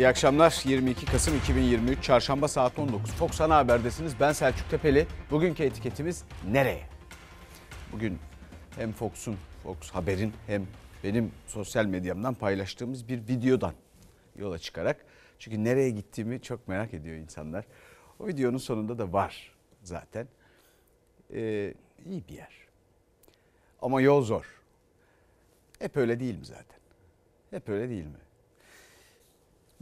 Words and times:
İyi 0.00 0.08
akşamlar. 0.08 0.62
22 0.64 1.06
Kasım 1.06 1.36
2023 1.36 2.02
Çarşamba 2.02 2.48
saat 2.48 2.78
19. 2.78 3.10
Fox 3.10 3.40
Ana 3.40 3.56
Haber'desiniz. 3.56 4.20
Ben 4.20 4.32
Selçuk 4.32 4.70
Tepeli. 4.70 5.06
Bugünkü 5.30 5.62
etiketimiz 5.62 6.24
nereye? 6.50 6.86
Bugün 7.92 8.18
hem 8.76 8.92
Fox'un, 8.92 9.36
Fox 9.62 9.90
Haber'in 9.90 10.32
hem 10.46 10.66
benim 11.04 11.32
sosyal 11.46 11.84
medyamdan 11.84 12.34
paylaştığımız 12.34 13.08
bir 13.08 13.18
videodan 13.18 13.74
yola 14.36 14.58
çıkarak. 14.58 15.04
Çünkü 15.38 15.64
nereye 15.64 15.90
gittiğimi 15.90 16.42
çok 16.42 16.68
merak 16.68 16.94
ediyor 16.94 17.16
insanlar. 17.16 17.64
O 18.18 18.26
videonun 18.26 18.58
sonunda 18.58 18.98
da 18.98 19.12
var 19.12 19.52
zaten. 19.82 20.28
Ee, 21.34 21.74
iyi 22.06 22.24
bir 22.28 22.34
yer. 22.34 22.54
Ama 23.82 24.00
yol 24.00 24.22
zor. 24.22 24.60
Hep 25.78 25.96
öyle 25.96 26.20
değil 26.20 26.38
mi 26.38 26.44
zaten? 26.44 26.78
Hep 27.50 27.68
öyle 27.68 27.88
değil 27.88 28.06
mi? 28.06 28.29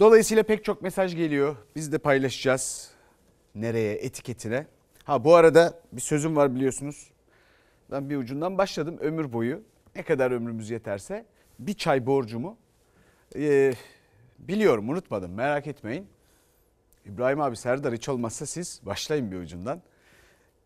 Dolayısıyla 0.01 0.43
pek 0.43 0.65
çok 0.65 0.83
mesaj 0.83 1.17
geliyor. 1.17 1.57
Biz 1.77 1.93
de 1.93 1.99
paylaşacağız. 1.99 2.91
Nereye 3.55 3.95
etiketine. 3.95 4.67
Ha 5.05 5.25
bu 5.25 5.35
arada 5.35 5.81
bir 5.93 6.01
sözüm 6.01 6.37
var 6.37 6.55
biliyorsunuz. 6.55 7.11
Ben 7.91 8.11
bir 8.11 8.17
ucundan 8.17 8.59
başladım 8.59 8.99
ömür 9.01 9.33
boyu. 9.33 9.63
Ne 9.97 10.03
kadar 10.03 10.31
ömrümüz 10.31 10.71
yeterse 10.71 11.27
bir 11.59 11.75
çay 11.75 12.07
borcumu 12.07 12.57
e, 13.37 13.73
biliyorum 14.39 14.89
unutmadım 14.89 15.33
merak 15.33 15.67
etmeyin. 15.67 16.09
İbrahim 17.05 17.41
abi 17.41 17.57
Serdar 17.57 17.95
hiç 17.95 18.09
olmazsa 18.09 18.47
siz 18.47 18.81
başlayın 18.83 19.31
bir 19.31 19.37
ucundan. 19.37 19.83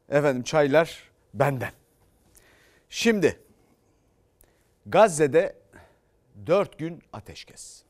Efendim 0.09 0.43
çaylar 0.43 1.11
benden. 1.35 1.73
Şimdi 2.89 3.39
Gazze'de 4.87 5.57
4 6.47 6.79
gün 6.79 7.03
ateşkes. 7.13 7.82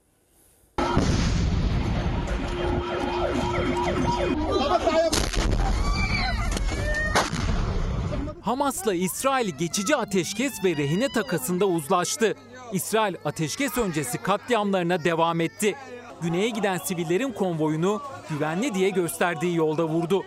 Hamas'la 8.40 8.94
İsrail 8.94 9.48
geçici 9.48 9.96
ateşkes 9.96 10.64
ve 10.64 10.76
rehine 10.76 11.08
takasında 11.08 11.66
uzlaştı. 11.66 12.34
İsrail 12.72 13.14
ateşkes 13.24 13.78
öncesi 13.78 14.18
katliamlarına 14.18 15.04
devam 15.04 15.40
etti. 15.40 15.74
Güneye 16.22 16.48
giden 16.48 16.78
sivillerin 16.78 17.32
konvoyunu 17.32 18.02
güvenli 18.30 18.74
diye 18.74 18.90
gösterdiği 18.90 19.56
yolda 19.56 19.84
vurdu. 19.84 20.24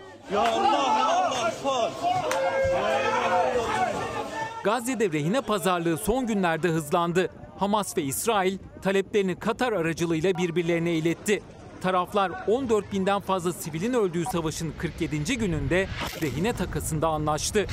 Gazze'de 4.63 5.11
rehine 5.11 5.41
pazarlığı 5.41 5.97
son 5.97 6.27
günlerde 6.27 6.67
hızlandı. 6.67 7.29
Hamas 7.59 7.97
ve 7.97 8.01
İsrail 8.01 8.57
taleplerini 8.81 9.35
Katar 9.35 9.73
aracılığıyla 9.73 10.37
birbirlerine 10.37 10.93
iletti. 10.93 11.43
Taraflar 11.85 12.31
14 12.47 12.91
binden 12.91 13.19
fazla 13.19 13.53
sivilin 13.53 13.93
öldüğü 13.93 14.25
savaşın 14.25 14.73
47. 14.77 15.37
gününde 15.37 15.87
rehine 16.21 16.53
takasında 16.53 17.07
anlaştı. 17.07 17.65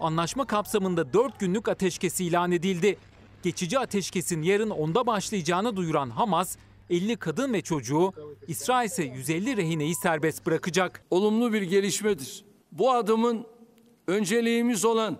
Anlaşma 0.00 0.44
kapsamında 0.46 1.12
4 1.12 1.40
günlük 1.40 1.68
ateşkes 1.68 2.20
ilan 2.20 2.52
edildi. 2.52 2.96
Geçici 3.42 3.78
ateşkesin 3.78 4.42
yarın 4.42 4.70
onda 4.70 5.06
başlayacağını 5.06 5.76
duyuran 5.76 6.10
Hamas, 6.10 6.56
50 6.90 7.16
kadın 7.16 7.52
ve 7.52 7.60
çocuğu, 7.62 8.12
İsrail 8.48 8.86
ise 8.86 9.04
150 9.04 9.56
rehineyi 9.56 9.94
serbest 9.94 10.46
bırakacak. 10.46 11.04
olumlu 11.10 11.52
bir 11.52 11.62
gelişmedir. 11.62 12.44
Bu 12.72 12.92
adımın 12.92 13.46
önceliğimiz 14.06 14.84
olan 14.84 15.18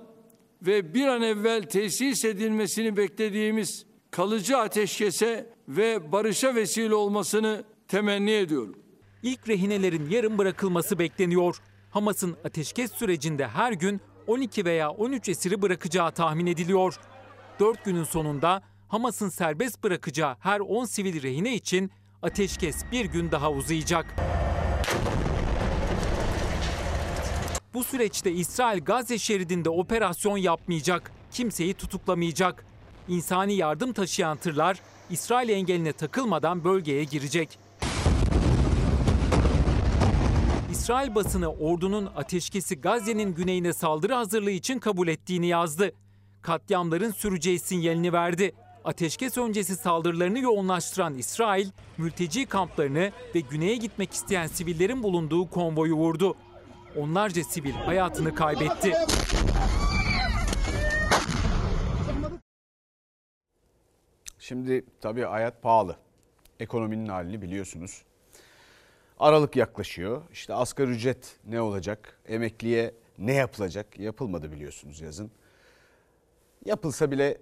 ve 0.63 0.95
bir 0.95 1.07
an 1.07 1.23
evvel 1.23 1.63
tesis 1.63 2.25
edilmesini 2.25 2.97
beklediğimiz 2.97 3.92
kalıcı 4.13 4.59
ateşkese 4.59 5.47
ve 5.69 6.13
barışa 6.13 6.55
vesile 6.55 6.95
olmasını 6.95 7.65
temenni 7.89 8.31
ediyorum. 8.31 8.75
İlk 9.23 9.49
rehinelerin 9.49 10.11
yarın 10.11 10.39
bırakılması 10.39 10.99
bekleniyor. 10.99 11.57
Hamas'ın 11.91 12.37
ateşkes 12.45 12.93
sürecinde 12.93 13.49
her 13.49 13.73
gün 13.73 14.01
12 14.27 14.65
veya 14.65 14.91
13 14.91 15.29
esiri 15.29 15.63
bırakacağı 15.63 16.13
tahmin 16.13 16.47
ediliyor. 16.47 16.99
4 17.61 17.85
günün 17.85 18.05
sonunda 18.05 18.63
Hamas'ın 18.89 19.29
serbest 19.29 19.85
bırakacağı 19.85 20.37
her 20.41 20.61
10 20.61 20.85
sivil 20.85 21.23
rehine 21.23 21.55
için 21.55 21.91
ateşkes 22.23 22.77
bir 22.93 23.05
gün 23.05 23.31
daha 23.31 23.53
uzayacak. 23.53 24.15
Bu 27.75 27.85
süreçte 27.85 28.33
İsrail 28.33 28.85
Gazze 28.85 29.19
şeridinde 29.19 29.71
operasyon 29.71 30.37
yapmayacak, 30.37 31.13
kimseyi 31.31 31.75
tutuklamayacak. 31.75 32.72
İnsani 33.09 33.55
yardım 33.55 33.93
taşıyan 33.93 34.37
tırlar 34.37 34.81
İsrail 35.11 35.49
engeline 35.49 35.93
takılmadan 35.93 36.65
bölgeye 36.65 37.05
girecek. 37.05 37.59
İsrail 40.71 41.15
basını 41.15 41.53
ordunun 41.53 42.11
ateşkesi 42.17 42.81
Gazze'nin 42.81 43.35
güneyine 43.35 43.73
saldırı 43.73 44.15
hazırlığı 44.15 44.51
için 44.51 44.79
kabul 44.79 45.09
ettiğini 45.09 45.47
yazdı. 45.47 45.93
Katliamların 46.43 47.11
süreceği 47.11 47.59
sinyalini 47.59 48.13
verdi. 48.13 48.53
Ateşkes 48.85 49.39
öncesi 49.39 49.77
saldırılarını 49.77 50.39
yoğunlaştıran 50.39 51.15
İsrail, 51.15 51.71
mülteci 51.99 52.47
kamplarını 52.47 53.13
ve 53.35 53.41
güneye 53.41 53.77
gitmek 53.77 54.13
isteyen 54.13 54.47
sivillerin 54.47 55.03
bulunduğu 55.03 55.51
konvoyu 55.51 55.95
vurdu. 55.95 56.35
Onlarca 56.97 57.45
sivil 57.45 57.73
hayatını 57.73 58.35
kaybetti. 58.35 58.93
Şimdi 64.43 64.85
tabii 65.01 65.23
hayat 65.23 65.63
pahalı. 65.63 65.97
Ekonominin 66.61 67.07
halini 67.07 67.43
biliyorsunuz. 67.43 68.03
Aralık 69.19 69.57
yaklaşıyor. 69.57 70.23
İşte 70.33 70.55
asgari 70.55 70.91
ücret 70.91 71.37
ne 71.45 71.61
olacak? 71.61 72.19
Emekliye 72.27 72.95
ne 73.19 73.35
yapılacak? 73.35 73.99
Yapılmadı 73.99 74.53
biliyorsunuz 74.53 75.01
yazın. 75.01 75.31
Yapılsa 76.65 77.11
bile 77.11 77.39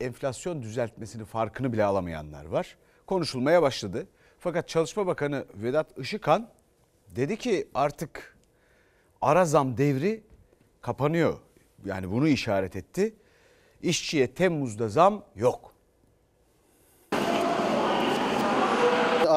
enflasyon 0.00 0.62
düzeltmesini 0.62 1.24
farkını 1.24 1.72
bile 1.72 1.84
alamayanlar 1.84 2.44
var. 2.44 2.76
Konuşulmaya 3.06 3.62
başladı. 3.62 4.06
Fakat 4.38 4.68
Çalışma 4.68 5.06
Bakanı 5.06 5.44
Vedat 5.54 5.98
Işıkhan 5.98 6.50
dedi 7.16 7.36
ki 7.36 7.68
artık 7.74 8.36
ara 9.20 9.44
zam 9.44 9.76
devri 9.76 10.22
kapanıyor. 10.80 11.38
Yani 11.84 12.10
bunu 12.10 12.28
işaret 12.28 12.76
etti. 12.76 13.14
İşçiye 13.82 14.34
Temmuz'da 14.34 14.88
zam 14.88 15.24
yok. 15.36 15.75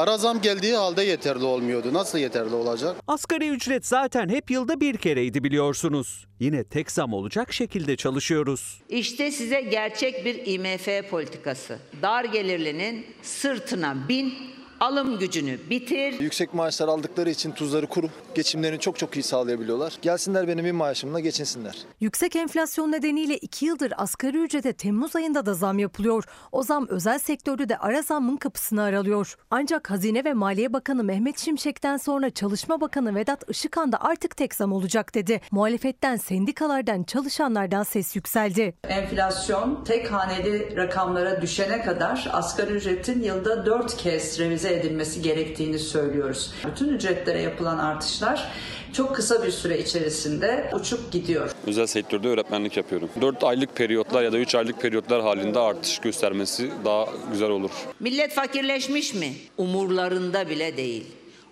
Ara 0.00 0.18
zam 0.18 0.40
geldiği 0.40 0.74
halde 0.76 1.02
yeterli 1.02 1.44
olmuyordu. 1.44 1.92
Nasıl 1.94 2.18
yeterli 2.18 2.54
olacak? 2.54 2.96
Asgari 3.06 3.48
ücret 3.48 3.86
zaten 3.86 4.28
hep 4.28 4.50
yılda 4.50 4.80
bir 4.80 4.96
kereydi 4.96 5.44
biliyorsunuz. 5.44 6.26
Yine 6.38 6.64
tek 6.64 6.90
zam 6.90 7.12
olacak 7.12 7.52
şekilde 7.52 7.96
çalışıyoruz. 7.96 8.80
İşte 8.88 9.30
size 9.30 9.60
gerçek 9.60 10.24
bir 10.24 10.46
IMF 10.46 11.10
politikası. 11.10 11.78
Dar 12.02 12.24
gelirlinin 12.24 13.06
sırtına 13.22 14.08
bin, 14.08 14.34
alım 14.80 15.18
gücünü 15.18 15.58
bitir. 15.70 16.20
Yüksek 16.20 16.54
maaşlar 16.54 16.88
aldıkları 16.88 17.30
için 17.30 17.52
tuzları 17.52 17.86
kuru. 17.86 18.06
Geçimlerini 18.34 18.80
çok 18.80 18.98
çok 18.98 19.16
iyi 19.16 19.22
sağlayabiliyorlar. 19.22 19.98
Gelsinler 20.02 20.48
benim 20.48 20.64
bir 20.64 20.72
maaşımla 20.72 21.20
geçinsinler. 21.20 21.76
Yüksek 22.00 22.36
enflasyon 22.36 22.92
nedeniyle 22.92 23.36
2 23.36 23.66
yıldır 23.66 23.92
asgari 23.96 24.38
ücrete 24.38 24.72
Temmuz 24.72 25.16
ayında 25.16 25.46
da 25.46 25.54
zam 25.54 25.78
yapılıyor. 25.78 26.24
O 26.52 26.62
zam 26.62 26.86
özel 26.88 27.18
sektörde 27.18 27.68
de 27.68 27.78
ara 27.78 28.02
zammın 28.02 28.36
kapısını 28.36 28.82
aralıyor. 28.82 29.36
Ancak 29.50 29.90
Hazine 29.90 30.24
ve 30.24 30.32
Maliye 30.32 30.72
Bakanı 30.72 31.04
Mehmet 31.04 31.38
Şimşek'ten 31.38 31.96
sonra 31.96 32.30
Çalışma 32.30 32.80
Bakanı 32.80 33.14
Vedat 33.14 33.50
Işıkhan 33.50 33.92
da 33.92 34.00
artık 34.00 34.36
tek 34.36 34.54
zam 34.54 34.72
olacak 34.72 35.14
dedi. 35.14 35.40
Muhalefetten, 35.50 36.16
sendikalardan, 36.16 37.02
çalışanlardan 37.02 37.82
ses 37.82 38.16
yükseldi. 38.16 38.74
Enflasyon 38.84 39.84
tek 39.84 40.12
haneli 40.12 40.76
rakamlara 40.76 41.42
düşene 41.42 41.82
kadar 41.82 42.28
asgari 42.32 42.72
ücretin 42.72 43.22
yılda 43.22 43.66
4 43.66 43.96
kez 43.96 44.38
revize 44.38 44.69
edilmesi 44.70 45.22
gerektiğini 45.22 45.78
söylüyoruz. 45.78 46.50
Bütün 46.66 46.88
ücretlere 46.88 47.40
yapılan 47.42 47.78
artışlar 47.78 48.50
çok 48.92 49.16
kısa 49.16 49.42
bir 49.44 49.50
süre 49.50 49.78
içerisinde 49.78 50.70
uçup 50.74 51.12
gidiyor. 51.12 51.50
Özel 51.66 51.86
sektörde 51.86 52.28
öğretmenlik 52.28 52.76
yapıyorum. 52.76 53.08
4 53.20 53.44
aylık 53.44 53.76
periyotlar 53.76 54.22
ya 54.22 54.32
da 54.32 54.38
3 54.38 54.54
aylık 54.54 54.80
periyotlar 54.80 55.22
halinde 55.22 55.58
artış 55.58 55.98
göstermesi 55.98 56.70
daha 56.84 57.06
güzel 57.32 57.50
olur. 57.50 57.70
Millet 58.00 58.32
fakirleşmiş 58.32 59.14
mi? 59.14 59.32
Umurlarında 59.56 60.48
bile 60.48 60.76
değil. 60.76 61.06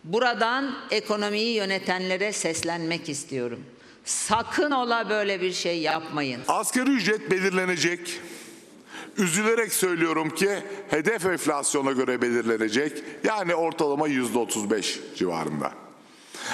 Buradan 0.04 0.74
ekonomiyi 0.90 1.54
yönetenlere 1.54 2.32
seslenmek 2.32 3.08
istiyorum. 3.08 3.60
Sakın 4.04 4.70
ola 4.70 5.10
böyle 5.10 5.40
bir 5.40 5.52
şey 5.52 5.78
yapmayın. 5.78 6.40
Asgari 6.48 6.90
ücret 6.90 7.30
belirlenecek. 7.30 8.00
Üzülerek 9.16 9.72
söylüyorum 9.72 10.30
ki 10.30 10.50
hedef 10.88 11.26
enflasyona 11.26 11.92
göre 11.92 12.22
belirlenecek. 12.22 13.04
Yani 13.24 13.54
ortalama 13.54 14.08
yüzde 14.08 14.38
35 14.38 15.00
civarında. 15.16 15.72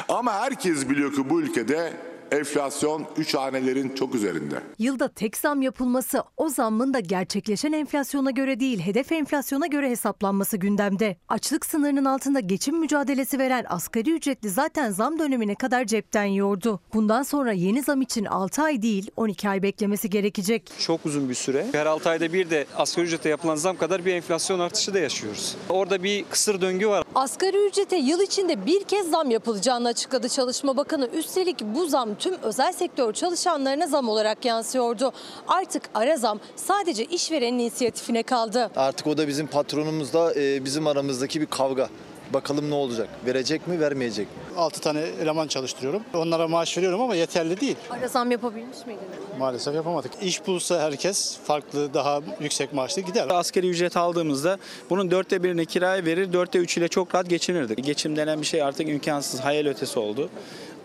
Ama 0.09 0.33
herkes 0.33 0.89
biliyor 0.89 1.13
ki 1.13 1.31
bu 1.31 1.41
ülkede 1.41 1.93
enflasyon 2.33 3.07
3 3.17 3.35
hanelerin 3.35 3.95
çok 3.95 4.15
üzerinde. 4.15 4.55
Yılda 4.79 5.09
tek 5.09 5.37
zam 5.37 5.63
yapılması 5.63 6.23
o 6.37 6.49
zammın 6.49 6.95
da 6.95 7.01
gerçekleşen 7.01 7.73
enflasyona 7.73 8.31
göre 8.31 8.61
değil 8.61 8.81
hedef 8.81 9.13
enflasyona 9.13 9.67
göre 9.67 9.91
hesaplanması 9.91 10.57
gündemde. 10.57 11.17
Açlık 11.29 11.67
sınırının 11.67 12.05
altında 12.05 12.41
geçim 12.41 12.79
mücadelesi 12.79 13.39
veren 13.39 13.65
asgari 13.69 14.11
ücretli 14.11 14.51
zaten 14.51 14.91
zam 14.91 15.19
dönemine 15.19 15.55
kadar 15.55 15.85
cepten 15.85 16.25
yiyordu. 16.25 16.81
Bundan 16.95 17.23
sonra 17.23 17.53
yeni 17.53 17.83
zam 17.83 18.03
için 18.03 18.25
6 18.25 18.63
ay 18.63 18.83
değil 18.83 19.11
12 19.17 19.49
ay 19.49 19.63
beklemesi 19.63 20.11
gerekecek. 20.11 20.73
Çok 20.79 21.07
uzun 21.07 21.29
bir 21.29 21.35
süre. 21.35 21.67
Her 21.73 21.87
6 21.87 22.09
ayda 22.11 22.33
bir 22.33 22.51
de 22.51 22.67
asgari 22.77 23.07
ücrete 23.07 23.29
yapılan 23.29 23.57
zam 23.57 23.77
kadar 23.77 24.05
bir 24.05 24.15
enflasyon 24.15 24.61
artışı 24.61 24.95
da 24.95 24.99
yaşıyoruz. 24.99 25.57
Orada 25.69 26.03
bir 26.03 26.25
kısır 26.25 26.61
döngü 26.61 26.89
var. 26.89 27.05
Asgari 27.15 27.67
ücrete 27.67 27.97
yıl 27.97 28.21
içinde 28.21 28.67
bir 28.67 28.85
kez 28.85 29.11
zam 29.11 29.31
yapılacağını 29.31 29.89
açıkladı 29.89 30.29
Çalışma 30.29 30.77
Bakanı. 30.77 31.07
Üstelik 31.07 31.61
bu 31.61 31.87
zam 31.87 32.14
tüm 32.15 32.35
özel 32.43 32.73
sektör 32.73 33.13
çalışanlarına 33.13 33.87
zam 33.87 34.09
olarak 34.09 34.45
yansıyordu. 34.45 35.13
Artık 35.49 35.83
ara 35.95 36.17
zam 36.17 36.41
sadece 36.57 37.05
işverenin 37.05 37.59
inisiyatifine 37.59 38.23
kaldı. 38.23 38.71
Artık 38.77 39.07
o 39.07 39.17
da 39.17 39.29
bizim 39.29 39.47
patronumuzla 39.47 40.35
e, 40.35 40.65
bizim 40.65 40.87
aramızdaki 40.87 41.41
bir 41.41 41.47
kavga. 41.47 41.89
Bakalım 42.33 42.71
ne 42.71 42.75
olacak? 42.75 43.09
Verecek 43.27 43.69
mi, 43.69 43.81
vermeyecek 43.81 44.27
mi? 44.27 44.43
6 44.57 44.81
tane 44.81 45.01
eleman 45.01 45.49
çalıştırıyorum. 45.49 46.03
Onlara 46.15 46.49
maaş 46.49 46.79
veriyorum 46.79 47.01
ama 47.01 47.15
yeterli 47.15 47.61
değil. 47.61 47.77
Ara 47.91 48.09
zam 48.09 48.31
yapabilmiş 48.31 48.87
miydiniz? 48.87 49.09
Maalesef 49.39 49.75
yapamadık. 49.75 50.13
İş 50.23 50.47
bulsa 50.47 50.81
herkes 50.81 51.39
farklı, 51.45 51.95
daha 51.95 52.21
yüksek 52.41 52.73
maaşlı 52.73 53.03
gider. 53.03 53.29
Asgari 53.31 53.69
ücret 53.69 53.97
aldığımızda 53.97 54.59
bunun 54.91 55.11
dörtte 55.11 55.43
birini 55.43 55.67
kiraya 55.67 56.05
verir, 56.05 56.33
dörtte 56.33 56.59
üçüyle 56.59 56.89
çok 56.89 57.15
rahat 57.15 57.29
geçinirdik. 57.31 57.85
Geçim 57.85 58.17
denen 58.17 58.41
bir 58.41 58.47
şey 58.47 58.63
artık 58.63 58.89
imkansız, 58.89 59.41
hayal 59.41 59.67
ötesi 59.67 59.99
oldu. 59.99 60.31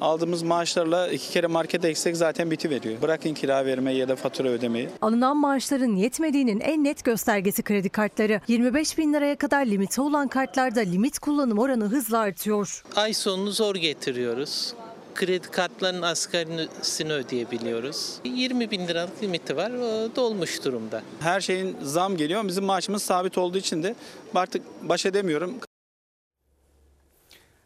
Aldığımız 0.01 0.43
maaşlarla 0.43 1.07
iki 1.07 1.29
kere 1.29 1.47
markete 1.47 1.87
eksek 1.87 2.17
zaten 2.17 2.51
bitiveriyor. 2.51 3.01
Bırakın 3.01 3.33
kira 3.33 3.65
vermeyi 3.65 3.97
ya 3.97 4.07
da 4.07 4.15
fatura 4.15 4.47
ödemeyi. 4.47 4.89
Alınan 5.01 5.37
maaşların 5.37 5.95
yetmediğinin 5.95 6.59
en 6.59 6.83
net 6.83 7.03
göstergesi 7.03 7.63
kredi 7.63 7.89
kartları. 7.89 8.41
25 8.47 8.97
bin 8.97 9.13
liraya 9.13 9.35
kadar 9.35 9.65
limiti 9.65 10.01
olan 10.01 10.27
kartlarda 10.27 10.79
limit 10.79 11.19
kullanım 11.19 11.59
oranı 11.59 11.85
hızla 11.85 12.19
artıyor. 12.19 12.83
Ay 12.95 13.13
sonunu 13.13 13.51
zor 13.51 13.75
getiriyoruz. 13.75 14.73
Kredi 15.15 15.51
kartlarının 15.51 16.01
asgarisini 16.01 17.13
ödeyebiliyoruz. 17.13 18.15
20 18.23 18.71
bin 18.71 18.87
liralık 18.87 19.23
limiti 19.23 19.57
var, 19.57 19.71
o 19.71 20.15
dolmuş 20.15 20.65
durumda. 20.65 21.01
Her 21.19 21.41
şeyin 21.41 21.77
zam 21.83 22.17
geliyor. 22.17 22.47
Bizim 22.47 22.63
maaşımız 22.65 23.03
sabit 23.03 23.37
olduğu 23.37 23.57
için 23.57 23.83
de 23.83 23.95
artık 24.35 24.61
baş 24.81 25.05
edemiyorum. 25.05 25.53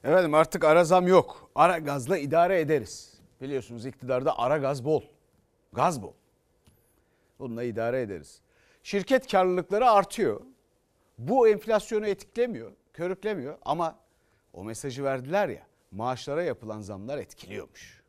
Efendim 0.03 0.33
artık 0.33 0.63
ara 0.63 0.83
zam 0.83 1.07
yok. 1.07 1.42
Ara 1.55 1.77
gazla 1.77 2.17
idare 2.17 2.59
ederiz. 2.59 3.13
Biliyorsunuz 3.41 3.85
iktidarda 3.85 4.39
ara 4.39 4.57
gaz 4.57 4.85
bol. 4.85 5.01
Gaz 5.73 6.01
bol. 6.01 6.13
Bununla 7.39 7.63
idare 7.63 8.01
ederiz. 8.01 8.41
Şirket 8.83 9.31
karlılıkları 9.31 9.89
artıyor. 9.89 10.41
Bu 11.17 11.47
enflasyonu 11.47 12.07
etiklemiyor, 12.07 12.71
körüklemiyor 12.93 13.57
ama 13.65 13.99
o 14.53 14.63
mesajı 14.63 15.03
verdiler 15.03 15.49
ya 15.49 15.67
maaşlara 15.91 16.43
yapılan 16.43 16.81
zamlar 16.81 17.17
etkiliyormuş. 17.17 18.03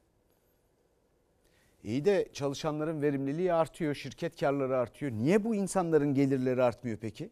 İyi 1.84 2.04
de 2.04 2.28
çalışanların 2.32 3.02
verimliliği 3.02 3.52
artıyor, 3.52 3.94
şirket 3.94 4.40
karları 4.40 4.76
artıyor. 4.76 5.12
Niye 5.12 5.44
bu 5.44 5.54
insanların 5.54 6.14
gelirleri 6.14 6.62
artmıyor 6.62 6.98
peki? 6.98 7.30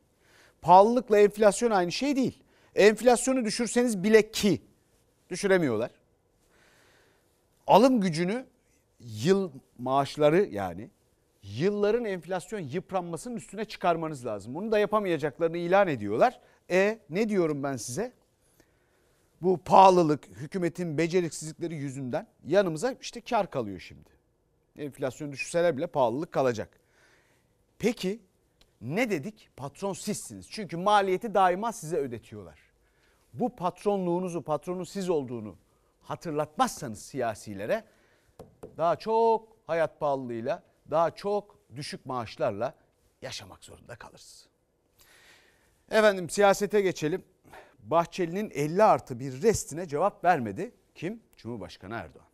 Pahalılıkla 0.63 1.19
enflasyon 1.19 1.71
aynı 1.71 1.93
şey 1.93 2.17
değil. 2.17 2.43
Enflasyonu 2.75 3.45
düşürseniz 3.45 4.03
bile 4.03 4.31
ki 4.31 4.63
düşüremiyorlar. 5.31 5.91
Alım 7.67 8.01
gücünü 8.01 8.47
yıl 9.01 9.51
maaşları 9.79 10.45
yani 10.45 10.91
yılların 11.43 12.05
enflasyon 12.05 12.61
yıpranmasının 12.61 13.37
üstüne 13.37 13.65
çıkarmanız 13.65 14.27
lazım. 14.27 14.55
Bunu 14.55 14.73
da 14.73 14.79
yapamayacaklarını 14.79 15.57
ilan 15.57 15.89
ediyorlar. 15.89 16.41
E 16.71 16.99
ne 17.11 17.29
diyorum 17.29 17.63
ben 17.63 17.77
size? 17.77 18.13
Bu 19.43 19.59
pahalılık, 19.59 20.27
hükümetin 20.27 20.99
beceriksizlikleri 20.99 21.75
yüzünden 21.75 22.27
yanımıza 22.47 22.95
işte 23.01 23.21
kar 23.21 23.51
kalıyor 23.51 23.81
şimdi. 23.81 24.11
Enflasyon 24.77 25.33
düşürseler 25.33 25.77
bile 25.77 25.87
pahalılık 25.87 26.33
kalacak. 26.33 26.81
Peki 27.79 28.21
ne 28.81 29.11
dedik? 29.11 29.51
Patron 29.57 29.93
sizsiniz. 29.93 30.51
Çünkü 30.51 30.77
maliyeti 30.77 31.35
daima 31.35 31.73
size 31.73 31.97
ödetiyorlar. 31.97 32.59
Bu 33.33 33.57
patronluğunuzu, 33.57 34.43
patronun 34.43 34.85
siz 34.85 35.11
olduğunu 35.11 35.57
hatırlatmazsanız 36.03 37.03
siyasilere 37.03 37.85
daha 38.77 38.97
çok 38.97 39.57
hayat 39.67 40.01
pahalılığıyla, 40.01 40.63
daha 40.91 41.11
çok 41.11 41.59
düşük 41.77 42.07
maaşlarla 42.07 42.75
yaşamak 43.23 43.65
zorunda 43.65 43.97
kalırsınız. 43.97 44.49
Efendim 45.91 46.31
siyasete 46.31 46.81
geçelim. 46.81 47.25
Bahçeli'nin 47.79 48.51
50 48.51 48.83
artı 48.83 49.21
bir 49.21 49.43
restine 49.43 49.89
cevap 49.89 50.25
vermedi. 50.25 50.75
Kim? 50.95 51.23
Cumhurbaşkanı 51.37 51.95
Erdoğan. 51.95 52.32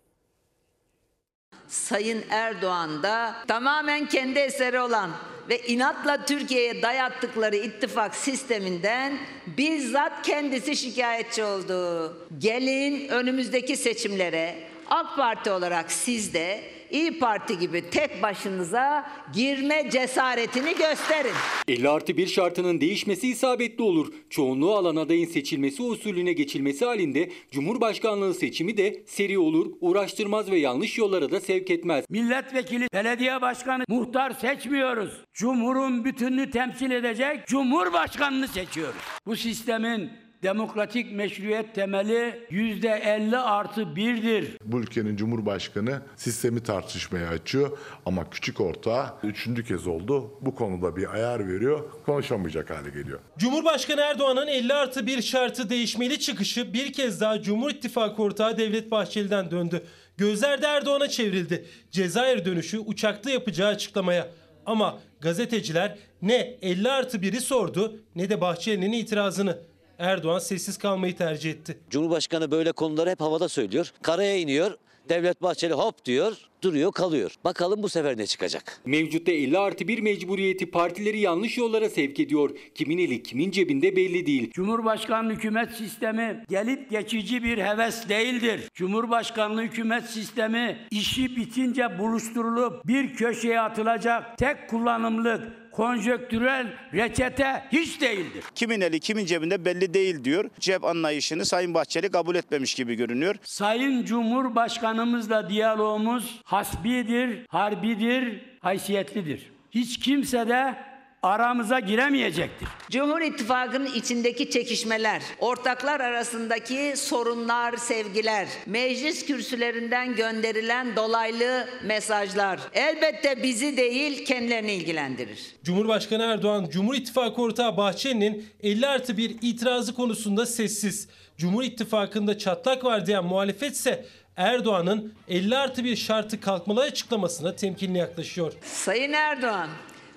Sayın 1.69 2.25
Erdoğan 2.31 3.03
da 3.03 3.35
tamamen 3.49 4.09
kendi 4.09 4.39
eseri 4.39 4.81
olan 4.81 5.11
ve 5.49 5.59
inatla 5.59 6.25
Türkiye'ye 6.25 6.83
dayattıkları 6.83 7.57
ittifak 7.57 8.15
sisteminden 8.15 9.19
bizzat 9.47 10.23
kendisi 10.23 10.77
şikayetçi 10.77 11.45
oldu. 11.45 12.17
Gelin 12.39 13.09
önümüzdeki 13.09 13.77
seçimlere 13.77 14.55
AK 14.91 15.17
Parti 15.17 15.51
olarak 15.51 15.93
siz 15.93 16.35
de 16.35 16.65
İyi 16.91 17.19
Parti 17.19 17.59
gibi 17.59 17.91
tek 17.91 18.23
başınıza 18.23 19.11
girme 19.35 19.91
cesaretini 19.91 20.75
gösterin. 20.75 21.35
50 21.69 21.89
artı 21.89 22.17
1 22.17 22.27
şartının 22.27 22.81
değişmesi 22.81 23.29
isabetli 23.29 23.83
olur. 23.83 24.13
Çoğunluğu 24.31 24.75
alan 24.75 24.97
adayın 24.97 25.27
seçilmesi 25.27 25.83
usulüne 25.83 26.33
geçilmesi 26.33 26.85
halinde 26.85 27.31
Cumhurbaşkanlığı 27.51 28.35
seçimi 28.35 28.77
de 28.77 29.03
seri 29.07 29.39
olur, 29.39 29.73
uğraştırmaz 29.81 30.51
ve 30.51 30.59
yanlış 30.59 30.99
yollara 30.99 31.31
da 31.31 31.41
sevk 31.41 31.71
etmez. 31.71 32.05
Milletvekili, 32.11 32.89
belediye 32.95 33.41
başkanı, 33.41 33.85
muhtar 33.89 34.31
seçmiyoruz. 34.31 35.11
Cumhurun 35.35 36.05
bütününü 36.05 36.51
temsil 36.51 36.91
edecek 36.91 37.47
Cumhurbaşkanını 37.47 38.49
seçiyoruz. 38.49 39.01
Bu 39.27 39.37
sistemin 39.37 40.28
demokratik 40.43 41.13
meşruiyet 41.13 41.75
temeli 41.75 42.47
yüzde 42.51 42.89
50 42.89 43.39
artı 43.39 43.97
birdir. 43.97 44.57
Bu 44.65 44.81
ülkenin 44.81 45.17
Cumhurbaşkanı 45.17 46.03
sistemi 46.17 46.63
tartışmaya 46.63 47.29
açıyor 47.29 47.79
ama 48.07 48.31
küçük 48.31 48.61
ortağı 48.61 49.07
üçüncü 49.23 49.65
kez 49.65 49.87
oldu. 49.87 50.31
Bu 50.41 50.55
konuda 50.55 50.97
bir 50.97 51.15
ayar 51.15 51.49
veriyor, 51.49 51.85
konuşamayacak 52.07 52.71
hale 52.71 52.91
geliyor. 52.91 53.19
Cumhurbaşkanı 53.39 54.01
Erdoğan'ın 54.01 54.47
50 54.47 54.75
artı 54.75 55.07
bir 55.07 55.23
şartı 55.23 55.71
değişmeli 55.71 56.19
çıkışı 56.21 56.73
bir 56.75 56.93
kez 56.93 57.21
daha 57.21 57.43
Cumhur 57.43 57.71
İttifakı 57.71 58.23
ortağı 58.23 58.57
Devlet 58.57 58.91
Bahçeli'den 58.91 59.51
döndü. 59.51 59.83
Gözler 60.17 60.63
de 60.63 60.67
Erdoğan'a 60.67 61.09
çevrildi. 61.09 61.65
Cezayir 61.91 62.45
dönüşü 62.45 62.79
uçakta 62.79 63.31
yapacağı 63.31 63.69
açıklamaya. 63.69 64.29
Ama 64.67 64.99
gazeteciler 65.21 65.99
ne 66.23 66.59
50 66.63 66.91
artı 66.91 67.19
1'i 67.19 67.41
sordu 67.41 68.01
ne 68.15 68.31
de 68.31 68.41
Bahçeli'nin 68.41 68.93
itirazını. 68.93 69.59
Erdoğan 69.99 70.39
sessiz 70.39 70.79
kalmayı 70.79 71.17
tercih 71.17 71.51
etti. 71.51 71.79
Cumhurbaşkanı 71.91 72.51
böyle 72.51 72.73
konuları 72.73 73.11
hep 73.11 73.21
havada 73.21 73.49
söylüyor. 73.49 73.93
Karaya 74.03 74.37
iniyor. 74.37 74.71
Devlet 75.09 75.43
Bahçeli 75.43 75.73
hop 75.73 76.05
diyor, 76.05 76.37
duruyor, 76.63 76.93
kalıyor. 76.93 77.35
Bakalım 77.45 77.83
bu 77.83 77.89
sefer 77.89 78.19
ne 78.19 78.27
çıkacak? 78.27 78.81
Mevcutta 78.87 79.33
50 79.33 79.59
artı 79.59 79.89
1 79.89 79.99
mecburiyeti 79.99 80.71
partileri 80.71 81.21
yanlış 81.21 81.59
yollara 81.59 81.89
sevk 81.89 82.21
ediyor. 82.21 82.51
Kimin 82.75 82.99
eli 82.99 83.23
kimin 83.23 83.51
cebinde 83.51 83.97
belli 83.97 84.27
değil. 84.27 84.51
Cumhurbaşkanlığı 84.53 85.33
hükümet 85.33 85.71
sistemi 85.71 86.45
gelip 86.49 86.91
geçici 86.91 87.43
bir 87.43 87.59
heves 87.59 88.09
değildir. 88.09 88.61
Cumhurbaşkanlığı 88.75 89.63
hükümet 89.63 90.05
sistemi 90.05 90.79
işi 90.91 91.37
bitince 91.37 91.99
buluşturulup 91.99 92.87
bir 92.87 93.15
köşeye 93.15 93.61
atılacak 93.61 94.39
tek 94.39 94.69
kullanımlık 94.69 95.68
konjöktürel 95.79 96.67
reçete 96.95 97.63
hiç 97.73 98.01
değildir. 98.01 98.45
Kimin 98.55 98.81
eli 98.81 99.01
kimin 99.01 99.27
cebinde 99.27 99.65
belli 99.65 99.95
değil 99.95 100.25
diyor. 100.25 100.51
Cep 100.61 100.85
anlayışını 100.85 101.45
Sayın 101.45 101.75
Bahçeli 101.75 102.11
kabul 102.11 102.35
etmemiş 102.35 102.75
gibi 102.75 102.95
görünüyor. 102.95 103.37
Sayın 103.43 104.05
Cumhurbaşkanımızla 104.05 105.51
diyalogumuz 105.51 106.41
hasbidir, 106.45 107.47
harbidir, 107.49 108.43
haysiyetlidir. 108.61 109.51
Hiç 109.71 109.99
kimse 109.99 110.49
de 110.49 110.75
aramıza 111.23 111.81
giremeyecektir. 111.81 112.69
Cumhur 112.91 113.21
İttifakı'nın 113.21 113.87
içindeki 113.87 114.51
çekişmeler, 114.51 115.23
ortaklar 115.39 116.01
arasındaki 116.01 116.95
sorunlar, 116.97 117.77
sevgiler, 117.77 118.49
meclis 118.67 119.27
kürsülerinden 119.27 120.17
gönderilen 120.17 120.97
dolaylı 120.97 121.69
mesajlar 121.85 122.61
elbette 122.73 123.43
bizi 123.43 123.77
değil 123.77 124.25
kendilerini 124.25 124.73
ilgilendirir. 124.73 125.39
Cumhurbaşkanı 125.65 126.23
Erdoğan, 126.23 126.69
Cumhur 126.71 126.95
İttifakı 126.95 127.43
ortağı 127.43 127.77
Bahçeli'nin 127.77 128.47
50 128.63 128.87
artı 128.87 129.17
bir 129.17 129.37
itirazı 129.43 129.95
konusunda 129.95 130.47
sessiz. 130.47 131.09
Cumhur 131.39 131.63
İttifakı'nda 131.63 132.39
çatlak 132.39 132.85
var 132.85 133.07
diyen 133.07 133.25
muhalefet 133.25 133.73
ise 133.73 134.05
Erdoğan'ın 134.37 135.15
50 135.29 135.57
artı 135.57 135.85
bir 135.85 135.97
şartı 135.97 136.41
kalkmalı 136.41 136.81
açıklamasına 136.81 137.57
temkinli 137.57 137.99
yaklaşıyor. 137.99 138.53
Sayın 138.63 139.13
Erdoğan, 139.13 139.69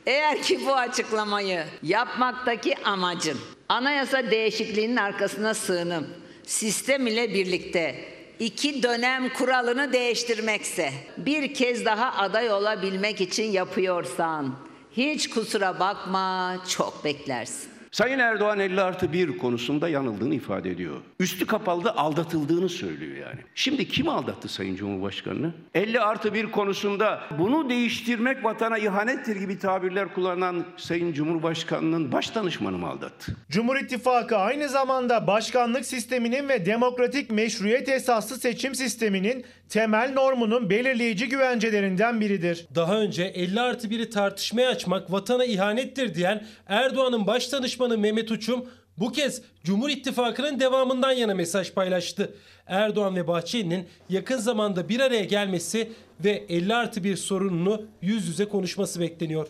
eğer 0.06 0.42
ki 0.42 0.66
bu 0.66 0.76
açıklamayı 0.76 1.66
yapmaktaki 1.84 2.78
amacın 2.84 3.38
anayasa 3.70 4.32
değişikliğinin 4.32 4.96
arkasına 4.96 5.54
sığınıp 5.54 6.06
sistem 6.44 7.08
ile 7.08 7.34
birlikte 7.34 7.96
iki 8.40 8.84
dönem 8.84 9.34
kuralını 9.34 9.94
değiştirmekse 9.94 10.94
bir 11.18 11.54
kez 11.54 11.86
daha 11.86 12.12
aday 12.12 12.50
olabilmek 12.52 13.22
için 13.22 13.52
yapıyorsan 13.52 14.56
hiç 14.92 15.30
kusura 15.30 15.80
bakma 15.80 16.58
çok 16.68 17.04
beklersin. 17.04 17.71
Sayın 17.92 18.20
Erdoğan 18.20 18.60
50 18.60 18.82
artı 18.82 19.14
1 19.14 19.38
konusunda 19.38 19.90
yanıldığını 19.90 20.36
ifade 20.36 20.70
ediyor. 20.70 20.96
Üstü 21.20 21.48
kapalı 21.48 21.84
da 21.84 21.98
aldatıldığını 21.98 22.70
söylüyor 22.70 23.18
yani. 23.18 23.40
Şimdi 23.56 23.88
kim 23.88 24.10
aldattı 24.10 24.48
Sayın 24.50 24.76
Cumhurbaşkanı'nı? 24.76 25.54
50 25.74 26.00
artı 26.00 26.34
1 26.34 26.52
konusunda 26.52 27.22
bunu 27.40 27.70
değiştirmek 27.70 28.44
vatana 28.44 28.78
ihanettir 28.78 29.36
gibi 29.36 29.60
tabirler 29.60 30.14
kullanan 30.14 30.66
Sayın 30.78 31.14
Cumhurbaşkanı'nın 31.14 32.12
baş 32.12 32.36
danışmanı 32.36 32.78
mı 32.78 32.88
aldattı? 32.88 33.36
Cumhur 33.50 33.76
İttifakı 33.76 34.38
aynı 34.38 34.70
zamanda 34.70 35.28
başkanlık 35.28 35.86
sisteminin 35.86 36.50
ve 36.50 36.66
demokratik 36.66 37.32
meşruiyet 37.32 37.90
esaslı 37.90 38.38
seçim 38.38 38.76
sisteminin 38.76 39.46
temel 39.70 40.14
normunun 40.14 40.70
belirleyici 40.70 41.30
güvencelerinden 41.30 42.22
biridir. 42.22 42.68
Daha 42.76 43.00
önce 43.00 43.24
50 43.24 43.62
artı 43.62 43.88
1'i 43.88 44.10
tartışmaya 44.10 44.70
açmak 44.70 45.12
vatana 45.12 45.46
ihanettir 45.46 46.16
diyen 46.16 46.46
Erdoğan'ın 46.68 47.28
baş 47.28 47.52
danışmanı 47.52 47.81
Mehmet 47.90 48.32
Uçum 48.32 48.66
bu 48.98 49.12
kez 49.12 49.42
Cumhur 49.64 49.90
İttifakı'nın 49.90 50.60
devamından 50.60 51.12
yana 51.12 51.36
mesaj 51.36 51.74
paylaştı. 51.74 52.36
Erdoğan 52.68 53.16
ve 53.16 53.28
Bahçeli'nin 53.28 53.88
yakın 54.10 54.38
zamanda 54.38 54.90
bir 54.90 55.00
araya 55.00 55.24
gelmesi 55.24 55.92
ve 56.24 56.32
50 56.32 56.76
artı 56.76 57.04
1 57.04 57.16
sorununu 57.16 57.86
yüz 58.02 58.28
yüze 58.28 58.46
konuşması 58.46 59.00
bekleniyor. 59.00 59.48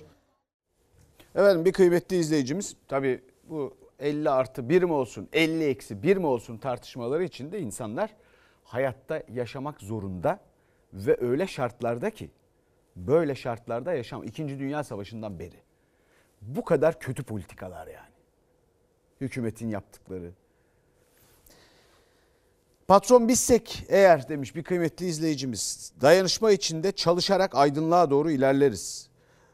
Efendim 1.35 1.65
bir 1.65 1.71
kıymetli 1.71 2.17
izleyicimiz 2.17 2.75
tabii 2.87 3.21
bu 3.43 3.77
50 3.99 4.29
artı 4.29 4.69
1 4.69 4.83
mi 4.83 4.93
olsun 4.93 5.29
50 5.33 5.63
eksi 5.63 6.03
1 6.03 6.17
mi 6.17 6.25
olsun 6.25 6.57
tartışmaları 6.57 7.23
içinde 7.23 7.59
insanlar 7.59 8.09
hayatta 8.63 9.23
yaşamak 9.33 9.81
zorunda 9.81 10.39
ve 10.93 11.17
öyle 11.21 11.47
şartlarda 11.47 12.09
ki 12.09 12.29
böyle 12.95 13.35
şartlarda 13.35 13.93
yaşam 13.93 14.23
2. 14.23 14.47
Dünya 14.47 14.83
Savaşı'ndan 14.83 15.39
beri 15.39 15.55
bu 16.41 16.65
kadar 16.65 16.99
kötü 16.99 17.23
politikalar 17.23 17.87
yani. 17.87 18.10
Hükümetin 19.21 19.67
yaptıkları. 19.67 20.31
Patron 22.87 23.27
bizsek 23.27 23.85
eğer 23.89 24.29
demiş 24.29 24.55
bir 24.55 24.63
kıymetli 24.63 25.05
izleyicimiz 25.05 25.93
dayanışma 26.01 26.51
içinde 26.51 26.91
çalışarak 26.91 27.55
aydınlığa 27.55 28.09
doğru 28.09 28.31
ilerleriz. 28.31 29.09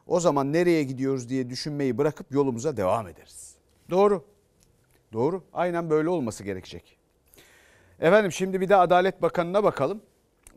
O 0.08 0.20
zaman 0.20 0.54
nereye 0.54 0.84
gidiyoruz 0.84 1.30
diye 1.30 1.50
düşünmeyi 1.50 1.98
bırakıp 1.98 2.32
yolumuza 2.32 2.78
devam 2.78 3.08
ederiz. 3.08 3.56
Doğru. 3.90 4.26
Doğru. 5.14 5.44
Aynen 5.54 5.90
böyle 5.90 6.10
olması 6.10 6.44
gerekecek. 6.44 6.98
Efendim 8.00 8.32
şimdi 8.32 8.62
bir 8.62 8.70
de 8.70 8.76
Adalet 8.76 9.22
Bakanı'na 9.22 9.64
bakalım. 9.64 10.02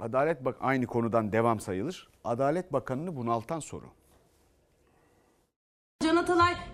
Adalet 0.01 0.45
Bak 0.45 0.57
aynı 0.61 0.87
konudan 0.87 1.33
devam 1.33 1.61
sayılır. 1.61 2.09
Adalet 2.25 2.73
Bakanı'nı 2.73 3.17
bunaltan 3.17 3.61
soru. 3.61 3.87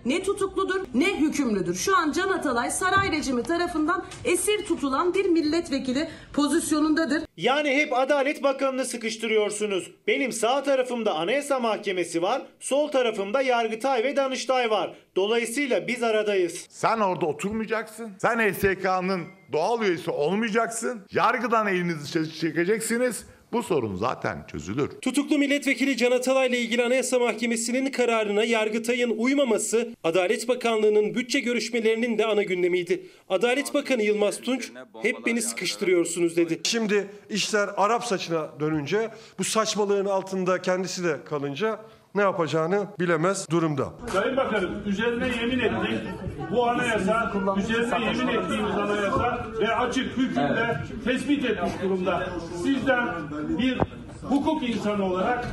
Ne 0.07 0.23
tutukludur 0.23 0.81
ne 0.93 1.19
hükümlüdür. 1.19 1.75
Şu 1.75 1.97
an 1.97 2.11
Can 2.11 2.29
Atalay 2.29 2.71
saray 2.71 3.11
rejimi 3.11 3.43
tarafından 3.43 4.05
esir 4.25 4.65
tutulan 4.65 5.13
bir 5.13 5.25
milletvekili 5.25 6.09
pozisyonundadır. 6.33 7.23
Yani 7.37 7.75
hep 7.75 7.93
Adalet 7.93 8.43
Bakanı'nı 8.43 8.85
sıkıştırıyorsunuz. 8.85 9.91
Benim 10.07 10.31
sağ 10.31 10.63
tarafımda 10.63 11.15
Anayasa 11.15 11.59
Mahkemesi 11.59 12.21
var, 12.21 12.41
sol 12.59 12.87
tarafımda 12.87 13.41
Yargıtay 13.41 14.03
ve 14.03 14.15
Danıştay 14.15 14.69
var. 14.69 14.95
Dolayısıyla 15.15 15.87
biz 15.87 16.03
aradayız. 16.03 16.65
Sen 16.69 16.99
orada 16.99 17.25
oturmayacaksın. 17.25 18.11
Sen 18.21 18.53
HSK'nın 18.53 19.21
doğal 19.53 19.81
üyesi 19.81 20.11
olmayacaksın. 20.11 21.01
Yargıdan 21.11 21.67
elinizi 21.67 22.39
çekeceksiniz. 22.39 23.25
Bu 23.51 23.63
sorun 23.63 23.95
zaten 23.95 24.45
çözülür. 24.51 24.89
Tutuklu 25.01 25.37
milletvekili 25.37 25.97
Can 25.97 26.11
Atalay 26.11 26.47
ile 26.47 26.59
ilgili 26.59 26.83
Anayasa 26.83 27.19
Mahkemesi'nin 27.19 27.91
kararına 27.91 28.43
Yargıtay'ın 28.43 29.09
uymaması 29.17 29.89
Adalet 30.03 30.47
Bakanlığı'nın 30.47 31.15
bütçe 31.15 31.39
görüşmelerinin 31.39 32.17
de 32.17 32.25
ana 32.25 32.43
gündemiydi. 32.43 33.07
Adalet 33.29 33.73
Bakanı 33.73 34.03
Yılmaz 34.03 34.41
Tunç 34.41 34.71
hep 35.01 35.25
beni 35.25 35.41
sıkıştırıyorsunuz 35.41 36.37
dedi. 36.37 36.59
Şimdi 36.63 37.07
işler 37.29 37.69
Arap 37.77 38.03
saçına 38.03 38.49
dönünce 38.59 39.09
bu 39.39 39.43
saçmalığın 39.43 40.05
altında 40.05 40.61
kendisi 40.61 41.03
de 41.03 41.17
kalınca 41.25 41.79
ne 42.17 42.21
yapacağını 42.21 42.87
bilemez 42.99 43.49
durumda. 43.49 43.93
Sayın 44.07 44.37
Bakanım 44.37 44.71
üzerine 44.85 45.27
yemin 45.27 45.59
ettik. 45.59 45.99
Bu 46.51 46.69
anayasa 46.69 47.31
üzerine 47.57 48.05
yemin 48.05 48.27
ettiğimiz 48.27 48.77
anayasa 48.77 49.47
ve 49.61 49.75
açık 49.75 50.17
hükümle 50.17 50.83
tespit 51.03 51.45
etmiş 51.45 51.71
durumda. 51.83 52.23
Sizden 52.63 53.07
bir 53.57 53.79
hukuk 54.29 54.69
insanı 54.69 55.05
olarak 55.05 55.47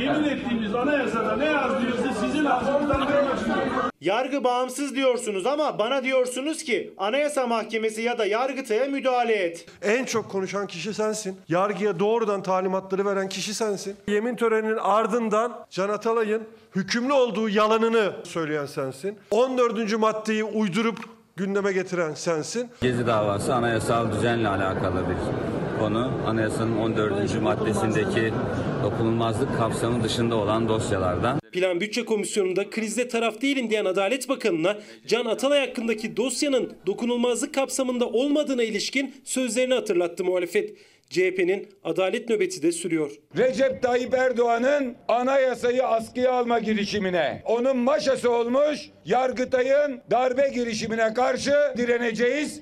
yemin 0.00 0.24
ettiğimiz 0.24 0.74
anayasada 0.74 1.36
ne 1.36 1.44
yazdığınızı 1.44 2.20
sizin 2.20 2.44
ağzınızdan 2.44 3.08
duymak 3.08 3.38
istiyorum. 3.38 3.72
Yargı 4.00 4.44
bağımsız 4.44 4.94
diyorsunuz 4.94 5.46
ama 5.46 5.78
bana 5.78 6.02
diyorsunuz 6.04 6.62
ki 6.62 6.94
Anayasa 6.98 7.46
Mahkemesi 7.46 8.02
ya 8.02 8.18
da 8.18 8.26
Yargıtay'a 8.26 8.84
müdahale 8.86 9.32
et. 9.34 9.66
En 9.82 10.04
çok 10.04 10.30
konuşan 10.30 10.66
kişi 10.66 10.94
sensin. 10.94 11.40
Yargıya 11.48 11.98
doğrudan 11.98 12.42
talimatları 12.42 13.04
veren 13.04 13.28
kişi 13.28 13.54
sensin. 13.54 13.96
Yemin 14.08 14.36
töreninin 14.36 14.76
ardından 14.76 15.52
Can 15.70 15.88
Atalay'ın 15.88 16.42
hükümlü 16.76 17.12
olduğu 17.12 17.48
yalanını 17.48 18.12
söyleyen 18.24 18.66
sensin. 18.66 19.18
14. 19.30 19.98
maddeyi 19.98 20.44
uydurup 20.44 20.98
gündeme 21.36 21.72
getiren 21.72 22.14
sensin. 22.14 22.70
Gezi 22.82 23.06
davası 23.06 23.54
anayasal 23.54 24.12
düzenle 24.12 24.48
alakalı 24.48 24.94
bir 25.08 25.49
konu. 25.80 26.12
Anayasanın 26.26 26.76
14. 26.76 27.42
maddesindeki 27.42 28.32
dokunulmazlık 28.82 29.56
kapsamı 29.56 30.04
dışında 30.04 30.36
olan 30.36 30.68
dosyalardan. 30.68 31.40
Plan 31.52 31.80
Bütçe 31.80 32.04
Komisyonu'nda 32.04 32.70
krizde 32.70 33.08
taraf 33.08 33.42
değilim 33.42 33.70
diyen 33.70 33.84
Adalet 33.84 34.28
Bakanı'na 34.28 34.78
Can 35.06 35.24
Atalay 35.24 35.66
hakkındaki 35.66 36.16
dosyanın 36.16 36.72
dokunulmazlık 36.86 37.54
kapsamında 37.54 38.06
olmadığına 38.08 38.62
ilişkin 38.62 39.14
sözlerini 39.24 39.74
hatırlattı 39.74 40.24
muhalefet. 40.24 40.76
CHP'nin 41.10 41.68
adalet 41.84 42.28
nöbeti 42.28 42.62
de 42.62 42.72
sürüyor. 42.72 43.10
Recep 43.36 43.82
Tayyip 43.82 44.14
Erdoğan'ın 44.14 44.96
anayasayı 45.08 45.86
askıya 45.86 46.32
alma 46.32 46.58
girişimine, 46.58 47.42
onun 47.44 47.76
maşası 47.76 48.30
olmuş 48.30 48.90
Yargıtay'ın 49.04 50.00
darbe 50.10 50.48
girişimine 50.48 51.14
karşı 51.14 51.52
direneceğiz. 51.76 52.60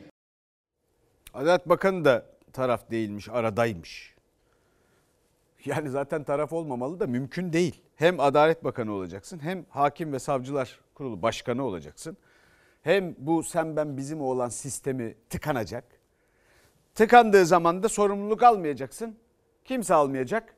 Adalet 1.34 1.68
Bakanı 1.68 2.04
da 2.04 2.25
taraf 2.52 2.90
değilmiş, 2.90 3.28
aradaymış. 3.28 4.14
Yani 5.64 5.90
zaten 5.90 6.24
taraf 6.24 6.52
olmamalı 6.52 7.00
da 7.00 7.06
mümkün 7.06 7.52
değil. 7.52 7.82
Hem 7.96 8.20
Adalet 8.20 8.64
Bakanı 8.64 8.92
olacaksın 8.92 9.38
hem 9.38 9.64
Hakim 9.70 10.12
ve 10.12 10.18
Savcılar 10.18 10.80
Kurulu 10.94 11.22
Başkanı 11.22 11.64
olacaksın. 11.64 12.16
Hem 12.82 13.14
bu 13.18 13.42
sen 13.42 13.76
ben 13.76 13.96
bizim 13.96 14.20
olan 14.20 14.48
sistemi 14.48 15.14
tıkanacak. 15.30 15.84
Tıkandığı 16.94 17.46
zaman 17.46 17.82
da 17.82 17.88
sorumluluk 17.88 18.42
almayacaksın. 18.42 19.16
Kimse 19.64 19.94
almayacak. 19.94 20.54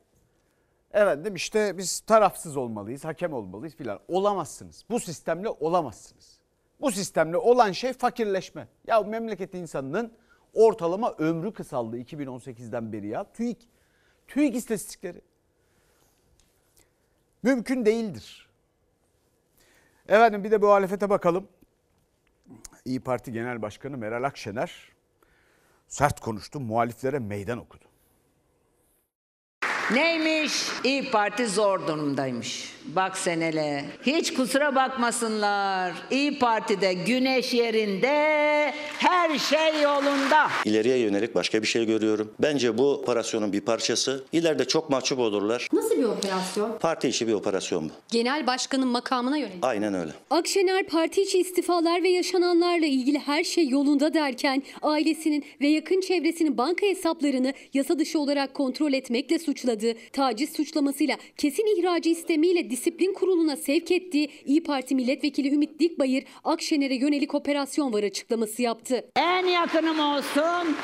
Efendim 0.93 1.35
işte 1.35 1.79
biz 1.79 2.01
tarafsız 2.01 2.57
olmalıyız, 2.57 3.05
hakem 3.05 3.33
olmalıyız 3.33 3.77
filan. 3.77 4.01
Olamazsınız. 4.09 4.85
Bu 4.91 5.01
sistemle 5.01 5.49
olamazsınız. 5.49 6.39
Bu 6.81 6.93
sistemle 6.93 7.37
olan 7.37 7.73
şey 7.73 7.93
fakirleşme. 7.93 8.69
Ya 8.87 9.01
memleket 9.01 9.55
insanının 9.55 10.13
ortalama 10.55 11.15
ömrü 11.19 11.53
kısaldı 11.53 11.99
2018'den 11.99 12.93
beri 12.93 13.09
ya. 13.09 13.25
TÜİK. 13.33 13.69
TÜİK 14.29 14.57
istatistikleri. 14.57 15.21
Mümkün 17.43 17.87
değildir. 17.87 18.49
Efendim 20.09 20.45
bir 20.45 20.51
de 20.51 20.63
bu 20.63 20.67
muhalefete 20.67 21.11
bakalım. 21.11 21.49
İyi 22.85 23.01
Parti 23.01 23.33
Genel 23.33 23.63
Başkanı 23.63 23.97
Meral 23.97 24.23
Akşener 24.23 24.93
sert 25.89 26.21
konuştu, 26.21 26.61
muhaliflere 26.61 27.19
meydan 27.19 27.59
okudu. 27.59 27.85
Neymiş? 29.93 30.69
İyi 30.85 31.11
Parti 31.11 31.47
zor 31.47 31.87
durumdaymış. 31.87 32.80
Bak 32.97 33.19
senele. 33.19 33.85
Hiç 34.07 34.35
kusura 34.35 34.75
bakmasınlar. 34.75 35.93
İyi 36.11 36.39
Parti'de 36.39 36.93
güneş 36.93 37.55
yerinde, 37.55 38.09
her 38.99 39.39
şey 39.39 39.83
yolunda. 39.83 40.49
İleriye 40.65 40.97
yönelik 40.99 41.35
başka 41.35 41.63
bir 41.63 41.67
şey 41.67 41.87
görüyorum. 41.87 42.33
Bence 42.39 42.79
bu 42.79 42.93
operasyonun 42.93 43.53
bir 43.53 43.61
parçası. 43.61 44.25
İleride 44.33 44.65
çok 44.65 44.91
mahcup 44.91 45.19
olurlar. 45.19 45.69
Nasıl 45.73 45.99
bir 45.99 46.05
operasyon? 46.05 46.79
Parti 46.79 47.09
içi 47.09 47.29
bir 47.29 47.33
operasyon 47.33 47.85
bu. 47.85 47.93
Genel 48.11 48.47
başkanın 48.47 48.89
makamına 48.89 49.37
yönelik. 49.37 49.59
Aynen 49.65 49.95
öyle. 49.95 50.11
Akşener 50.31 50.87
parti 50.87 51.23
içi 51.23 51.39
istifalar 51.39 52.03
ve 52.03 52.09
yaşananlarla 52.09 52.87
ilgili 52.87 53.19
her 53.19 53.45
şey 53.45 53.69
yolunda 53.69 54.15
derken 54.15 54.63
ailesinin 54.83 55.45
ve 55.61 55.69
yakın 55.69 56.01
çevresinin 56.01 56.59
banka 56.59 56.87
hesaplarını 56.87 57.53
yasa 57.75 57.99
dışı 57.99 58.19
olarak 58.19 58.55
kontrol 58.55 58.93
etmekle 58.93 59.39
suçladığı, 59.39 59.95
taciz 60.13 60.51
suçlamasıyla 60.53 61.17
kesin 61.39 61.79
ihracı 61.81 62.11
istemiyle 62.11 62.71
disiplin 62.81 63.15
kuruluna 63.15 63.57
sevk 63.57 63.91
ettiği 63.91 64.31
İyi 64.45 64.63
Parti 64.63 64.95
milletvekili 64.95 65.55
Ümit 65.55 65.79
Dikbayır 65.79 66.25
Akşener'e 66.45 66.95
yönelik 66.95 67.35
operasyon 67.35 67.93
var 67.93 68.03
açıklaması 68.03 68.63
yaptı. 68.63 69.05
En 69.17 69.47
yakınım 69.47 70.01
olsun, 70.01 70.77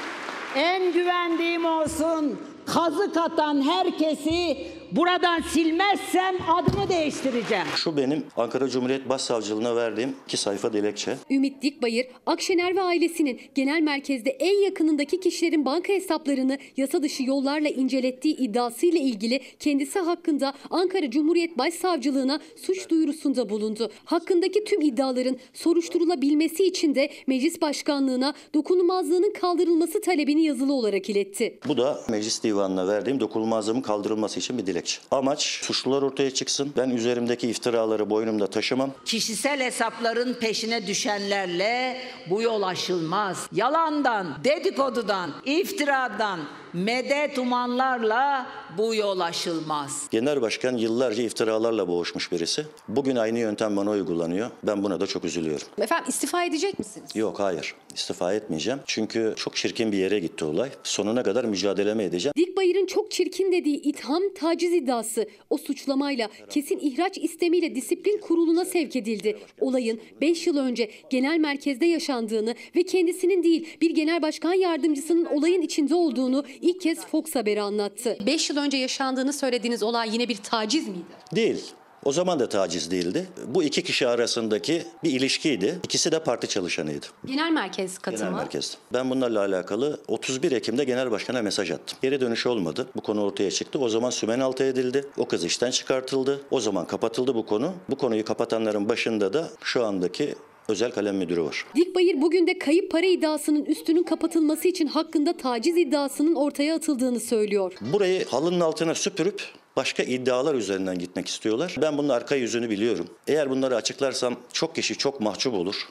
en 0.57 0.93
güvendiğim 0.93 1.65
olsun. 1.65 2.39
Kazık 2.67 3.17
atan 3.17 3.63
herkesi 3.63 4.57
buradan 4.93 5.41
silmezsem 5.41 6.35
adımı 6.49 6.89
değiştireceğim. 6.89 7.65
Şu 7.77 7.97
benim 7.97 8.25
Ankara 8.37 8.69
Cumhuriyet 8.69 9.09
Başsavcılığına 9.09 9.77
verdiğim 9.77 10.17
iki 10.27 10.37
sayfa 10.37 10.73
dilekçe. 10.73 11.17
Ümit 11.31 11.63
Dikbayır, 11.63 12.07
Akşener 12.27 12.77
ve 12.77 12.83
ailesinin 12.83 13.41
genel 13.55 13.81
merkezde 13.81 14.31
en 14.31 14.63
yakınındaki 14.65 15.21
kişilerin 15.21 15.65
banka 15.65 15.93
hesaplarını 15.93 16.59
yasa 16.77 17.03
dışı 17.03 17.23
yollarla 17.23 17.69
incelettiği 17.69 18.37
iddiasıyla 18.37 19.01
ilgili 19.01 19.41
kendisi 19.61 19.99
hakkında 19.99 20.55
Ankara 20.71 21.11
Cumhuriyet 21.11 21.59
Başsavcılığına 21.59 22.41
suç 22.57 22.89
duyurusunda 22.89 23.49
bulundu. 23.49 23.91
Hakkındaki 24.05 24.65
tüm 24.65 24.81
iddiaların 24.81 25.37
soruşturulabilmesi 25.53 26.65
için 26.65 26.95
de 26.95 27.11
meclis 27.27 27.61
başkanlığına 27.61 28.35
dokunulmazlığının 28.55 29.33
kaldırılması 29.41 30.01
talebini 30.01 30.45
yazılı 30.45 30.73
olarak 30.73 31.11
iletti. 31.11 31.59
Bu 31.69 31.77
da 31.77 32.01
Meclis 32.11 32.43
Divanı'na 32.43 32.89
verdiğim 32.89 33.21
dokunulmazlığımın 33.21 33.81
kaldırılması 33.81 34.39
için 34.39 34.59
bir 34.59 34.67
dilekçe. 34.67 34.76
Amaç 35.11 35.43
suçlular 35.63 36.03
ortaya 36.03 36.35
çıksın. 36.35 36.73
Ben 36.77 36.91
üzerimdeki 36.91 37.49
iftiraları 37.49 38.11
boynumda 38.11 38.47
taşımam. 38.47 38.91
Kişisel 39.05 39.61
hesapların 39.61 40.35
peşine 40.35 40.87
düşenlerle 40.87 42.01
bu 42.31 42.43
yol 42.43 42.63
aşılmaz. 42.63 43.49
Yalandan, 43.53 44.27
dedikodudan, 44.45 45.31
iftiradan, 45.45 46.41
medet 46.77 47.39
umanlarla 47.39 48.47
bu 48.79 48.95
yol 48.95 49.21
aşılmaz. 49.21 50.09
Genel 50.11 50.43
Başkan 50.43 50.77
yıllarca 50.77 51.23
iftiralarla 51.23 51.89
boğuşmuş 51.89 52.33
birisi. 52.33 52.67
Bugün 52.89 53.17
aynı 53.17 53.39
yöntem 53.39 53.77
bana 53.77 53.91
uygulanıyor. 53.91 54.51
Ben 54.63 54.83
buna 54.85 55.01
da 55.01 55.07
çok 55.07 55.25
üzülüyorum. 55.25 55.67
Efendim 55.79 56.05
istifa 56.09 56.45
edecek 56.45 56.79
misiniz? 56.79 57.11
Yok 57.15 57.41
hayır 57.41 57.75
istifa 57.95 58.35
etmeyeceğim. 58.35 58.81
Çünkü 58.87 59.35
çok 59.37 59.57
çirkin 59.57 59.93
bir 59.93 59.99
yere 59.99 60.19
gitti 60.19 60.45
olay. 60.45 60.69
Sonuna 60.83 61.23
kadar 61.23 61.45
mücadeleme 61.45 62.05
edeceğim. 62.05 62.33
Dikbayır'ın 62.37 62.87
çok 62.87 63.11
çirkin 63.11 63.53
dediği 63.53 63.77
itham 63.81 64.23
taciz 64.35 64.73
iddiası 64.73 65.29
o 65.51 65.57
suçlamayla 65.57 66.29
kesin 66.51 66.79
ihraç 66.79 67.19
istemiyle 67.19 67.75
disiplin 67.75 68.19
kuruluna 68.19 68.65
sevk 68.65 68.97
edildi. 68.97 69.39
Olayın 69.61 70.01
5 70.21 70.47
yıl 70.47 70.57
önce 70.57 70.91
genel 71.11 71.39
merkezde 71.39 71.87
yaşandığını 71.87 72.55
ve 72.77 72.83
kendisinin 72.83 73.43
değil 73.43 73.79
bir 73.81 73.91
genel 73.91 74.23
başkan 74.23 74.55
yardımcısının 74.55 75.25
olayın 75.25 75.63
içinde 75.63 75.95
olduğunu 75.95 76.45
ilk 76.67 76.81
kez 76.81 77.07
Fox 77.07 77.35
Haber'e 77.35 77.63
anlattı. 77.63 78.19
5 78.27 78.51
yıl 78.51 78.57
önce 78.57 78.77
yaşandığını 78.77 79.33
söylediğiniz 79.33 79.83
olay 79.83 80.09
yine 80.13 80.29
bir 80.29 80.37
taciz 80.37 80.89
miydi? 80.89 81.05
Değil. 81.35 81.65
O 82.05 82.13
zaman 82.13 82.41
da 82.41 82.49
taciz 82.49 82.91
değildi. 82.91 83.27
Bu 83.47 83.63
iki 83.63 83.83
kişi 83.83 84.09
arasındaki 84.09 84.83
bir 85.05 85.11
ilişkiydi. 85.11 85.79
İkisi 85.85 86.13
de 86.13 86.19
parti 86.19 86.49
çalışanıydı. 86.49 87.07
Genel 87.27 87.51
merkez 87.51 87.91
Genel 87.91 88.03
katılımı. 88.03 88.37
merkez. 88.37 88.77
Ben 88.93 89.11
bunlarla 89.11 89.41
alakalı 89.41 90.01
31 90.09 90.53
Ekim'de 90.53 90.85
genel 90.85 91.11
başkana 91.11 91.43
mesaj 91.43 91.71
attım. 91.71 91.99
Geri 92.03 92.21
dönüş 92.21 92.47
olmadı. 92.47 92.87
Bu 92.97 93.01
konu 93.01 93.23
ortaya 93.23 93.51
çıktı. 93.51 93.79
O 93.79 93.89
zaman 93.89 94.11
sümen 94.11 94.41
altı 94.41 94.65
edildi. 94.65 95.05
O 95.19 95.25
kız 95.29 95.45
işten 95.45 95.71
çıkartıldı. 95.71 96.41
O 96.51 96.61
zaman 96.61 96.87
kapatıldı 96.87 97.35
bu 97.35 97.47
konu. 97.47 97.73
Bu 97.91 97.97
konuyu 97.97 98.25
kapatanların 98.25 98.89
başında 98.89 99.33
da 99.33 99.49
şu 99.63 99.85
andaki 99.85 100.35
özel 100.69 100.93
kalem 100.93 101.17
müdürü 101.17 101.43
var. 101.43 101.65
Dikbayır 101.75 102.21
bugün 102.21 102.47
de 102.47 102.59
kayıp 102.59 102.91
para 102.91 103.07
iddiasının 103.07 103.65
üstünün 103.65 104.03
kapatılması 104.03 104.69
için 104.69 104.87
hakkında 104.87 105.37
taciz 105.37 105.77
iddiasının 105.77 106.35
ortaya 106.35 106.75
atıldığını 106.75 107.21
söylüyor. 107.21 107.73
Burayı 107.81 108.25
halının 108.25 108.61
altına 108.61 108.95
süpürüp 108.95 109.43
başka 109.77 110.03
iddialar 110.03 110.55
üzerinden 110.55 110.99
gitmek 110.99 111.29
istiyorlar. 111.29 111.77
Ben 111.83 111.99
bunun 111.99 112.09
arka 112.09 112.35
yüzünü 112.35 112.71
biliyorum. 112.71 113.09
Eğer 113.27 113.51
bunları 113.51 113.77
açıklarsam 113.77 114.37
çok 114.53 114.75
kişi 114.75 114.99
çok 114.99 115.21
mahcup 115.21 115.55
olur. 115.55 115.89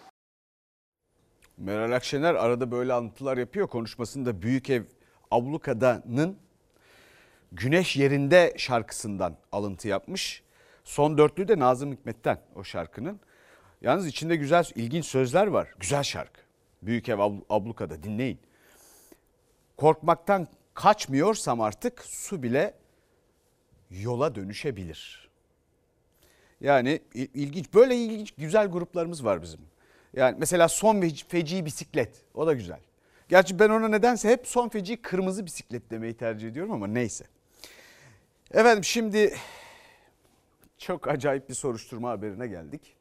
Meral 1.58 1.96
Akşener 1.96 2.36
arada 2.36 2.72
böyle 2.72 2.94
anlatılar 2.94 3.38
yapıyor. 3.38 3.68
Konuşmasında 3.68 4.42
Büyük 4.42 4.70
Ev 4.70 4.84
Ablukada'nın 5.32 6.38
Güneş 7.52 7.96
Yerinde 7.96 8.54
şarkısından 8.58 9.38
alıntı 9.52 9.88
yapmış. 9.88 10.44
Son 10.84 11.18
dörtlü 11.18 11.48
de 11.48 11.60
Nazım 11.60 11.92
Hikmet'ten 11.92 12.40
o 12.56 12.64
şarkının. 12.64 13.20
Yalnız 13.86 14.08
içinde 14.08 14.36
güzel, 14.36 14.66
ilginç 14.76 15.06
sözler 15.06 15.48
var. 15.48 15.74
Güzel 15.80 16.04
şarkı. 16.04 16.42
Büyük 16.82 17.10
Ev 17.10 17.18
Abl- 17.18 17.44
Ablukada 17.50 18.04
dinleyin. 18.04 18.40
Korkmaktan 19.78 20.48
kaçmıyorsam 20.74 21.62
artık 21.62 22.02
su 22.06 22.44
bile 22.44 22.74
yola 23.90 24.36
dönüşebilir. 24.36 25.30
Yani 26.62 27.02
il- 27.14 27.30
ilginç 27.34 27.74
böyle 27.74 27.96
ilginç 27.96 28.32
güzel 28.32 28.68
gruplarımız 28.68 29.26
var 29.26 29.42
bizim. 29.42 29.60
Yani 30.14 30.36
mesela 30.40 30.68
son 30.68 31.02
feci 31.28 31.66
bisiklet 31.66 32.22
o 32.34 32.48
da 32.48 32.54
güzel. 32.54 32.80
Gerçi 33.30 33.60
ben 33.60 33.70
ona 33.70 33.88
nedense 33.88 34.30
hep 34.30 34.48
son 34.48 34.70
feci 34.70 35.02
kırmızı 35.02 35.46
bisiklet 35.46 35.92
demeyi 35.92 36.14
tercih 36.18 36.48
ediyorum 36.48 36.72
ama 36.72 36.88
neyse. 36.88 37.26
Efendim 38.52 38.84
şimdi 38.84 39.36
çok 40.78 41.08
acayip 41.08 41.50
bir 41.50 41.54
soruşturma 41.54 42.10
haberine 42.10 42.48
geldik. 42.48 42.95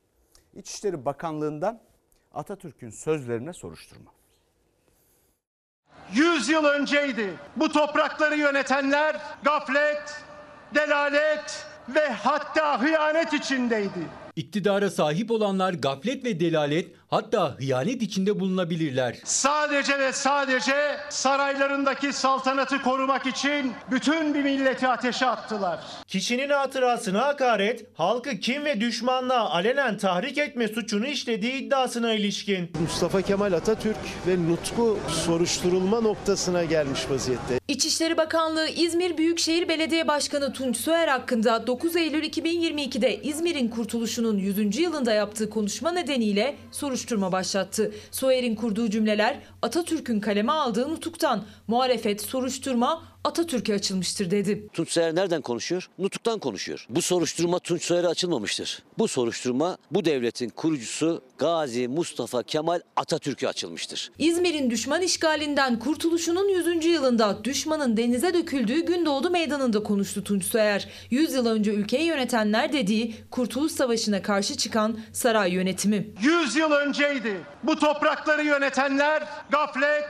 İçişleri 0.54 1.04
Bakanlığı'ndan 1.04 1.80
Atatürk'ün 2.34 2.90
sözlerine 2.90 3.52
soruşturma. 3.52 4.10
100 6.12 6.48
yıl 6.48 6.64
önceydi. 6.64 7.34
Bu 7.56 7.72
toprakları 7.72 8.36
yönetenler 8.36 9.20
gaflet, 9.42 10.22
delalet 10.74 11.66
ve 11.88 12.08
hatta 12.08 12.82
hıyanet 12.82 13.32
içindeydi. 13.32 14.08
İktidara 14.36 14.90
sahip 14.90 15.30
olanlar 15.30 15.72
gaflet 15.74 16.24
ve 16.24 16.40
delalet 16.40 16.94
hatta 17.14 17.54
hıyanet 17.58 18.02
içinde 18.02 18.40
bulunabilirler. 18.40 19.16
Sadece 19.24 19.98
ve 19.98 20.12
sadece 20.12 20.74
saraylarındaki 21.10 22.12
saltanatı 22.12 22.82
korumak 22.82 23.26
için 23.26 23.72
bütün 23.90 24.34
bir 24.34 24.42
milleti 24.42 24.88
ateşe 24.88 25.26
attılar. 25.26 25.80
Kişinin 26.06 26.50
hatırasına 26.50 27.26
hakaret, 27.26 27.86
halkı 27.94 28.30
kim 28.30 28.64
ve 28.64 28.80
düşmanlığa 28.80 29.50
alenen 29.50 29.98
tahrik 29.98 30.38
etme 30.38 30.68
suçunu 30.68 31.06
işlediği 31.06 31.52
iddiasına 31.52 32.12
ilişkin. 32.12 32.72
Mustafa 32.80 33.22
Kemal 33.22 33.52
Atatürk 33.52 33.96
ve 34.26 34.48
nutku 34.48 34.98
soruşturulma 35.08 36.00
noktasına 36.00 36.64
gelmiş 36.64 37.10
vaziyette. 37.10 37.58
İçişleri 37.68 38.16
Bakanlığı 38.16 38.68
İzmir 38.68 39.18
Büyükşehir 39.18 39.68
Belediye 39.68 40.08
Başkanı 40.08 40.52
Tunç 40.52 40.76
Soyer 40.76 41.08
hakkında 41.08 41.66
9 41.66 41.96
Eylül 41.96 42.22
2022'de 42.22 43.22
İzmir'in 43.22 43.68
kurtuluşunun 43.68 44.38
100. 44.38 44.78
yılında 44.78 45.12
yaptığı 45.12 45.50
konuşma 45.50 45.92
nedeniyle 45.92 46.56
soruşturma 46.70 47.03
başlattı. 47.32 47.92
Soyer'in 48.10 48.54
kurduğu 48.54 48.90
cümleler 48.90 49.40
Atatürk'ün 49.62 50.20
kaleme 50.20 50.52
aldığı 50.52 50.88
nutuktan 50.90 51.44
muhalefet 51.66 52.22
soruşturma 52.22 53.02
Atatürk'e 53.24 53.74
açılmıştır 53.74 54.30
dedi. 54.30 54.68
Tunç 54.72 54.92
Soyer 54.92 55.14
nereden 55.14 55.42
konuşuyor? 55.42 55.88
Nutuk'tan 55.98 56.38
konuşuyor. 56.38 56.86
Bu 56.88 57.02
soruşturma 57.02 57.58
Tunç 57.58 57.82
Soyer'e 57.84 58.08
açılmamıştır. 58.08 58.82
Bu 58.98 59.08
soruşturma 59.08 59.76
bu 59.90 60.04
devletin 60.04 60.48
kurucusu 60.48 61.22
Gazi 61.38 61.88
Mustafa 61.88 62.42
Kemal 62.42 62.80
Atatürk'e 62.96 63.48
açılmıştır. 63.48 64.12
İzmir'in 64.18 64.70
düşman 64.70 65.02
işgalinden 65.02 65.78
kurtuluşunun 65.78 66.48
100. 66.48 66.84
yılında 66.84 67.44
düşmanın 67.44 67.96
denize 67.96 68.34
döküldüğü 68.34 68.80
Gündoğdu 68.80 69.30
Meydanı'nda 69.30 69.82
konuştu 69.82 70.24
Tunç 70.24 70.44
Soyer. 70.44 70.88
100 71.10 71.34
yıl 71.34 71.46
önce 71.46 71.70
ülkeyi 71.70 72.04
yönetenler 72.04 72.72
dediği 72.72 73.14
Kurtuluş 73.30 73.72
Savaşı'na 73.72 74.22
karşı 74.22 74.56
çıkan 74.56 74.98
saray 75.12 75.52
yönetimi. 75.52 76.08
100 76.22 76.56
yıl 76.56 76.70
önceydi. 76.70 77.40
Bu 77.62 77.78
toprakları 77.78 78.44
yönetenler 78.44 79.28
gaflet, 79.50 80.08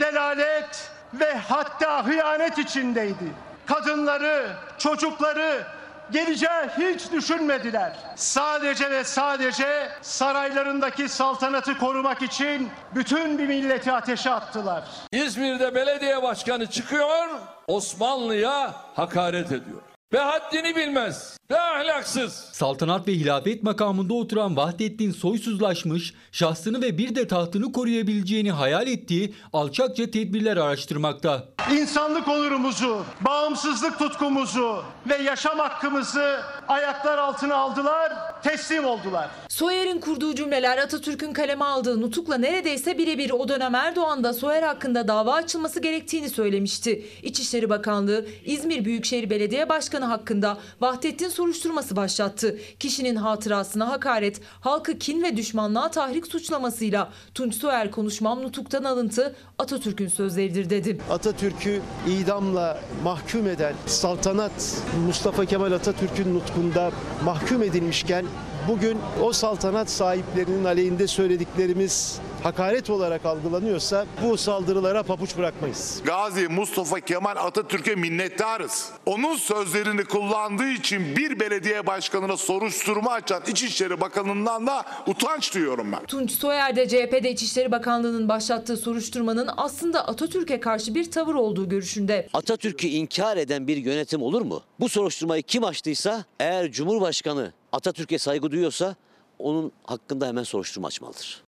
delalet 0.00 0.91
ve 1.14 1.34
hatta 1.34 2.06
hıyanet 2.06 2.58
içindeydi. 2.58 3.32
Kadınları, 3.66 4.52
çocukları, 4.78 5.66
Geleceği 6.12 6.68
hiç 6.78 7.12
düşünmediler. 7.12 7.96
Sadece 8.16 8.90
ve 8.90 9.04
sadece 9.04 9.88
saraylarındaki 10.02 11.08
saltanatı 11.08 11.78
korumak 11.78 12.22
için 12.22 12.70
bütün 12.94 13.38
bir 13.38 13.46
milleti 13.46 13.92
ateşe 13.92 14.30
attılar. 14.30 14.84
İzmir'de 15.12 15.74
belediye 15.74 16.22
başkanı 16.22 16.66
çıkıyor, 16.66 17.28
Osmanlı'ya 17.66 18.74
hakaret 18.94 19.52
ediyor. 19.52 19.91
Ve 20.12 20.18
haddini 20.18 20.76
bilmez, 20.76 21.38
ve 21.50 21.60
ahlaksız. 21.60 22.32
Saltanat 22.32 23.08
ve 23.08 23.12
hilafet 23.12 23.62
makamında 23.62 24.14
oturan 24.14 24.56
Vahdettin 24.56 25.10
soysuzlaşmış, 25.10 26.14
şahsını 26.32 26.82
ve 26.82 26.98
bir 26.98 27.14
de 27.14 27.28
tahtını 27.28 27.72
koruyabileceğini 27.72 28.50
hayal 28.52 28.86
ettiği 28.86 29.34
alçakça 29.52 30.10
tedbirler 30.10 30.56
araştırmakta. 30.56 31.48
İnsanlık 31.72 32.28
onurumuzu, 32.28 33.04
bağımsızlık 33.20 33.98
tutkumuzu 33.98 34.84
ve 35.08 35.22
yaşam 35.22 35.58
hakkımızı 35.58 36.40
ayaklar 36.68 37.18
altına 37.18 37.54
aldılar, 37.54 38.12
teslim 38.42 38.84
oldular. 38.84 39.28
Soyer'in 39.48 40.00
kurduğu 40.00 40.34
cümleler 40.34 40.78
Atatürk'ün 40.78 41.32
kaleme 41.32 41.64
aldığı 41.64 42.00
nutukla 42.00 42.38
neredeyse 42.38 42.98
birebir 42.98 43.30
o 43.30 43.48
dönem 43.48 43.74
Erdoğan 43.74 44.24
da 44.24 44.32
Soyer 44.32 44.62
hakkında 44.62 45.08
dava 45.08 45.34
açılması 45.34 45.80
gerektiğini 45.80 46.28
söylemişti. 46.28 47.06
İçişleri 47.22 47.70
Bakanlığı 47.70 48.26
İzmir 48.44 48.84
Büyükşehir 48.84 49.30
Belediye 49.30 49.68
Başkanı 49.68 50.01
hakkında 50.08 50.58
Vahdettin 50.80 51.28
soruşturması 51.28 51.96
başlattı. 51.96 52.58
Kişinin 52.78 53.16
hatırasına 53.16 53.88
hakaret, 53.88 54.40
halkı 54.60 54.98
kin 54.98 55.22
ve 55.22 55.36
düşmanlığa 55.36 55.90
tahrik 55.90 56.26
suçlamasıyla 56.26 57.10
Tunç 57.34 57.54
Soyer 57.54 57.90
konuşmam 57.90 58.42
nutuktan 58.42 58.84
alıntı 58.84 59.36
Atatürk'ün 59.58 60.08
sözleridir 60.08 60.70
dedi. 60.70 60.98
Atatürk'ü 61.10 61.80
idamla 62.08 62.80
mahkum 63.04 63.46
eden 63.46 63.74
saltanat 63.86 64.82
Mustafa 65.06 65.44
Kemal 65.44 65.72
Atatürk'ün 65.72 66.34
nutkunda 66.34 66.90
mahkum 67.24 67.62
edilmişken 67.62 68.26
bugün 68.68 68.98
o 69.22 69.32
saltanat 69.32 69.90
sahiplerinin 69.90 70.64
aleyhinde 70.64 71.06
söylediklerimiz 71.06 72.20
hakaret 72.42 72.90
olarak 72.90 73.26
algılanıyorsa 73.26 74.06
bu 74.22 74.36
saldırılara 74.36 75.02
papuç 75.02 75.36
bırakmayız. 75.38 76.02
Gazi 76.04 76.48
Mustafa 76.48 77.00
Kemal 77.00 77.36
Atatürk'e 77.36 77.94
minnettarız. 77.94 78.90
Onun 79.06 79.36
sözlerini 79.36 80.04
kullandığı 80.04 80.68
için 80.68 81.16
bir 81.16 81.40
belediye 81.40 81.86
başkanına 81.86 82.36
soruşturma 82.36 83.10
açan 83.12 83.42
İçişleri 83.46 84.00
Bakanı'ndan 84.00 84.66
da 84.66 84.84
utanç 85.06 85.54
duyuyorum 85.54 85.92
ben. 85.92 86.06
Tunç 86.06 86.30
Soyer 86.30 86.76
de 86.76 86.88
CHP'de 86.88 87.30
İçişleri 87.30 87.72
Bakanlığı'nın 87.72 88.28
başlattığı 88.28 88.76
soruşturmanın 88.76 89.48
aslında 89.56 90.08
Atatürk'e 90.08 90.60
karşı 90.60 90.94
bir 90.94 91.10
tavır 91.10 91.34
olduğu 91.34 91.68
görüşünde. 91.68 92.28
Atatürk'ü 92.32 92.86
inkar 92.86 93.36
eden 93.36 93.68
bir 93.68 93.76
yönetim 93.76 94.22
olur 94.22 94.42
mu? 94.42 94.62
Bu 94.80 94.88
soruşturmayı 94.88 95.42
kim 95.42 95.64
açtıysa 95.64 96.24
eğer 96.40 96.72
Cumhurbaşkanı 96.72 97.52
Atatürk'e 97.72 98.18
saygı 98.18 98.50
duyuyorsa 98.50 98.96
onun 99.38 99.72
hakkında 99.84 100.26
hemen 100.26 100.42
soruşturma 100.42 100.88
açmalıdır. 100.88 101.44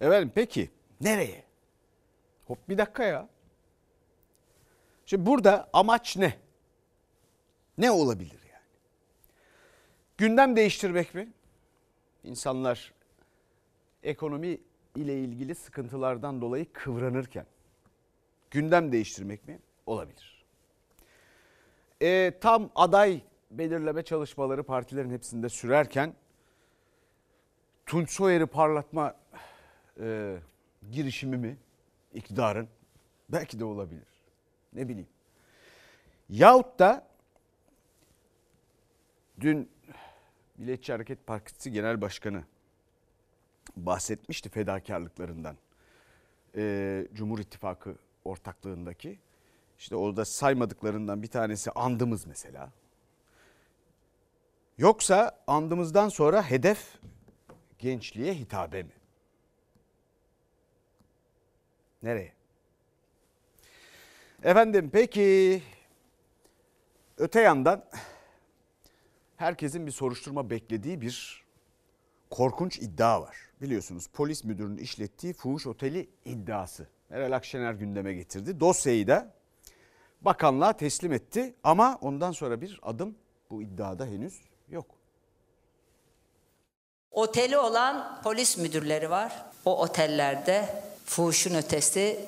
Efendim 0.00 0.32
peki 0.34 0.70
nereye? 1.00 1.44
Hop 2.46 2.68
bir 2.68 2.78
dakika 2.78 3.04
ya. 3.04 3.28
Şimdi 5.06 5.26
burada 5.26 5.68
amaç 5.72 6.16
ne? 6.16 6.38
Ne 7.78 7.90
olabilir 7.90 8.40
yani? 8.52 8.64
Gündem 10.18 10.56
değiştirmek 10.56 11.14
mi? 11.14 11.32
İnsanlar 12.24 12.92
ekonomi 14.02 14.58
ile 14.96 15.20
ilgili 15.20 15.54
sıkıntılardan 15.54 16.40
dolayı 16.40 16.72
kıvranırken 16.72 17.46
gündem 18.50 18.92
değiştirmek 18.92 19.48
mi? 19.48 19.58
Olabilir. 19.86 20.44
E, 22.02 22.32
tam 22.40 22.70
aday 22.74 23.20
belirleme 23.50 24.02
çalışmaları 24.02 24.62
partilerin 24.62 25.10
hepsinde 25.10 25.48
sürerken 25.48 26.14
Tunç 27.86 28.10
Soyer'i 28.10 28.46
parlatma 28.46 29.14
e, 30.00 30.36
girişimi 30.90 31.36
mi 31.36 31.56
iktidarın? 32.14 32.68
Belki 33.28 33.58
de 33.58 33.64
olabilir. 33.64 34.06
Ne 34.72 34.88
bileyim. 34.88 35.08
Yahut 36.28 36.78
da 36.78 37.06
dün 39.40 39.70
Milliyetçi 40.58 40.92
Hareket 40.92 41.26
Partisi 41.26 41.72
Genel 41.72 42.00
Başkanı 42.00 42.44
bahsetmişti 43.76 44.48
fedakarlıklarından. 44.48 45.56
E, 46.56 47.06
Cumhur 47.14 47.38
İttifakı 47.38 47.96
ortaklığındaki. 48.24 49.18
İşte 49.78 49.96
orada 49.96 50.24
saymadıklarından 50.24 51.22
bir 51.22 51.28
tanesi 51.28 51.70
andımız 51.70 52.26
mesela. 52.26 52.72
Yoksa 54.78 55.38
andımızdan 55.46 56.08
sonra 56.08 56.50
hedef 56.50 56.98
gençliğe 57.78 58.34
hitabe 58.34 58.82
mi? 58.82 58.92
Nereye? 62.02 62.32
Efendim 64.42 64.90
peki 64.92 65.62
öte 67.16 67.40
yandan 67.40 67.84
herkesin 69.36 69.86
bir 69.86 69.92
soruşturma 69.92 70.50
beklediği 70.50 71.00
bir 71.00 71.44
korkunç 72.30 72.78
iddia 72.78 73.22
var. 73.22 73.36
Biliyorsunuz 73.62 74.06
polis 74.06 74.44
müdürünün 74.44 74.78
işlettiği 74.78 75.32
fuhuş 75.32 75.66
oteli 75.66 76.08
iddiası. 76.24 76.88
Meral 77.10 77.32
Akşener 77.32 77.74
gündeme 77.74 78.14
getirdi. 78.14 78.60
Dosyayı 78.60 79.06
da 79.06 79.34
bakanlığa 80.20 80.72
teslim 80.72 81.12
etti 81.12 81.54
ama 81.64 81.98
ondan 82.00 82.32
sonra 82.32 82.60
bir 82.60 82.80
adım 82.82 83.16
bu 83.50 83.62
iddiada 83.62 84.06
henüz 84.06 84.40
yok. 84.70 84.86
Oteli 87.10 87.58
olan 87.58 88.20
polis 88.24 88.58
müdürleri 88.58 89.10
var. 89.10 89.32
O 89.64 89.80
otellerde 89.80 90.82
fuhuşun 91.04 91.54
ötesi 91.54 92.20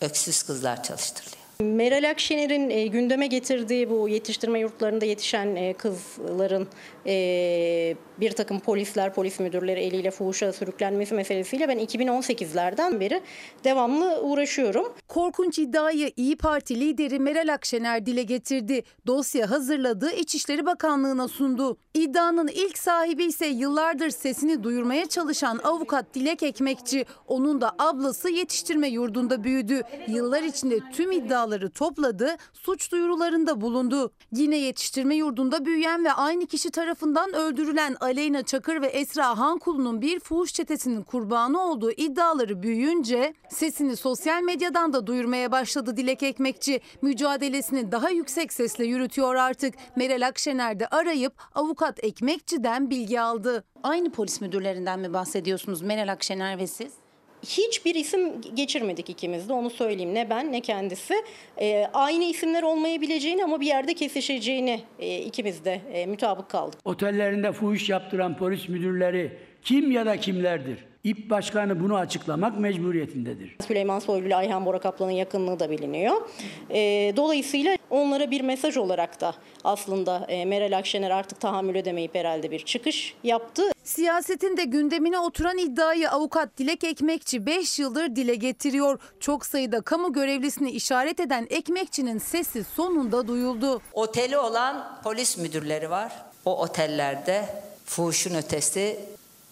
öksüz 0.00 0.42
kızlar 0.42 0.82
çalıştırılıyor. 0.82 1.44
Meral 1.60 2.10
Akşener'in 2.10 2.70
e, 2.70 2.86
gündeme 2.86 3.26
getirdiği 3.26 3.90
bu 3.90 4.08
yetiştirme 4.08 4.58
yurtlarında 4.58 5.04
yetişen 5.04 5.56
e, 5.56 5.72
kızların 5.74 6.68
e, 7.06 7.96
bir 8.20 8.30
takım 8.30 8.60
polisler, 8.60 9.14
polis 9.14 9.40
müdürleri 9.40 9.80
eliyle 9.80 10.10
fuhuşa 10.10 10.52
sürüklenmesi 10.52 11.14
meselesiyle 11.14 11.68
ben 11.68 11.78
2018'lerden 11.78 13.00
beri 13.00 13.20
devamlı 13.64 14.20
uğraşıyorum. 14.20 14.92
Korkunç 15.08 15.58
iddiayı 15.58 16.12
İyi 16.16 16.36
Parti 16.36 16.80
lideri 16.80 17.18
Meral 17.18 17.52
Akşener 17.54 18.06
dile 18.06 18.22
getirdi. 18.22 18.82
Dosya 19.06 19.50
hazırladığı 19.50 20.12
İçişleri 20.12 20.66
Bakanlığı'na 20.66 21.28
sundu. 21.28 21.76
İddianın 21.94 22.48
ilk 22.48 22.78
sahibi 22.78 23.24
ise 23.24 23.46
yıllardır 23.46 24.10
sesini 24.10 24.62
duyurmaya 24.62 25.06
çalışan 25.06 25.60
avukat 25.64 26.14
Dilek 26.14 26.42
Ekmekçi. 26.42 27.04
Onun 27.26 27.60
da 27.60 27.72
ablası 27.78 28.30
yetiştirme 28.30 28.88
yurdunda 28.88 29.44
büyüdü. 29.44 29.82
Yıllar 30.08 30.42
içinde 30.42 30.78
tüm 30.92 31.12
iddiaları 31.12 31.70
topladı, 31.70 32.36
suç 32.52 32.92
duyurularında 32.92 33.60
bulundu. 33.60 34.12
Yine 34.32 34.56
yetiştirme 34.56 35.16
yurdunda 35.16 35.64
büyüyen 35.64 36.04
ve 36.04 36.12
aynı 36.12 36.46
kişi 36.46 36.70
tarafından 36.70 37.34
öldürülen 37.34 37.96
Aleyna 38.04 38.42
Çakır 38.42 38.82
ve 38.82 38.86
Esra 38.86 39.38
Hankulu'nun 39.38 40.00
bir 40.00 40.20
fuhuş 40.20 40.52
çetesinin 40.52 41.02
kurbanı 41.02 41.60
olduğu 41.62 41.90
iddiaları 41.90 42.62
büyüyünce 42.62 43.34
sesini 43.48 43.96
sosyal 43.96 44.42
medyadan 44.42 44.92
da 44.92 45.06
duyurmaya 45.06 45.52
başladı 45.52 45.96
Dilek 45.96 46.22
Ekmekçi. 46.22 46.80
Mücadelesini 47.02 47.92
daha 47.92 48.10
yüksek 48.10 48.52
sesle 48.52 48.86
yürütüyor 48.86 49.34
artık. 49.34 49.74
Meral 49.96 50.26
Akşener 50.26 50.80
de 50.80 50.86
arayıp 50.86 51.34
avukat 51.54 52.04
Ekmekçi'den 52.04 52.90
bilgi 52.90 53.20
aldı. 53.20 53.64
Aynı 53.82 54.10
polis 54.10 54.40
müdürlerinden 54.40 55.00
mi 55.00 55.12
bahsediyorsunuz 55.12 55.82
Meral 55.82 56.12
Akşener 56.12 56.58
ve 56.58 56.66
siz? 56.66 57.03
Hiçbir 57.44 57.94
isim 57.94 58.40
geçirmedik 58.54 59.10
ikimiz 59.10 59.48
de 59.48 59.52
onu 59.52 59.70
söyleyeyim. 59.70 60.14
Ne 60.14 60.30
ben 60.30 60.52
ne 60.52 60.60
kendisi. 60.60 61.14
Ee, 61.60 61.86
aynı 61.92 62.24
isimler 62.24 62.62
olmayabileceğini 62.62 63.44
ama 63.44 63.60
bir 63.60 63.66
yerde 63.66 63.94
kesişeceğini 63.94 64.80
e, 64.98 65.18
ikimiz 65.18 65.64
de 65.64 65.80
e, 65.92 66.06
mütabık 66.06 66.48
kaldık. 66.48 66.80
Otellerinde 66.84 67.52
fuhuş 67.52 67.88
yaptıran 67.88 68.36
polis 68.36 68.68
müdürleri 68.68 69.38
kim 69.62 69.90
ya 69.90 70.06
da 70.06 70.16
kimlerdir? 70.16 70.93
İP 71.04 71.30
Başkanı 71.30 71.80
bunu 71.80 71.96
açıklamak 71.96 72.60
mecburiyetindedir. 72.60 73.56
Süleyman 73.66 73.98
Soylu 73.98 74.26
ile 74.26 74.36
Ayhan 74.36 74.66
Bora 74.66 74.78
Kaplan'ın 74.78 75.10
yakınlığı 75.10 75.60
da 75.60 75.70
biliniyor. 75.70 76.14
Ee, 76.70 77.12
dolayısıyla 77.16 77.76
onlara 77.90 78.30
bir 78.30 78.40
mesaj 78.40 78.76
olarak 78.76 79.20
da 79.20 79.34
aslında 79.64 80.26
e, 80.28 80.44
Meral 80.44 80.78
Akşener 80.78 81.10
artık 81.10 81.40
tahammül 81.40 81.74
edemeyip 81.74 82.14
herhalde 82.14 82.50
bir 82.50 82.58
çıkış 82.58 83.14
yaptı. 83.24 83.62
Siyasetin 83.84 84.56
de 84.56 84.64
gündemine 84.64 85.18
oturan 85.18 85.58
iddiayı 85.58 86.10
avukat 86.10 86.58
Dilek 86.58 86.84
Ekmekçi 86.84 87.46
5 87.46 87.78
yıldır 87.78 88.16
dile 88.16 88.34
getiriyor. 88.34 88.98
Çok 89.20 89.46
sayıda 89.46 89.80
kamu 89.80 90.12
görevlisini 90.12 90.70
işaret 90.70 91.20
eden 91.20 91.46
Ekmekçi'nin 91.50 92.18
sesi 92.18 92.64
sonunda 92.64 93.28
duyuldu. 93.28 93.80
Oteli 93.92 94.38
olan 94.38 95.00
polis 95.04 95.38
müdürleri 95.38 95.90
var. 95.90 96.12
O 96.44 96.62
otellerde 96.62 97.44
fuhuşun 97.84 98.34
ötesi 98.34 99.00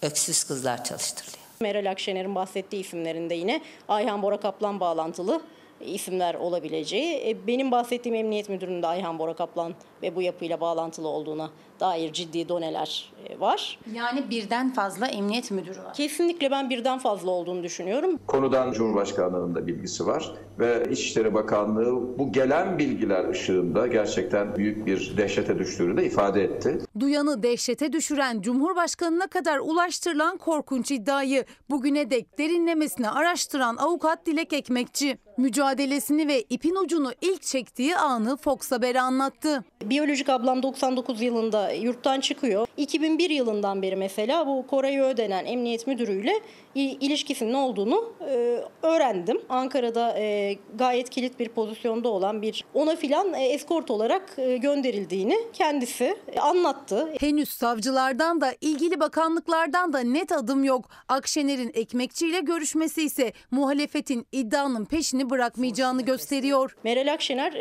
öksüz 0.01 0.43
kızlar 0.43 0.83
çalıştırılıyor. 0.83 1.42
Meral 1.63 1.91
Akşener'in 1.91 2.35
bahsettiği 2.35 2.81
isimlerinde 2.81 3.33
yine 3.35 3.61
Ayhan 3.87 4.21
Bora 4.21 4.37
Kaplan 4.37 4.79
bağlantılı 4.79 5.41
isimler 5.81 6.35
olabileceği. 6.35 7.29
E, 7.29 7.47
Benim 7.47 7.71
bahsettiğim 7.71 8.15
emniyet 8.15 8.49
müdürünün 8.49 8.81
de 8.83 8.87
Ayhan 8.87 9.19
Bora 9.19 9.33
Kaplan 9.33 9.73
ve 10.01 10.15
bu 10.15 10.21
yapıyla 10.21 10.61
bağlantılı 10.61 11.07
olduğuna 11.07 11.49
dair 11.79 12.13
ciddi 12.13 12.49
doneler 12.49 13.11
e, 13.29 13.39
var. 13.39 13.79
Yani 13.93 14.29
birden 14.29 14.73
fazla 14.73 15.07
emniyet 15.07 15.51
müdürü 15.51 15.79
var. 15.83 15.93
Kesinlikle 15.93 16.51
ben 16.51 16.69
birden 16.69 16.99
fazla 16.99 17.31
olduğunu 17.31 17.63
düşünüyorum. 17.63 18.19
Konudan 18.27 18.71
Cumhurbaşkanlığının 18.71 19.55
da 19.55 19.67
bilgisi 19.67 20.05
var 20.07 20.31
ve 20.59 20.87
İçişleri 20.91 21.33
Bakanlığı 21.33 22.19
bu 22.19 22.31
gelen 22.31 22.79
bilgiler 22.79 23.29
ışığında 23.29 23.87
gerçekten 23.87 24.55
büyük 24.55 24.85
bir 24.85 25.13
dehşete 25.17 25.59
düştüğünü 25.59 25.97
de 25.97 26.05
ifade 26.05 26.43
etti. 26.43 26.77
Duyanı 26.99 27.43
dehşete 27.43 27.93
düşüren 27.93 28.41
Cumhurbaşkanına 28.41 29.27
kadar 29.27 29.59
ulaştırılan 29.59 30.37
korkunç 30.37 30.91
iddiayı 30.91 31.45
bugüne 31.69 32.09
dek 32.09 32.39
derinlemesine 32.39 33.09
araştıran 33.09 33.75
avukat 33.75 34.25
Dilek 34.25 34.53
Ekmekçi 34.53 35.17
mücadelesini 35.37 36.27
ve 36.27 36.41
ipin 36.41 36.75
ucunu 36.75 37.11
ilk 37.21 37.41
çektiği 37.41 37.97
anı 37.97 38.37
Fox 38.37 38.71
Haber'e 38.71 39.01
anlattı. 39.01 39.63
Biyolojik 39.89 40.29
ablam 40.29 40.63
99 40.63 41.21
yılında 41.21 41.71
yurttan 41.71 42.19
çıkıyor. 42.19 42.67
2001 42.77 43.29
yılından 43.29 43.81
beri 43.81 43.95
mesela 43.95 44.47
bu 44.47 44.67
Koray 44.67 44.99
Ödenen 44.99 45.45
emniyet 45.45 45.87
müdürüyle 45.87 46.33
ilişkisinin 46.75 47.53
olduğunu 47.53 48.13
e, 48.29 48.59
öğrendim. 48.81 49.41
Ankara'da 49.49 50.19
e, 50.19 50.57
gayet 50.75 51.09
kilit 51.09 51.39
bir 51.39 51.49
pozisyonda 51.49 52.09
olan 52.09 52.41
bir 52.41 52.65
ona 52.73 52.95
filan 52.95 53.33
e, 53.33 53.45
eskort 53.45 53.91
olarak 53.91 54.35
gönderildiğini 54.35 55.37
kendisi 55.53 56.15
anlattı. 56.41 57.13
Henüz 57.19 57.49
savcılardan 57.49 58.41
da 58.41 58.53
ilgili 58.61 58.99
bakanlıklardan 58.99 59.93
da 59.93 59.99
net 59.99 60.31
adım 60.31 60.63
yok. 60.63 60.89
Akşener'in 61.07 61.71
Ekmekçi 61.73 62.27
ile 62.27 62.39
görüşmesi 62.39 63.03
ise 63.03 63.33
muhalefetin 63.51 64.27
iddianın 64.31 64.85
peşini 64.85 65.29
bırakmayacağını 65.29 66.01
gösteriyor. 66.01 66.75
Meral 66.83 67.13
Akşener 67.13 67.53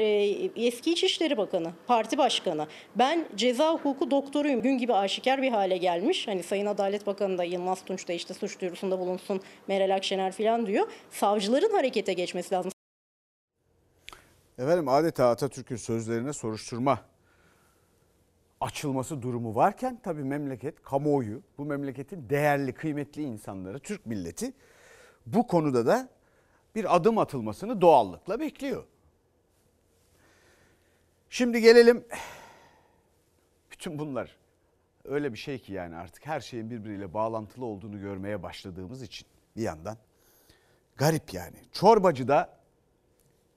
eski 0.56 0.92
İçişleri 0.92 1.36
Bakanı, 1.36 1.70
parti 1.86 2.11
başkanı. 2.18 2.66
Ben 2.96 3.28
ceza 3.36 3.72
hukuku 3.72 4.10
doktoruyum. 4.10 4.62
Gün 4.62 4.78
gibi 4.78 4.94
aşikar 4.94 5.42
bir 5.42 5.50
hale 5.50 5.76
gelmiş. 5.76 6.28
Hani 6.28 6.42
Sayın 6.42 6.66
Adalet 6.66 7.06
Bakanı 7.06 7.38
da 7.38 7.44
Yılmaz 7.44 7.84
Tunç 7.84 8.08
da 8.08 8.12
işte 8.12 8.34
suç 8.34 8.60
duyurusunda 8.60 8.98
bulunsun 8.98 9.40
Meral 9.68 9.94
Akşener 9.94 10.32
falan 10.32 10.66
diyor. 10.66 10.86
Savcıların 11.10 11.72
harekete 11.72 12.12
geçmesi 12.12 12.54
lazım. 12.54 12.72
Efendim 14.58 14.88
adeta 14.88 15.28
Atatürk'ün 15.28 15.76
sözlerine 15.76 16.32
soruşturma 16.32 16.98
açılması 18.60 19.22
durumu 19.22 19.54
varken 19.54 20.00
tabii 20.02 20.24
memleket, 20.24 20.82
kamuoyu, 20.82 21.42
bu 21.58 21.64
memleketin 21.64 22.28
değerli, 22.30 22.72
kıymetli 22.72 23.22
insanları, 23.22 23.78
Türk 23.78 24.06
milleti 24.06 24.52
bu 25.26 25.46
konuda 25.46 25.86
da 25.86 26.08
bir 26.74 26.96
adım 26.96 27.18
atılmasını 27.18 27.80
doğallıkla 27.80 28.40
bekliyor. 28.40 28.84
Şimdi 31.32 31.60
gelelim 31.60 32.04
bütün 33.70 33.98
bunlar 33.98 34.36
öyle 35.04 35.32
bir 35.32 35.38
şey 35.38 35.58
ki 35.58 35.72
yani 35.72 35.96
artık 35.96 36.26
her 36.26 36.40
şeyin 36.40 36.70
birbiriyle 36.70 37.14
bağlantılı 37.14 37.64
olduğunu 37.64 38.00
görmeye 38.00 38.42
başladığımız 38.42 39.02
için 39.02 39.28
bir 39.56 39.62
yandan 39.62 39.96
garip 40.96 41.34
yani. 41.34 41.56
Çorbacıda 41.72 42.58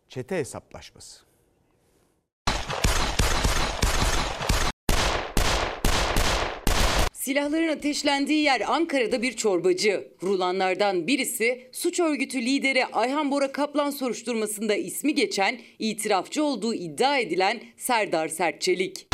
çete 0.09 0.38
hesaplaşması. 0.38 1.24
Silahların 7.25 7.67
ateşlendiği 7.67 8.43
yer 8.43 8.61
Ankara'da 8.67 9.21
bir 9.21 9.33
çorbacı. 9.33 10.07
Vurulanlardan 10.21 11.07
birisi 11.07 11.67
suç 11.71 11.99
örgütü 11.99 12.41
lideri 12.41 12.85
Ayhan 12.85 13.31
Bora 13.31 13.51
Kaplan 13.51 13.89
soruşturmasında 13.89 14.75
ismi 14.75 15.15
geçen, 15.15 15.59
itirafçı 15.79 16.43
olduğu 16.43 16.73
iddia 16.73 17.17
edilen 17.17 17.59
Serdar 17.77 18.27
Sertçelik. 18.27 19.07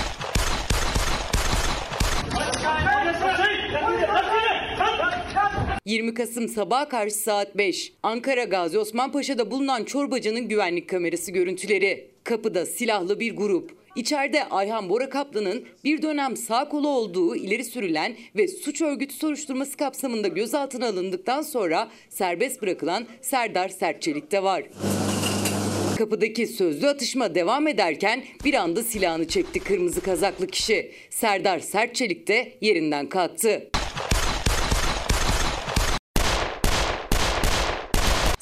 20 5.85 6.13
Kasım 6.13 6.47
sabah 6.47 6.89
karşı 6.89 7.15
saat 7.15 7.57
5. 7.57 7.93
Ankara 8.03 8.43
Gazi 8.43 8.79
Osman 8.79 9.11
Paşa'da 9.11 9.51
bulunan 9.51 9.83
çorbacının 9.83 10.47
güvenlik 10.47 10.89
kamerası 10.89 11.31
görüntüleri. 11.31 12.11
Kapıda 12.23 12.65
silahlı 12.65 13.19
bir 13.19 13.35
grup. 13.35 13.80
İçeride 13.95 14.49
Ayhan 14.49 14.89
Bora 14.89 15.09
Kaplan'ın 15.09 15.65
bir 15.83 16.01
dönem 16.01 16.37
sağ 16.37 16.69
kolu 16.69 16.87
olduğu 16.87 17.35
ileri 17.35 17.63
sürülen 17.63 18.15
ve 18.35 18.47
suç 18.47 18.81
örgütü 18.81 19.13
soruşturması 19.13 19.77
kapsamında 19.77 20.27
gözaltına 20.27 20.87
alındıktan 20.87 21.41
sonra 21.41 21.91
serbest 22.09 22.61
bırakılan 22.61 23.05
Serdar 23.21 23.69
Sertçelik 23.69 24.31
de 24.31 24.43
var. 24.43 24.63
Kapıdaki 25.97 26.47
sözlü 26.47 26.87
atışma 26.87 27.35
devam 27.35 27.67
ederken 27.67 28.23
bir 28.45 28.53
anda 28.53 28.83
silahını 28.83 29.27
çekti 29.27 29.59
kırmızı 29.59 30.01
kazaklı 30.01 30.47
kişi. 30.47 30.91
Serdar 31.09 31.59
Sertçelik 31.59 32.27
de 32.27 32.53
yerinden 32.61 33.09
kalktı. 33.09 33.71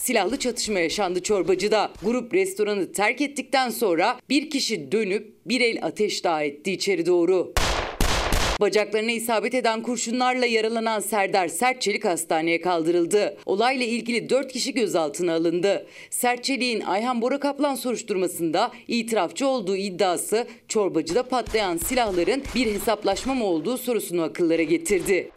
Silahlı 0.10 0.40
çatışma 0.40 0.80
yaşandı 0.80 1.24
çorbacıda. 1.24 1.92
Grup 2.04 2.34
restoranı 2.34 2.92
terk 2.92 3.22
ettikten 3.22 3.70
sonra 3.70 4.20
bir 4.30 4.50
kişi 4.50 4.92
dönüp 4.92 5.34
bir 5.46 5.62
el 5.62 5.86
ateş 5.86 6.24
daha 6.24 6.44
etti 6.44 6.72
içeri 6.72 7.06
doğru. 7.06 7.54
Bacaklarına 8.62 9.12
isabet 9.12 9.54
eden 9.54 9.84
kurşunlarla 9.84 10.46
yaralanan 10.46 11.00
Serdar 11.00 11.48
Sertçelik 11.48 12.06
hastaneye 12.06 12.62
kaldırıldı. 12.62 13.38
Olayla 13.46 13.86
ilgili 13.86 14.30
4 14.30 14.52
kişi 14.52 14.74
gözaltına 14.74 15.34
alındı. 15.34 15.88
Sertçelik'in 16.10 16.82
Ayhan 16.82 17.22
Bora 17.22 17.40
Kaplan 17.40 17.76
soruşturmasında 17.76 18.72
itirafçı 18.88 19.48
olduğu 19.48 19.76
iddiası 19.76 20.48
çorbacıda 20.68 21.24
patlayan 21.24 21.78
silahların 21.78 22.44
bir 22.56 22.74
hesaplaşma 22.74 23.34
mı 23.34 23.46
olduğu 23.46 23.78
sorusunu 23.78 24.22
akıllara 24.22 24.64
getirdi. 24.64 25.32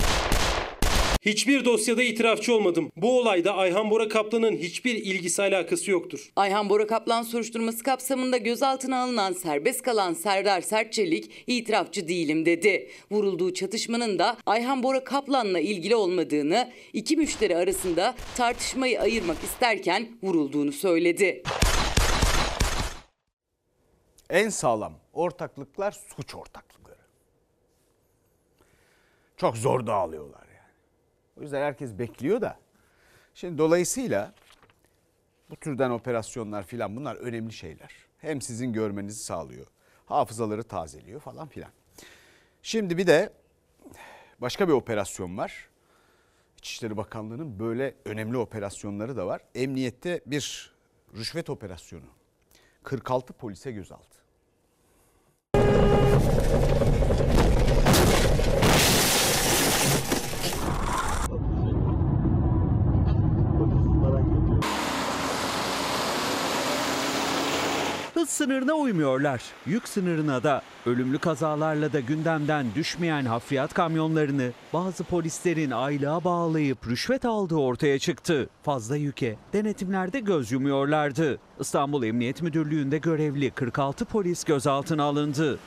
Hiçbir 1.22 1.64
dosyada 1.64 2.02
itirafçı 2.02 2.54
olmadım. 2.54 2.92
Bu 2.96 3.18
olayda 3.18 3.54
Ayhan 3.54 3.90
Bora 3.90 4.08
Kaplan'ın 4.08 4.56
hiçbir 4.56 4.94
ilgisi 4.94 5.42
alakası 5.42 5.90
yoktur. 5.90 6.32
Ayhan 6.36 6.70
Bora 6.70 6.86
Kaplan 6.86 7.22
soruşturması 7.22 7.82
kapsamında 7.82 8.36
gözaltına 8.36 9.02
alınan 9.02 9.32
serbest 9.32 9.82
kalan 9.82 10.14
Serdar 10.14 10.60
Sertçelik 10.60 11.44
itirafçı 11.46 12.08
değilim 12.08 12.46
dedi. 12.46 12.90
Vurulduğu 13.10 13.54
çatışmanın 13.54 14.18
da 14.18 14.36
Ayhan 14.46 14.82
Bora 14.82 15.04
Kaplan'la 15.04 15.60
ilgili 15.60 15.96
olmadığını, 15.96 16.72
iki 16.92 17.16
müşteri 17.16 17.56
arasında 17.56 18.14
tartışmayı 18.36 19.00
ayırmak 19.00 19.42
isterken 19.44 20.08
vurulduğunu 20.22 20.72
söyledi. 20.72 21.42
En 24.30 24.48
sağlam 24.48 24.94
ortaklıklar 25.12 25.92
suç 26.16 26.34
ortaklıkları. 26.34 27.02
Çok 29.36 29.56
zor 29.56 29.86
dağılıyorlar. 29.86 30.41
O 31.38 31.42
yüzden 31.42 31.62
herkes 31.62 31.98
bekliyor 31.98 32.40
da. 32.40 32.58
Şimdi 33.34 33.58
dolayısıyla 33.58 34.34
bu 35.50 35.56
türden 35.56 35.90
operasyonlar 35.90 36.62
filan 36.62 36.96
bunlar 36.96 37.16
önemli 37.16 37.52
şeyler. 37.52 37.92
Hem 38.18 38.40
sizin 38.40 38.72
görmenizi 38.72 39.24
sağlıyor. 39.24 39.66
Hafızaları 40.06 40.62
tazeliyor 40.62 41.20
falan 41.20 41.48
filan. 41.48 41.70
Şimdi 42.62 42.98
bir 42.98 43.06
de 43.06 43.32
başka 44.38 44.68
bir 44.68 44.72
operasyon 44.72 45.38
var. 45.38 45.68
İçişleri 46.58 46.96
Bakanlığı'nın 46.96 47.58
böyle 47.58 47.94
önemli 48.04 48.36
operasyonları 48.36 49.16
da 49.16 49.26
var. 49.26 49.40
Emniyette 49.54 50.20
bir 50.26 50.72
rüşvet 51.14 51.50
operasyonu. 51.50 52.06
46 52.82 53.32
polise 53.32 53.72
gözaltı. 53.72 54.21
Hız 68.22 68.30
sınırına 68.30 68.72
uymuyorlar. 68.72 69.42
Yük 69.66 69.88
sınırına 69.88 70.42
da 70.42 70.62
ölümlü 70.86 71.18
kazalarla 71.18 71.92
da 71.92 72.00
gündemden 72.00 72.66
düşmeyen 72.74 73.24
hafriyat 73.24 73.74
kamyonlarını 73.74 74.50
bazı 74.72 75.04
polislerin 75.04 75.70
aylığa 75.70 76.24
bağlayıp 76.24 76.88
rüşvet 76.88 77.24
aldığı 77.24 77.56
ortaya 77.56 77.98
çıktı. 77.98 78.48
Fazla 78.62 78.96
yüke 78.96 79.36
denetimlerde 79.52 80.20
göz 80.20 80.52
yumuyorlardı. 80.52 81.38
İstanbul 81.60 82.02
Emniyet 82.02 82.42
Müdürlüğü'nde 82.42 82.98
görevli 82.98 83.50
46 83.50 84.04
polis 84.04 84.44
gözaltına 84.44 85.02
alındı. 85.02 85.58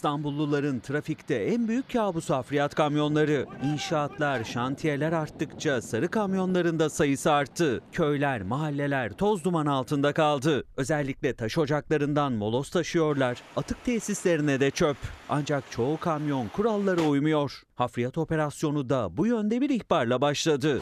İstanbulluların 0.00 0.80
trafikte 0.80 1.34
en 1.34 1.68
büyük 1.68 1.92
kabusu 1.92 2.34
hafriyat 2.34 2.74
kamyonları. 2.74 3.46
İnşaatlar, 3.64 4.44
şantiyeler 4.44 5.12
arttıkça 5.12 5.82
sarı 5.82 6.08
kamyonların 6.08 6.78
da 6.78 6.90
sayısı 6.90 7.32
arttı. 7.32 7.80
Köyler, 7.92 8.42
mahalleler 8.42 9.12
toz 9.12 9.44
duman 9.44 9.66
altında 9.66 10.12
kaldı. 10.12 10.64
Özellikle 10.76 11.34
taş 11.34 11.58
ocaklarından 11.58 12.32
moloz 12.32 12.70
taşıyorlar. 12.70 13.42
Atık 13.56 13.84
tesislerine 13.84 14.60
de 14.60 14.70
çöp. 14.70 14.96
Ancak 15.28 15.70
çoğu 15.70 15.96
kamyon 15.96 16.48
kurallara 16.48 17.02
uymuyor. 17.02 17.62
Hafriyat 17.74 18.18
operasyonu 18.18 18.90
da 18.90 19.16
bu 19.16 19.26
yönde 19.26 19.60
bir 19.60 19.70
ihbarla 19.70 20.20
başladı. 20.20 20.80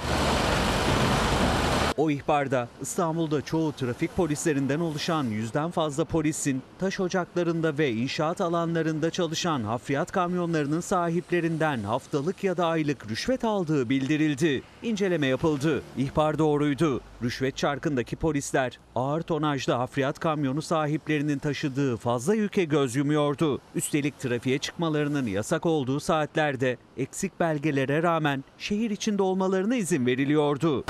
O 1.98 2.10
ihbarda 2.10 2.68
İstanbul'da 2.80 3.42
çoğu 3.42 3.72
trafik 3.72 4.16
polislerinden 4.16 4.80
oluşan 4.80 5.24
yüzden 5.24 5.70
fazla 5.70 6.04
polisin 6.04 6.62
taş 6.78 7.00
ocaklarında 7.00 7.78
ve 7.78 7.92
inşaat 7.92 8.40
alanlarında 8.40 9.10
çalışan 9.10 9.64
hafriyat 9.64 10.12
kamyonlarının 10.12 10.80
sahiplerinden 10.80 11.78
haftalık 11.78 12.44
ya 12.44 12.56
da 12.56 12.66
aylık 12.66 13.10
rüşvet 13.10 13.44
aldığı 13.44 13.88
bildirildi. 13.88 14.62
İnceleme 14.82 15.26
yapıldı. 15.26 15.82
İhbar 15.96 16.38
doğruydu. 16.38 17.00
Rüşvet 17.22 17.56
çarkındaki 17.56 18.16
polisler 18.16 18.78
ağır 18.94 19.22
tonajlı 19.22 19.72
hafriyat 19.72 20.18
kamyonu 20.18 20.62
sahiplerinin 20.62 21.38
taşıdığı 21.38 21.96
fazla 21.96 22.34
yüke 22.34 22.64
göz 22.64 22.96
yumuyordu. 22.96 23.60
Üstelik 23.74 24.18
trafiğe 24.18 24.58
çıkmalarının 24.58 25.26
yasak 25.26 25.66
olduğu 25.66 26.00
saatlerde 26.00 26.76
eksik 26.96 27.40
belgelere 27.40 28.02
rağmen 28.02 28.44
şehir 28.58 28.90
içinde 28.90 29.22
olmalarına 29.22 29.76
izin 29.76 30.06
veriliyordu. 30.06 30.84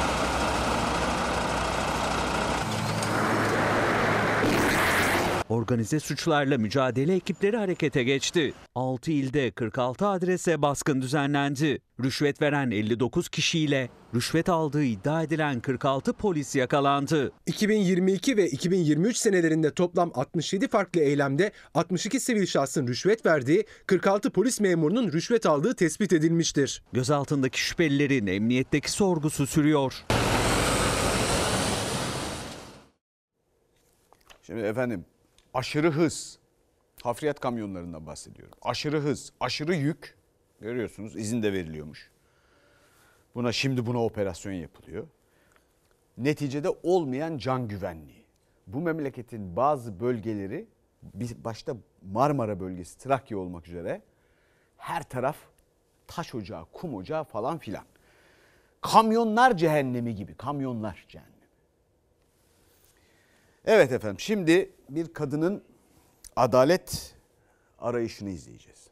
Organize 5.49 6.01
suçlarla 6.01 6.59
mücadele 6.59 7.15
ekipleri 7.15 7.57
harekete 7.57 8.03
geçti. 8.03 8.53
6 8.75 9.11
ilde 9.11 9.51
46 9.51 10.07
adrese 10.07 10.63
baskın 10.63 11.03
düzenlendi. 11.03 11.79
Rüşvet 12.05 12.43
veren 12.43 12.71
59 12.71 13.29
kişiyle 13.29 13.89
rüşvet 14.15 14.49
aldığı 14.49 14.85
iddia 14.85 15.23
edilen 15.23 15.61
46 15.61 16.13
polis 16.13 16.57
yakalandı. 16.57 17.33
2022 17.47 18.37
ve 18.37 18.49
2023 18.49 19.17
senelerinde 19.17 19.75
toplam 19.75 20.11
67 20.15 20.69
farklı 20.69 21.01
eylemde 21.01 21.53
62 21.75 22.21
sivil 22.21 22.47
şahsın 22.47 22.87
rüşvet 22.87 23.27
verdiği, 23.27 23.65
46 23.87 24.31
polis 24.31 24.61
memurunun 24.61 25.13
rüşvet 25.13 25.47
aldığı 25.47 25.75
tespit 25.75 26.13
edilmiştir. 26.13 26.83
Gözaltındaki 26.93 27.61
şüphelilerin 27.61 28.27
emniyetteki 28.27 28.91
sorgusu 28.91 29.47
sürüyor. 29.47 30.05
Şimdi 34.43 34.61
efendim 34.61 35.05
aşırı 35.59 35.91
hız, 35.91 36.39
hafriyat 37.03 37.41
kamyonlarından 37.41 38.07
bahsediyorum. 38.07 38.59
Aşırı 38.63 39.01
hız, 39.01 39.33
aşırı 39.41 39.75
yük 39.75 40.17
görüyorsunuz 40.61 41.17
izin 41.17 41.43
de 41.43 41.53
veriliyormuş. 41.53 42.11
Buna 43.35 43.53
şimdi 43.53 43.87
buna 43.87 44.05
operasyon 44.05 44.53
yapılıyor. 44.53 45.07
Neticede 46.19 46.69
olmayan 46.83 47.39
can 47.39 47.69
güvenliği. 47.69 48.25
Bu 48.67 48.81
memleketin 48.81 49.57
bazı 49.57 50.01
bölgeleri 50.01 50.67
başta 51.45 51.77
Marmara 52.03 52.61
bölgesi 52.61 52.99
Trakya 52.99 53.39
olmak 53.39 53.69
üzere 53.69 54.03
her 54.77 55.03
taraf 55.03 55.37
taş 56.07 56.35
ocağı, 56.35 56.65
kum 56.73 56.95
ocağı 56.95 57.25
falan 57.25 57.59
filan. 57.59 57.85
Kamyonlar 58.81 59.57
cehennemi 59.57 60.15
gibi, 60.15 60.35
kamyonlar 60.35 61.05
cehennemi. 61.09 61.38
Evet 63.65 63.93
efendim 63.93 64.21
şimdi 64.21 64.71
bir 64.89 65.13
kadının 65.13 65.63
adalet 66.37 67.15
arayışını 67.79 68.31
izleyeceğiz. 68.31 68.88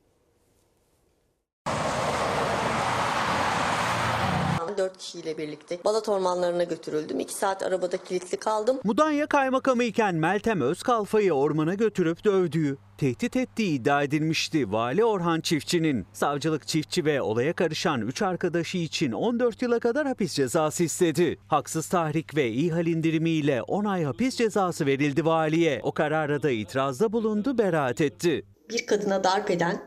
Dört 4.79 4.99
kişiyle 4.99 5.39
birlikte 5.39 5.79
Balat 5.85 6.09
ormanlarına 6.09 6.65
götürüldüm. 6.65 7.21
İki 7.21 7.35
saat 7.35 7.62
arabada 7.62 7.97
kilitli 7.97 8.37
kaldım. 8.37 8.81
Mudanya 8.85 9.27
kaymakamı 9.27 9.85
iken 9.85 10.15
Meltem 10.15 10.61
Özkalfa'yı 10.61 11.33
ormana 11.33 11.75
götürüp 11.75 12.25
dövdüğü, 12.25 12.77
tehdit 12.99 13.37
ettiği 13.37 13.81
iddia 13.81 14.03
edilmişti 14.03 14.73
Vali 14.73 15.05
Orhan 15.05 15.41
Çiftçi'nin. 15.41 16.07
Savcılık 16.12 16.67
çiftçi 16.67 17.05
ve 17.05 17.23
olaya 17.23 17.53
karışan 17.53 18.01
3 18.01 18.23
arkadaşı 18.23 18.79
için 18.79 19.12
14 19.12 19.62
yıla 19.62 19.79
kadar 19.79 20.07
hapis 20.07 20.33
cezası 20.33 20.85
istedi. 20.85 21.39
Haksız 21.49 21.89
tahrik 21.89 22.37
ve 22.37 22.49
ihal 22.51 22.87
indirimiyle 22.87 23.62
10 23.62 23.85
ay 23.85 24.05
hapis 24.05 24.37
cezası 24.37 24.87
verildi 24.87 25.25
valiye. 25.25 25.81
O 25.83 25.93
karara 25.93 26.43
da 26.43 26.51
itirazda 26.51 27.12
bulundu, 27.12 27.59
beraat 27.59 28.01
etti. 28.01 28.45
Bir 28.71 28.87
kadına 28.87 29.25
darp 29.25 29.51
eden, 29.51 29.83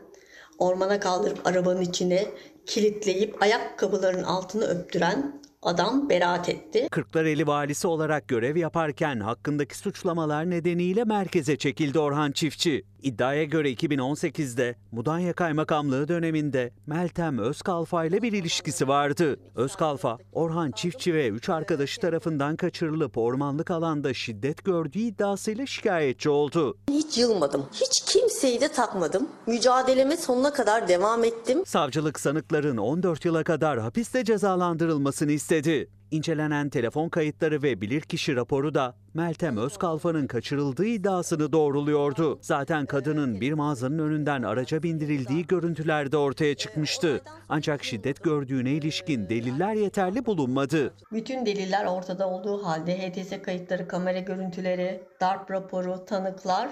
ormana 0.60 1.00
kaldırıp 1.00 1.46
arabanın 1.46 1.80
içine 1.80 2.26
kilitleyip 2.66 3.42
ayakkabıların 3.42 4.22
altını 4.22 4.64
öptüren 4.64 5.40
adam 5.62 6.08
beraat 6.08 6.48
etti. 6.48 6.88
Kırklareli 6.90 7.46
valisi 7.46 7.86
olarak 7.86 8.28
görev 8.28 8.56
yaparken 8.56 9.20
hakkındaki 9.20 9.78
suçlamalar 9.78 10.50
nedeniyle 10.50 11.04
merkeze 11.04 11.56
çekildi 11.56 11.98
Orhan 11.98 12.32
Çiftçi. 12.32 12.84
İddiaya 13.02 13.44
göre 13.44 13.72
2018'de 13.72 14.76
Mudanya 14.92 15.32
Kaymakamlığı 15.32 16.08
döneminde 16.08 16.72
Meltem 16.86 17.38
Özkalfa 17.38 18.04
ile 18.04 18.22
bir 18.22 18.32
ilişkisi 18.32 18.88
vardı. 18.88 19.36
Özkalfa, 19.54 20.18
Orhan 20.32 20.70
Çiftçi 20.70 21.14
ve 21.14 21.28
3 21.28 21.48
arkadaşı 21.48 22.00
tarafından 22.00 22.56
kaçırılıp 22.56 23.18
ormanlık 23.18 23.70
alanda 23.70 24.14
şiddet 24.14 24.64
gördüğü 24.64 24.98
iddiasıyla 24.98 25.66
şikayetçi 25.66 26.30
oldu. 26.30 26.76
Hiç 26.90 27.18
yılmadım. 27.18 27.66
Hiç 27.72 28.00
kimseyi 28.00 28.60
de 28.60 28.68
takmadım. 28.68 29.28
Mücadeleme 29.46 30.16
sonuna 30.16 30.52
kadar 30.52 30.88
devam 30.88 31.24
ettim. 31.24 31.66
Savcılık 31.66 32.20
sanıkların 32.20 32.76
14 32.76 33.24
yıla 33.24 33.44
kadar 33.44 33.78
hapiste 33.80 34.24
cezalandırılmasını 34.24 35.32
istedi. 35.32 35.88
İncelenen 36.10 36.68
telefon 36.68 37.08
kayıtları 37.08 37.62
ve 37.62 37.80
bilirkişi 37.80 38.36
raporu 38.36 38.74
da 38.74 38.94
Meltem 39.14 39.56
Özkalfa'nın 39.56 40.26
kaçırıldığı 40.26 40.86
iddiasını 40.86 41.52
doğruluyordu. 41.52 42.38
Zaten 42.42 42.86
kadının 42.86 43.40
bir 43.40 43.52
mağazanın 43.52 43.98
önünden 43.98 44.42
araca 44.42 44.82
bindirildiği 44.82 45.46
görüntülerde 45.46 46.16
ortaya 46.16 46.54
çıkmıştı. 46.54 47.22
Ancak 47.48 47.84
şiddet 47.84 48.24
gördüğüne 48.24 48.70
ilişkin 48.70 49.28
deliller 49.28 49.74
yeterli 49.74 50.26
bulunmadı. 50.26 50.94
Bütün 51.12 51.46
deliller 51.46 51.86
ortada 51.86 52.28
olduğu 52.30 52.64
halde 52.64 52.98
HTS 52.98 53.42
kayıtları, 53.42 53.88
kamera 53.88 54.18
görüntüleri, 54.18 55.02
darp 55.20 55.50
raporu, 55.50 56.04
tanıklar 56.04 56.70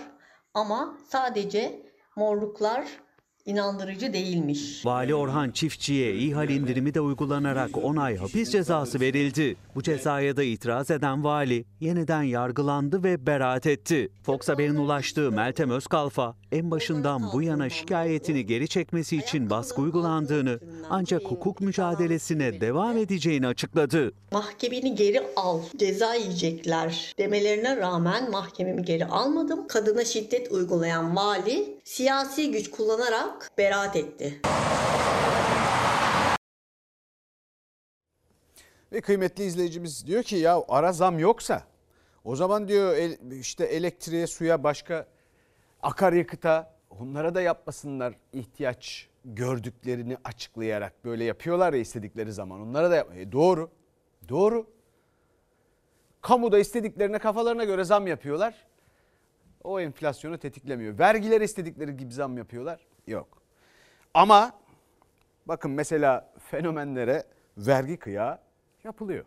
ama 0.55 0.99
sadece 1.09 1.83
morluklar 2.17 2.85
inandırıcı 3.49 4.13
değilmiş. 4.13 4.87
Vali 4.87 5.15
Orhan 5.15 5.51
Çiftçi'ye 5.51 6.15
ihal 6.17 6.49
indirimi 6.49 6.95
de 6.95 7.01
uygulanarak 7.01 7.85
10 7.85 7.97
ay 7.97 8.17
hapis 8.17 8.51
cezası 8.51 9.01
verildi. 9.01 9.57
Bu 9.75 9.83
cezaya 9.83 10.37
da 10.37 10.43
itiraz 10.43 10.91
eden 10.91 11.25
vali 11.25 11.65
yeniden 11.81 12.23
yargılandı 12.23 13.03
ve 13.05 13.27
beraat 13.27 13.67
etti. 13.67 14.09
Fox 14.23 14.49
Haber'in 14.49 14.77
ulaştığı 14.77 15.33
Meltem 15.33 15.71
Özkalfa 15.71 16.35
en 16.53 16.71
başından 16.71 17.33
bu 17.33 17.43
yana 17.43 17.69
şikayetini 17.71 18.47
geri 18.47 18.69
çekmesi 18.69 19.17
için 19.17 19.51
baskı 19.51 19.81
uygulandığını 19.81 20.61
ancak 20.91 21.23
hukuk 21.23 21.61
mücadelesine 21.61 22.61
devam 22.61 22.97
edeceğini 22.97 23.47
açıkladı. 23.47 24.13
Mahkemeni 24.33 24.95
geri 24.95 25.23
al, 25.37 25.61
ceza 25.77 26.15
yiyecekler 26.15 27.15
demelerine 27.19 27.77
rağmen 27.77 28.31
mahkememi 28.31 28.85
geri 28.85 29.07
almadım. 29.07 29.67
Kadına 29.67 30.05
şiddet 30.05 30.53
uygulayan 30.53 31.17
vali 31.17 31.79
siyasi 31.85 32.51
güç 32.51 32.71
kullanarak 32.71 33.38
beraat 33.59 33.97
etti. 33.97 34.41
Ve 38.93 39.01
kıymetli 39.01 39.45
izleyicimiz 39.45 40.07
diyor 40.07 40.23
ki 40.23 40.37
ya 40.37 40.65
ara 40.69 40.93
zam 40.93 41.19
yoksa 41.19 41.63
o 42.25 42.37
zaman 42.37 42.69
diyor 42.69 42.97
işte 43.33 43.65
elektriğe, 43.65 44.27
suya, 44.27 44.65
başka 44.65 45.07
akaryakıta 45.83 46.75
onlara 46.91 47.35
da 47.35 47.41
yapmasınlar 47.41 48.15
ihtiyaç 48.33 49.09
gördüklerini 49.25 50.17
açıklayarak 50.25 51.05
böyle 51.05 51.25
yapıyorlar 51.25 51.73
ya 51.73 51.81
istedikleri 51.81 52.33
zaman 52.33 52.61
onlara 52.61 52.91
da 52.91 52.97
yap 52.97 53.17
e, 53.17 53.33
doğru. 53.33 53.71
Doğru. 54.29 54.67
Kamuda 56.21 56.59
istediklerine 56.59 57.19
kafalarına 57.19 57.65
göre 57.65 57.85
zam 57.85 58.07
yapıyorlar. 58.07 58.67
O 59.65 59.81
enflasyonu 59.81 60.39
tetiklemiyor. 60.39 60.99
Vergiler 60.99 61.41
istedikleri 61.41 61.97
gibi 61.97 62.13
zam 62.13 62.39
yapıyorlar. 62.39 62.88
Yok. 63.09 63.43
Ama 64.15 64.53
bakın 65.47 65.71
mesela 65.71 66.33
fenomenlere 66.51 67.25
vergi 67.57 67.97
kıyağı 67.97 68.39
yapılıyor. 68.85 69.25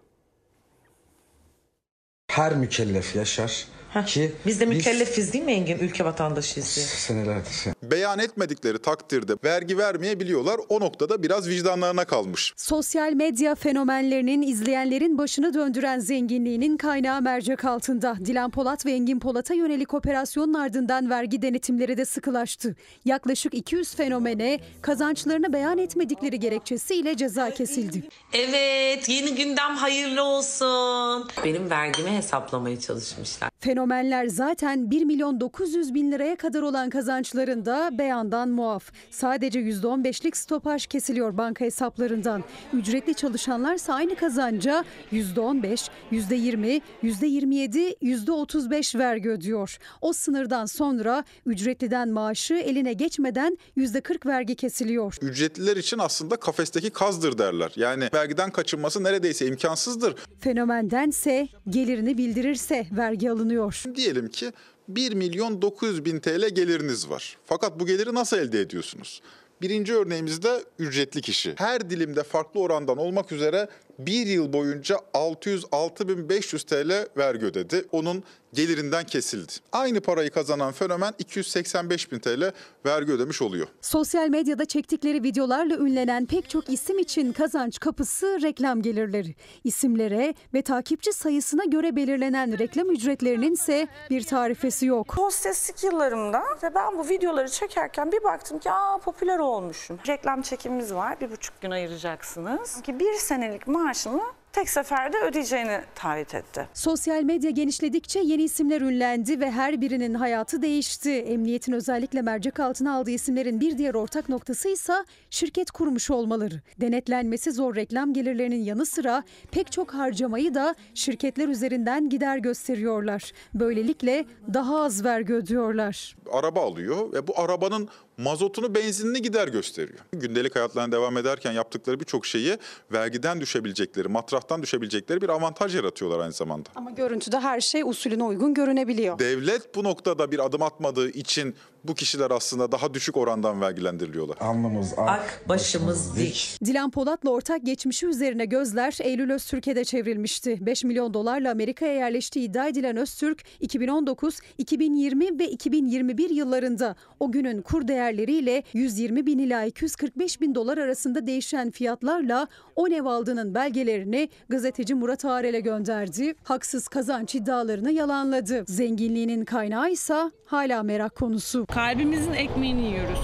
Her 2.28 2.56
mükellef 2.56 3.16
yaşar 3.16 3.68
ki 4.08 4.32
Biz 4.46 4.60
de 4.60 4.66
mükellefiz 4.66 5.34
değil 5.34 5.44
mi 5.46 5.52
Engin? 5.52 5.80
Ülke 5.80 6.06
vatandaşıyız 6.06 6.76
diye. 6.76 6.86
senelerdir. 6.86 7.52
beyan 7.84 8.20
etmedikleri 8.20 8.80
takdirde 8.80 9.34
vergi 9.44 9.78
vermeyebiliyorlar. 9.78 10.60
O 10.70 10.80
noktada 10.80 11.24
biraz 11.24 11.48
vicdanlarına 11.50 12.06
kalmış. 12.06 12.54
Sosyal 12.58 13.14
medya 13.14 13.56
fenomenlerinin 13.56 14.42
izleyenlerin 14.42 15.18
başını 15.18 15.54
döndüren 15.54 16.00
zenginliğinin 16.00 16.78
kaynağı 16.78 17.22
mercek 17.22 17.66
altında. 17.66 18.16
Dilan 18.26 18.52
Polat 18.52 18.86
ve 18.86 18.92
Engin 18.92 19.20
Polat'a 19.20 19.54
yönelik 19.54 19.94
operasyonun 19.94 20.54
ardından 20.54 21.10
vergi 21.10 21.42
denetimleri 21.42 21.98
de 21.98 22.06
sıkılaştı. 22.06 22.76
Yaklaşık 23.06 23.54
200 23.54 23.96
fenomene 23.96 24.60
kazançlarını 24.82 25.54
beyan 25.54 25.78
etmedikleri 25.78 26.40
gerekçesiyle 26.40 27.18
ceza 27.18 27.50
kesildi. 27.50 28.04
Evet, 28.34 29.10
yeni 29.10 29.36
gündem 29.36 29.76
hayırlı 29.76 30.24
olsun. 30.24 31.28
Benim 31.46 31.70
vergimi 31.70 32.12
hesaplamaya 32.12 32.80
çalışmışlar. 32.80 33.50
Fenomenler 33.82 34.28
zaten 34.28 34.92
1 34.92 35.04
milyon 35.06 35.40
900 35.40 35.94
bin 35.94 36.12
liraya 36.12 36.36
kadar 36.36 36.62
olan 36.62 36.90
kazançlarında 36.90 37.90
beyandan 37.98 38.50
muaf. 38.50 38.92
Sadece 39.12 39.60
%15'lik 39.60 40.38
stopaj 40.38 40.86
kesiliyor 40.88 41.38
banka 41.38 41.66
hesaplarından. 41.66 42.44
Ücretli 42.74 43.14
çalışanlarsa 43.14 43.94
aynı 43.94 44.16
kazanca 44.16 44.86
%15, 45.12 45.90
%20, 46.12 46.82
%27, 47.04 47.96
%35 48.02 48.98
vergi 48.98 49.30
ödüyor. 49.30 49.78
O 50.02 50.14
sınırdan 50.14 50.66
sonra 50.66 51.24
ücretliden 51.46 52.10
maaşı 52.10 52.54
eline 52.54 52.94
geçmeden 52.94 53.58
%40 53.78 54.26
vergi 54.26 54.56
kesiliyor. 54.56 55.16
Ücretliler 55.22 55.78
için 55.78 55.98
aslında 55.98 56.36
kafesteki 56.36 56.90
kazdır 56.90 57.38
derler. 57.38 57.72
Yani 57.76 58.10
vergiden 58.14 58.52
kaçınması 58.52 59.04
neredeyse 59.04 59.48
imkansızdır. 59.48 60.16
Fenomendense 60.40 61.48
gelirini 61.70 62.18
bildirirse 62.18 62.88
vergi 62.92 63.32
alınıyor. 63.32 63.71
Diyelim 63.96 64.28
ki 64.28 64.52
1 64.88 65.14
milyon 65.14 65.62
900 65.62 66.06
bin 66.06 66.20
TL 66.20 66.50
geliriniz 66.50 67.10
var. 67.10 67.38
Fakat 67.46 67.80
bu 67.80 67.86
geliri 67.86 68.14
nasıl 68.14 68.38
elde 68.38 68.62
ediyorsunuz? 68.62 69.22
Birinci 69.62 69.94
örneğimizde 69.96 70.64
ücretli 70.80 71.22
kişi. 71.22 71.54
Her 71.58 71.90
dilimde 71.90 72.24
farklı 72.24 72.60
orandan 72.60 72.98
olmak 72.98 73.32
üzere 73.32 73.70
bir 74.00 74.28
yıl 74.28 74.54
boyunca 74.54 74.96
606.500 75.14 76.66
TL 76.66 77.18
vergi 77.18 77.46
ödedi. 77.46 77.86
Onun 77.92 78.24
gelirinden 78.54 79.06
kesildi. 79.06 79.52
Aynı 79.72 80.02
parayı 80.02 80.32
kazanan 80.32 80.72
fenomen 80.72 81.14
285.000 81.24 82.20
TL 82.20 82.54
vergi 82.86 83.12
ödemiş 83.12 83.42
oluyor. 83.42 83.68
Sosyal 83.82 84.30
medyada 84.30 84.66
çektikleri 84.66 85.24
videolarla 85.24 85.76
ünlenen 85.78 86.26
pek 86.26 86.50
çok 86.50 86.70
isim 86.70 87.00
için 87.00 87.34
kazanç 87.34 87.80
kapısı 87.80 88.40
reklam 88.42 88.82
gelirleri. 88.82 89.36
İsimlere 89.64 90.34
ve 90.54 90.62
takipçi 90.62 91.14
sayısına 91.14 91.64
göre 91.64 91.96
belirlenen 91.96 92.60
reklam 92.60 92.90
ücretlerinin 92.92 93.54
ise 93.54 93.88
bir 94.10 94.24
tarifesi 94.24 94.86
yok. 94.86 95.18
Hosteslik 95.18 95.84
yıllarımda 95.84 96.42
ve 96.64 96.76
ben 96.76 96.98
bu 96.98 97.10
videoları 97.10 97.50
çekerken 97.50 98.12
bir 98.12 98.24
baktım 98.24 98.60
ki 98.60 98.72
aa 98.72 98.98
popüler 98.98 99.40
olmuşum. 99.40 100.00
Reklam 100.08 100.42
çekimimiz 100.42 100.94
var 100.94 101.22
bir 101.22 101.32
buçuk 101.32 101.62
gün 101.62 101.72
ayıracaksınız. 101.72 102.82
Ki 102.82 103.00
bir 103.00 103.14
senelik 103.14 103.68
maaşını 103.68 104.22
tek 104.54 104.70
seferde 104.70 105.18
ödeyeceğini 105.18 105.82
taahhüt 105.96 106.36
etti. 106.36 106.68
Sosyal 106.74 107.24
medya 107.24 107.50
genişledikçe 107.50 108.20
yeni 108.20 108.44
isimler 108.44 108.82
ünlendi 108.82 109.40
ve 109.40 109.52
her 109.52 109.82
birinin 109.82 110.14
hayatı 110.14 110.62
değişti. 110.62 111.12
Emniyetin 111.12 111.74
özellikle 111.74 112.22
mercek 112.22 112.60
altına 112.60 112.96
aldığı 112.96 113.12
isimlerin 113.12 113.62
bir 113.62 113.78
diğer 113.78 113.94
ortak 113.94 114.30
noktası 114.30 114.70
ise 114.70 114.94
şirket 115.30 115.72
kurmuş 115.72 116.12
olmaları. 116.12 116.62
Denetlenmesi 116.82 117.52
zor 117.52 117.76
reklam 117.76 118.14
gelirlerinin 118.14 118.64
yanı 118.64 118.86
sıra 118.86 119.24
pek 119.52 119.72
çok 119.72 119.94
harcamayı 119.94 120.54
da 120.54 120.76
şirketler 120.94 121.48
üzerinden 121.48 122.10
gider 122.10 122.38
gösteriyorlar. 122.38 123.32
Böylelikle 123.54 124.26
daha 124.54 124.84
az 124.84 125.04
vergi 125.04 125.34
ödüyorlar. 125.34 126.16
Araba 126.32 126.62
alıyor 126.62 127.14
ve 127.14 127.28
bu 127.28 127.40
arabanın 127.40 127.90
mazotunu 128.24 128.76
benzinini 128.76 129.22
gider 129.22 129.48
gösteriyor. 129.48 130.00
Gündelik 130.14 130.56
hayatlarına 130.56 130.92
devam 130.92 131.18
ederken 131.18 131.52
yaptıkları 131.52 132.00
birçok 132.00 132.26
şeyi 132.26 132.58
vergiden 132.92 133.42
düşebilecekleri, 133.42 134.08
matrahtan 134.08 134.62
düşebilecekleri 134.62 135.22
bir 135.22 135.30
avantaj 135.30 135.76
yaratıyorlar 135.76 136.20
aynı 136.20 136.34
zamanda. 136.34 136.70
Ama 136.76 136.92
görüntüde 136.92 137.40
her 137.40 137.62
şey 137.62 137.84
usulüne 137.84 138.24
uygun 138.24 138.54
görünebiliyor. 138.54 139.20
Devlet 139.20 139.76
bu 139.76 139.84
noktada 139.84 140.32
bir 140.32 140.46
adım 140.46 140.62
atmadığı 140.62 141.10
için 141.10 141.56
bu 141.84 141.96
kişiler 141.96 142.32
aslında 142.32 142.72
daha 142.72 142.94
düşük 142.94 143.18
orandan 143.18 143.62
vergilendiriliyorlar. 143.62 144.38
Alnımız 144.40 144.94
ak, 144.98 145.44
başımız 145.50 146.18
dik. 146.18 146.58
Dilan 146.66 146.92
Polat'la 146.92 147.30
ortak 147.30 147.66
geçmişi 147.66 148.08
üzerine 148.08 148.46
gözler 148.46 148.98
Eylül 149.02 149.32
Öztürk'e 149.32 149.84
çevrilmişti. 149.84 150.66
5 150.66 150.84
milyon 150.84 151.14
dolarla 151.14 151.52
Amerika'ya 151.52 151.94
yerleştiği 151.94 152.50
iddia 152.50 152.68
edilen 152.68 152.98
Öztürk 152.98 153.44
2019, 153.60 154.40
2020 154.58 155.40
ve 155.40 155.50
2021 155.50 156.30
yıllarında 156.30 156.96
o 157.20 157.32
günün 157.32 157.62
kur 157.62 157.88
değerleriyle 157.88 158.64
120 158.74 159.26
bin 159.26 159.40
ila 159.40 159.66
245 159.66 160.42
bin 160.42 160.56
dolar 160.56 160.78
arasında 160.78 161.28
değişen 161.28 161.72
fiyatlarla 161.72 162.48
o 162.76 162.88
ev 162.88 163.06
aldığının 163.06 163.56
belgelerini 163.56 164.30
gazeteci 164.50 164.94
Murat 164.96 165.26
Arel'e 165.26 165.60
gönderdi. 165.60 166.36
Haksız 166.44 166.88
kazanç 166.88 167.36
iddialarını 167.36 167.92
yalanladı. 167.92 168.64
Zenginliğinin 168.68 169.46
kaynağı 169.46 169.92
ise 169.92 170.32
hala 170.46 170.84
merak 170.84 171.16
konusu. 171.16 171.66
Kalbimizin 171.74 172.34
ekmeğini 172.34 172.82
yiyoruz. 172.82 173.20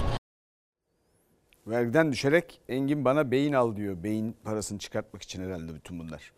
Vergiden 1.67 2.11
düşerek 2.11 2.61
Engin 2.69 3.05
bana 3.05 3.31
beyin 3.31 3.53
al 3.53 3.75
diyor. 3.75 4.03
Beyin 4.03 4.35
parasını 4.43 4.79
çıkartmak 4.79 5.21
için 5.21 5.43
herhalde 5.43 5.75
bütün 5.75 5.99
bunlar. 5.99 6.31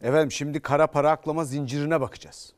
Efendim 0.00 0.32
şimdi 0.32 0.60
kara 0.60 0.86
para 0.86 1.10
aklama 1.10 1.44
zincirine 1.44 2.00
bakacağız. 2.00 2.52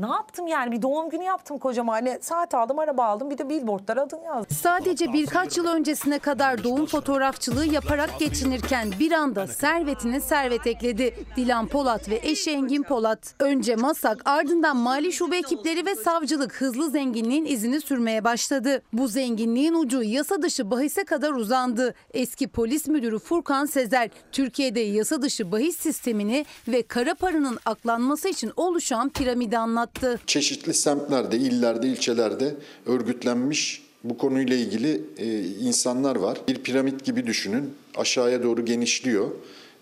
Ne 0.00 0.06
yaptım 0.06 0.46
yani 0.46 0.72
bir 0.72 0.82
doğum 0.82 1.10
günü 1.10 1.24
yaptım 1.24 1.58
kocama 1.58 1.92
hani 1.92 2.18
saat 2.20 2.54
aldım 2.54 2.78
araba 2.78 3.04
aldım 3.04 3.30
bir 3.30 3.38
de 3.38 3.48
billboardlara 3.48 4.00
adını 4.02 4.24
yazdım. 4.24 4.56
Sadece 4.56 5.12
birkaç 5.12 5.56
yıl 5.56 5.66
öncesine 5.66 6.18
kadar 6.18 6.64
doğum 6.64 6.86
fotoğrafçılığı 6.86 7.66
yaparak 7.66 8.18
geçinirken 8.18 8.92
bir 8.98 9.12
anda 9.12 9.46
servetine 9.46 10.20
servet 10.20 10.66
ekledi. 10.66 11.14
Dilan 11.36 11.66
Polat 11.66 12.08
ve 12.08 12.20
eşi 12.22 12.50
Engin 12.50 12.82
Polat. 12.82 13.34
Önce 13.38 13.76
Masak 13.76 14.22
ardından 14.24 14.76
mali 14.76 15.12
şube 15.12 15.36
ekipleri 15.36 15.86
ve 15.86 15.94
savcılık 15.94 16.60
hızlı 16.60 16.90
zenginliğin 16.90 17.44
izini 17.44 17.80
sürmeye 17.80 18.24
başladı. 18.24 18.82
Bu 18.92 19.08
zenginliğin 19.08 19.74
ucu 19.74 20.02
yasa 20.02 20.42
dışı 20.42 20.70
bahise 20.70 21.04
kadar 21.04 21.32
uzandı. 21.32 21.94
Eski 22.14 22.48
polis 22.48 22.88
müdürü 22.88 23.18
Furkan 23.18 23.66
Sezer 23.66 24.10
Türkiye'de 24.32 24.80
yasa 24.80 25.22
dışı 25.22 25.52
bahis 25.52 25.76
sistemini 25.76 26.46
ve 26.68 26.82
kara 26.82 27.14
paranın 27.14 27.58
aklanması 27.66 28.28
için 28.28 28.52
oluşan 28.56 29.08
piramidi 29.08 29.58
anlattı. 29.58 29.89
Çeşitli 30.26 30.74
semtlerde, 30.74 31.36
illerde, 31.36 31.86
ilçelerde 31.86 32.54
örgütlenmiş 32.86 33.82
bu 34.04 34.18
konuyla 34.18 34.56
ilgili 34.56 35.02
e, 35.18 35.40
insanlar 35.40 36.16
var. 36.16 36.38
Bir 36.48 36.62
piramit 36.62 37.04
gibi 37.04 37.26
düşünün. 37.26 37.74
Aşağıya 37.96 38.42
doğru 38.42 38.64
genişliyor. 38.64 39.30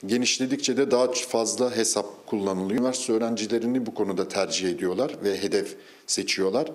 Genişledikçe 0.07 0.77
de 0.77 0.91
daha 0.91 1.13
fazla 1.13 1.77
hesap 1.77 2.27
kullanılıyor. 2.27 2.81
Üniversite 2.81 3.13
öğrencilerini 3.13 3.87
bu 3.87 3.95
konuda 3.95 4.29
tercih 4.29 4.69
ediyorlar 4.69 5.13
ve 5.25 5.43
hedef 5.43 5.77
seçiyorlar. 6.07 6.71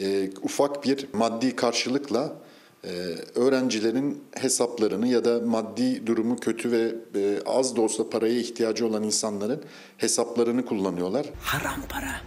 E, 0.00 0.30
ufak 0.42 0.84
bir 0.84 1.06
maddi 1.12 1.56
karşılıkla 1.56 2.36
e, 2.84 2.88
öğrencilerin 3.34 4.22
hesaplarını 4.34 5.08
ya 5.08 5.24
da 5.24 5.40
maddi 5.40 6.06
durumu 6.06 6.36
kötü 6.36 6.72
ve 6.72 6.94
e, 7.14 7.38
az 7.46 7.76
da 7.76 7.80
olsa 7.80 8.10
paraya 8.10 8.38
ihtiyacı 8.38 8.86
olan 8.86 9.02
insanların 9.02 9.62
hesaplarını 9.96 10.66
kullanıyorlar. 10.66 11.26
Haram 11.42 11.82
para. 11.88 12.20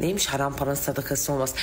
Neymiş 0.00 0.26
haram 0.26 0.56
para 0.56 0.76
sadakası 0.76 1.32
olmaz. 1.32 1.54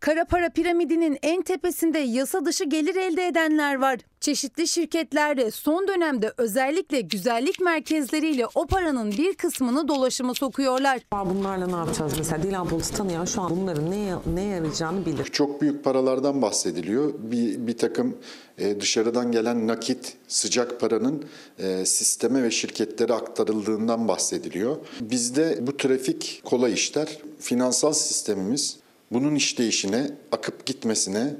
Kara 0.00 0.24
para 0.24 0.50
piramidinin 0.50 1.18
en 1.22 1.42
tepesinde 1.42 1.98
yasa 1.98 2.44
dışı 2.44 2.64
gelir 2.64 2.96
elde 2.96 3.26
edenler 3.26 3.74
var. 3.74 3.98
Çeşitli 4.20 4.68
şirketlerde 4.68 5.50
son 5.50 5.88
dönemde 5.88 6.32
özellikle 6.36 7.00
güzellik 7.00 7.60
merkezleriyle 7.60 8.46
o 8.54 8.66
paranın 8.66 9.12
bir 9.12 9.34
kısmını 9.34 9.88
dolaşıma 9.88 10.34
sokuyorlar. 10.34 11.00
Bunlarla 11.12 11.66
ne 11.66 11.76
yapacağız 11.76 12.12
mesela? 12.18 12.42
Dilan 12.42 12.68
Polat'ı 12.68 12.94
tanıyan 12.94 13.24
şu 13.24 13.42
an 13.42 13.50
bunların 13.50 13.90
ne, 13.90 14.14
ne 14.34 14.42
yarayacağını 14.42 15.06
bilir. 15.06 15.24
Çok 15.24 15.60
büyük 15.60 15.84
paralardan 15.84 16.42
bahsediliyor. 16.42 17.14
Bir, 17.18 17.66
bir 17.66 17.78
takım 17.78 18.16
e, 18.58 18.80
dışarıdan 18.80 19.32
gelen 19.32 19.66
nakit, 19.66 20.16
sıcak 20.28 20.80
paranın 20.80 21.24
e, 21.58 21.84
sisteme 21.86 22.42
ve 22.42 22.50
şirketlere 22.50 23.12
aktarıldığından 23.12 24.08
bahsediliyor. 24.08 24.76
Bizde 25.00 25.58
bu 25.60 25.76
trafik 25.76 26.42
kolay 26.44 26.72
işler. 26.72 27.18
Finansal 27.40 27.92
sistemimiz 27.92 28.79
bunun 29.12 29.34
işleyişine, 29.34 30.10
akıp 30.32 30.66
gitmesine, 30.66 31.34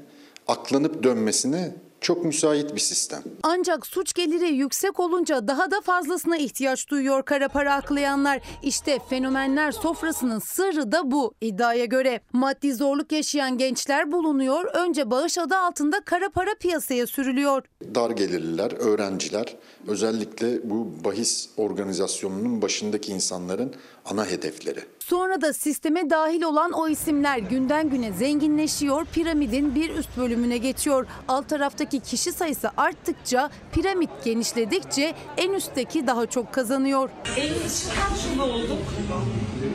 aklanıp 0.47 1.03
dönmesine 1.03 1.75
çok 2.01 2.25
müsait 2.25 2.75
bir 2.75 2.79
sistem. 2.79 3.23
Ancak 3.43 3.87
suç 3.87 4.13
geliri 4.13 4.53
yüksek 4.53 4.99
olunca 4.99 5.47
daha 5.47 5.71
da 5.71 5.81
fazlasına 5.81 6.37
ihtiyaç 6.37 6.89
duyuyor 6.89 7.23
kara 7.23 7.47
para 7.47 7.75
aklayanlar. 7.75 8.41
İşte 8.63 8.99
fenomenler 9.09 9.71
sofrasının 9.71 10.39
sırrı 10.39 10.91
da 10.91 11.11
bu 11.11 11.33
iddiaya 11.41 11.85
göre. 11.85 12.21
Maddi 12.33 12.73
zorluk 12.73 13.11
yaşayan 13.11 13.57
gençler 13.57 14.11
bulunuyor. 14.11 14.65
Önce 14.65 15.11
bağış 15.11 15.37
adı 15.37 15.55
altında 15.55 15.99
kara 16.05 16.29
para 16.29 16.55
piyasaya 16.59 17.07
sürülüyor. 17.07 17.63
Dar 17.95 18.09
gelirliler, 18.11 18.71
öğrenciler 18.71 19.55
özellikle 19.87 20.69
bu 20.69 20.91
bahis 21.05 21.49
organizasyonunun 21.57 22.61
başındaki 22.61 23.11
insanların 23.11 23.73
ana 24.05 24.25
hedefleri. 24.25 24.79
Sonra 25.01 25.41
da 25.41 25.53
sisteme 25.53 26.09
dahil 26.09 26.41
olan 26.41 26.71
o 26.71 26.87
isimler 26.87 27.37
günden 27.37 27.89
güne 27.89 28.11
zenginleşiyor, 28.11 29.05
piramidin 29.05 29.75
bir 29.75 29.89
üst 29.95 30.17
bölümüne 30.17 30.57
geçiyor. 30.57 31.07
Alt 31.27 31.49
taraftaki 31.49 31.99
kişi 31.99 32.31
sayısı 32.31 32.69
arttıkça, 32.77 33.49
piramit 33.71 34.09
genişledikçe 34.23 35.13
en 35.37 35.53
üstteki 35.53 36.07
daha 36.07 36.25
çok 36.25 36.53
kazanıyor. 36.53 37.09
Elin 37.37 37.53
kaç 37.59 38.25
yıl 38.35 38.43
oldu? 38.43 38.77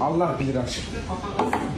Allah 0.00 0.36
bilir 0.40 0.56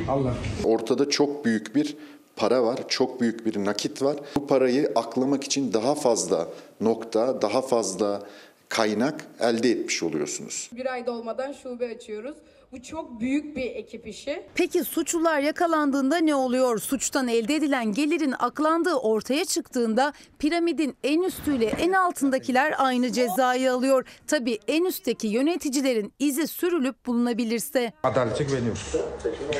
Allah 0.08 0.34
Ortada 0.64 1.10
çok 1.10 1.44
büyük 1.44 1.74
bir 1.74 1.96
para 2.36 2.62
var, 2.64 2.78
çok 2.88 3.20
büyük 3.20 3.46
bir 3.46 3.64
nakit 3.64 4.02
var. 4.02 4.16
Bu 4.36 4.46
parayı 4.46 4.92
aklamak 4.96 5.44
için 5.44 5.72
daha 5.72 5.94
fazla 5.94 6.48
nokta, 6.80 7.42
daha 7.42 7.62
fazla 7.62 8.22
kaynak 8.68 9.26
elde 9.40 9.70
etmiş 9.70 10.02
oluyorsunuz. 10.02 10.70
Bir 10.72 10.92
ay 10.92 11.06
dolmadan 11.06 11.52
şube 11.52 11.94
açıyoruz. 11.96 12.36
Bu 12.72 12.82
çok 12.82 13.20
büyük 13.20 13.56
bir 13.56 13.62
ekip 13.62 14.06
işi. 14.06 14.42
Peki 14.54 14.84
suçlular 14.84 15.40
yakalandığında 15.40 16.16
ne 16.16 16.34
oluyor? 16.34 16.78
Suçtan 16.78 17.28
elde 17.28 17.54
edilen 17.54 17.92
gelirin 17.92 18.34
aklandığı 18.38 18.94
ortaya 18.94 19.44
çıktığında 19.44 20.12
piramidin 20.38 20.96
en 21.04 21.22
üstüyle 21.22 21.66
en 21.66 21.92
altındakiler 21.92 22.74
aynı 22.78 23.12
cezayı 23.12 23.72
alıyor. 23.72 24.04
Tabii 24.26 24.58
en 24.68 24.84
üstteki 24.84 25.26
yöneticilerin 25.26 26.12
izi 26.18 26.46
sürülüp 26.46 27.06
bulunabilirse. 27.06 27.92
Adalete 28.02 28.44
güveniyoruz. 28.44 28.94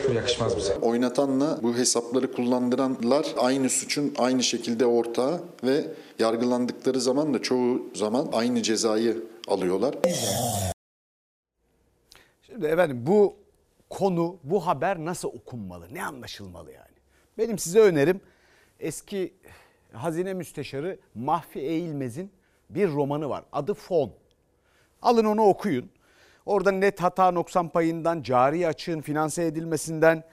Bu 0.09 0.13
yakışmaz 0.13 0.57
bize. 0.57 0.75
Oynatanla 0.75 1.59
bu 1.63 1.77
hesapları 1.77 2.33
kullandıranlar 2.33 3.27
aynı 3.37 3.71
suçun 3.71 4.15
aynı 4.19 4.43
şekilde 4.43 4.87
ortağı 4.87 5.41
ve 5.65 5.85
yargılandıkları 6.19 7.01
zaman 7.01 7.35
da 7.35 7.43
çoğu 7.43 7.83
zaman 7.95 8.29
aynı 8.33 8.63
cezayı 8.63 9.23
alıyorlar. 9.49 9.95
Şimdi 12.59 12.71
efendim 12.71 13.07
bu 13.07 13.37
konu, 13.91 14.39
bu 14.45 14.67
haber 14.67 14.99
nasıl 14.99 15.29
okunmalı, 15.29 15.95
ne 15.95 16.05
anlaşılmalı 16.05 16.73
yani? 16.73 16.97
Benim 17.39 17.59
size 17.59 17.81
önerim 17.81 18.21
eski 18.81 19.35
hazine 19.93 20.35
müsteşarı 20.35 20.99
Mahfi 21.15 21.59
Eğilmez'in 21.59 22.33
bir 22.71 22.89
romanı 22.89 23.29
var. 23.29 23.45
Adı 23.53 23.75
Fon. 23.75 24.13
Alın 25.03 25.25
onu 25.25 25.43
okuyun. 25.43 25.91
Orada 26.47 26.73
net 26.73 27.03
hata 27.03 27.31
noksan 27.31 27.69
payından, 27.69 28.23
cari 28.23 28.67
açığın 28.67 29.01
finanse 29.01 29.45
edilmesinden, 29.45 30.25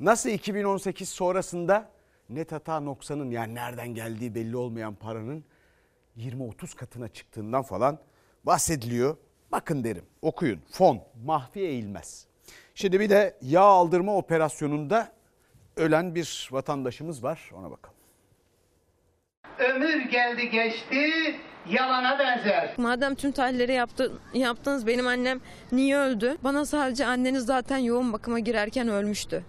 nasıl 0.00 0.30
2018 0.30 1.08
sonrasında 1.08 1.90
net 2.28 2.52
hata 2.52 2.80
noksanın 2.80 3.30
yani 3.30 3.54
nereden 3.54 3.88
geldiği 3.88 4.34
belli 4.34 4.56
olmayan 4.56 4.94
paranın 4.94 5.44
20-30 6.18 6.76
katına 6.76 7.08
çıktığından 7.08 7.62
falan 7.62 7.98
bahsediliyor. 8.44 9.16
Bakın 9.52 9.84
derim 9.84 10.04
okuyun 10.22 10.60
fon 10.70 11.00
mahfi 11.24 11.60
eğilmez. 11.60 12.26
Şimdi 12.74 13.00
bir 13.00 13.10
de 13.10 13.36
yağ 13.42 13.60
aldırma 13.60 14.16
operasyonunda 14.16 15.12
ölen 15.76 16.14
bir 16.14 16.48
vatandaşımız 16.52 17.24
var 17.24 17.50
ona 17.54 17.70
bakalım. 17.70 17.96
Ömür 19.58 20.10
geldi 20.10 20.50
geçti 20.50 21.10
yalana 21.70 22.18
benzer. 22.18 22.74
Madem 22.76 23.14
tüm 23.14 23.32
tahlilleri 23.32 23.72
yaptı, 23.72 24.12
yaptınız 24.34 24.86
benim 24.86 25.06
annem 25.06 25.40
niye 25.72 25.96
öldü? 25.96 26.36
Bana 26.44 26.64
sadece 26.64 27.06
anneniz 27.06 27.44
zaten 27.46 27.78
yoğun 27.78 28.12
bakıma 28.12 28.38
girerken 28.38 28.88
ölmüştü 28.88 29.44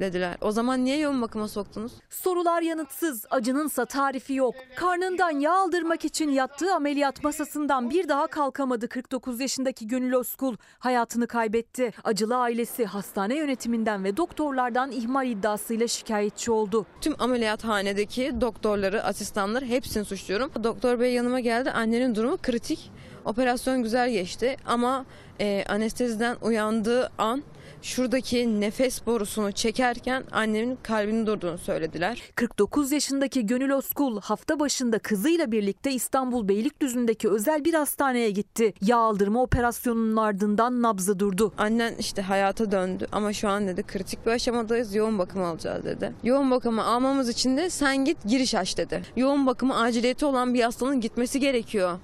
dediler. 0.00 0.36
O 0.40 0.50
zaman 0.50 0.84
niye 0.84 0.98
yoğun 0.98 1.22
bakıma 1.22 1.48
soktunuz? 1.48 1.92
Sorular 2.10 2.62
yanıtsız, 2.62 3.26
acınınsa 3.30 3.84
tarifi 3.84 4.34
yok. 4.34 4.54
Karnından 4.76 5.30
yağ 5.30 5.52
aldırmak 5.52 6.04
için 6.04 6.30
yattığı 6.30 6.74
ameliyat 6.74 7.24
masasından 7.24 7.90
bir 7.90 8.08
daha 8.08 8.26
kalkamadı 8.26 8.88
49 8.88 9.40
yaşındaki 9.40 9.88
Gönül 9.88 10.14
Özkul. 10.14 10.56
Hayatını 10.78 11.26
kaybetti. 11.26 11.92
Acılı 12.04 12.36
ailesi 12.36 12.84
hastane 12.84 13.36
yönetiminden 13.36 14.04
ve 14.04 14.16
doktorlardan 14.16 14.90
ihmal 14.92 15.28
iddiasıyla 15.28 15.88
şikayetçi 15.88 16.50
oldu. 16.50 16.86
Tüm 17.00 17.14
ameliyathanedeki 17.18 18.40
doktorları, 18.40 19.04
asistanları 19.04 19.64
hepsini 19.64 20.04
suçluyorum. 20.04 20.50
Doktor 20.64 21.00
bey 21.00 21.12
yanıma 21.12 21.40
geldi. 21.40 21.70
Annenin 21.70 22.14
durumu 22.14 22.38
kritik. 22.42 22.90
Operasyon 23.24 23.82
güzel 23.82 24.10
geçti 24.10 24.56
ama 24.66 25.04
e, 25.40 25.64
anesteziden 25.68 26.36
uyandığı 26.42 27.10
an 27.18 27.42
şuradaki 27.82 28.60
nefes 28.60 29.06
borusunu 29.06 29.52
çekerken 29.52 30.24
annemin 30.32 30.78
kalbinin 30.82 31.26
durduğunu 31.26 31.58
söylediler. 31.58 32.22
49 32.34 32.92
yaşındaki 32.92 33.46
Gönül 33.46 33.72
Özkul 33.72 34.20
hafta 34.20 34.60
başında 34.60 34.98
kızıyla 34.98 35.52
birlikte 35.52 35.92
İstanbul 35.92 36.48
Beylikdüzü'ndeki 36.48 37.28
özel 37.28 37.64
bir 37.64 37.74
hastaneye 37.74 38.30
gitti. 38.30 38.74
Yağ 38.80 38.96
aldırma 38.96 39.42
operasyonunun 39.42 40.16
ardından 40.16 40.82
nabzı 40.82 41.18
durdu. 41.18 41.52
Annen 41.58 41.94
işte 41.98 42.22
hayata 42.22 42.72
döndü 42.72 43.06
ama 43.12 43.32
şu 43.32 43.48
an 43.48 43.66
dedi 43.68 43.82
kritik 43.82 44.26
bir 44.26 44.30
aşamadayız 44.30 44.94
yoğun 44.94 45.18
bakım 45.18 45.42
alacağız 45.42 45.84
dedi. 45.84 46.12
Yoğun 46.22 46.50
bakımı 46.50 46.84
almamız 46.84 47.28
için 47.28 47.56
de 47.56 47.70
sen 47.70 48.04
git 48.04 48.18
giriş 48.24 48.54
aç 48.54 48.78
dedi. 48.78 49.02
Yoğun 49.16 49.46
bakımı 49.46 49.80
aciliyeti 49.80 50.26
olan 50.26 50.54
bir 50.54 50.62
hastanın 50.62 51.00
gitmesi 51.00 51.40
gerekiyor. 51.40 51.98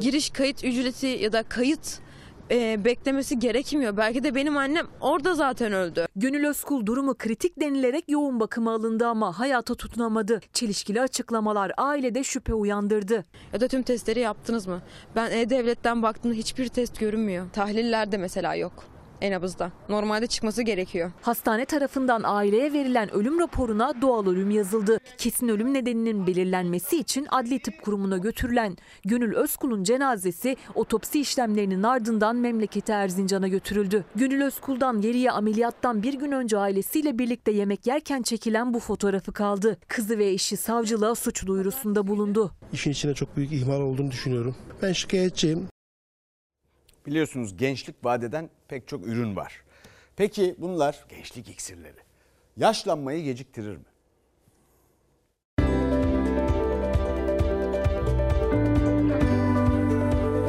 Giriş 0.00 0.30
kayıt 0.30 0.64
ücreti 0.64 1.06
ya 1.06 1.32
da 1.32 1.42
kayıt 1.42 2.00
e, 2.50 2.84
beklemesi 2.84 3.38
gerekmiyor. 3.38 3.96
Belki 3.96 4.24
de 4.24 4.34
benim 4.34 4.56
annem 4.56 4.86
orada 5.00 5.34
zaten 5.34 5.72
öldü. 5.72 6.06
Gönül 6.16 6.48
Özkul 6.48 6.86
durumu 6.86 7.14
kritik 7.14 7.60
denilerek 7.60 8.04
yoğun 8.08 8.40
bakıma 8.40 8.74
alındı 8.74 9.06
ama 9.06 9.38
hayata 9.38 9.74
tutunamadı. 9.74 10.40
Çelişkili 10.52 11.00
açıklamalar 11.00 11.72
ailede 11.76 12.24
şüphe 12.24 12.54
uyandırdı. 12.54 13.24
Ya 13.52 13.60
da 13.60 13.68
tüm 13.68 13.82
testleri 13.82 14.20
yaptınız 14.20 14.66
mı? 14.66 14.82
Ben 15.16 15.30
E-Devlet'ten 15.30 16.02
baktığımda 16.02 16.34
hiçbir 16.34 16.68
test 16.68 17.00
görünmüyor. 17.00 17.46
Tahlillerde 17.52 18.16
mesela 18.16 18.54
yok 18.54 18.93
en 19.24 19.32
nabızda. 19.32 19.72
Normalde 19.88 20.26
çıkması 20.26 20.62
gerekiyor. 20.62 21.12
Hastane 21.22 21.64
tarafından 21.64 22.22
aileye 22.24 22.72
verilen 22.72 23.14
ölüm 23.14 23.40
raporuna 23.40 24.02
doğal 24.02 24.26
ölüm 24.26 24.50
yazıldı. 24.50 24.98
Kesin 25.18 25.48
ölüm 25.48 25.74
nedeninin 25.74 26.26
belirlenmesi 26.26 26.98
için 26.98 27.26
Adli 27.30 27.58
Tıp 27.58 27.82
Kurumu'na 27.82 28.18
götürülen 28.18 28.76
Gönül 29.04 29.34
Özkul'un 29.34 29.84
cenazesi 29.84 30.56
otopsi 30.74 31.20
işlemlerinin 31.20 31.82
ardından 31.82 32.36
memleketi 32.36 32.92
Erzincan'a 32.92 33.48
götürüldü. 33.48 34.04
Gönül 34.14 34.42
Özkul'dan 34.42 35.00
geriye 35.00 35.30
ameliyattan 35.30 36.02
bir 36.02 36.14
gün 36.14 36.32
önce 36.32 36.58
ailesiyle 36.58 37.18
birlikte 37.18 37.52
yemek 37.52 37.86
yerken 37.86 38.22
çekilen 38.22 38.74
bu 38.74 38.80
fotoğrafı 38.80 39.32
kaldı. 39.32 39.78
Kızı 39.88 40.18
ve 40.18 40.26
eşi 40.28 40.56
savcılığa 40.56 41.14
suç 41.14 41.46
duyurusunda 41.46 42.06
bulundu. 42.06 42.50
İşin 42.72 42.90
içine 42.90 43.14
çok 43.14 43.36
büyük 43.36 43.52
ihmal 43.52 43.80
olduğunu 43.80 44.10
düşünüyorum. 44.10 44.56
Ben 44.82 44.92
şikayetçiyim. 44.92 45.73
Biliyorsunuz 47.06 47.56
gençlik 47.56 48.04
vadeden 48.04 48.50
pek 48.68 48.88
çok 48.88 49.06
ürün 49.06 49.36
var. 49.36 49.64
Peki 50.16 50.54
bunlar 50.58 51.04
gençlik 51.08 51.48
iksirleri 51.48 52.00
yaşlanmayı 52.56 53.24
geciktirir 53.24 53.76
mi? 53.76 53.84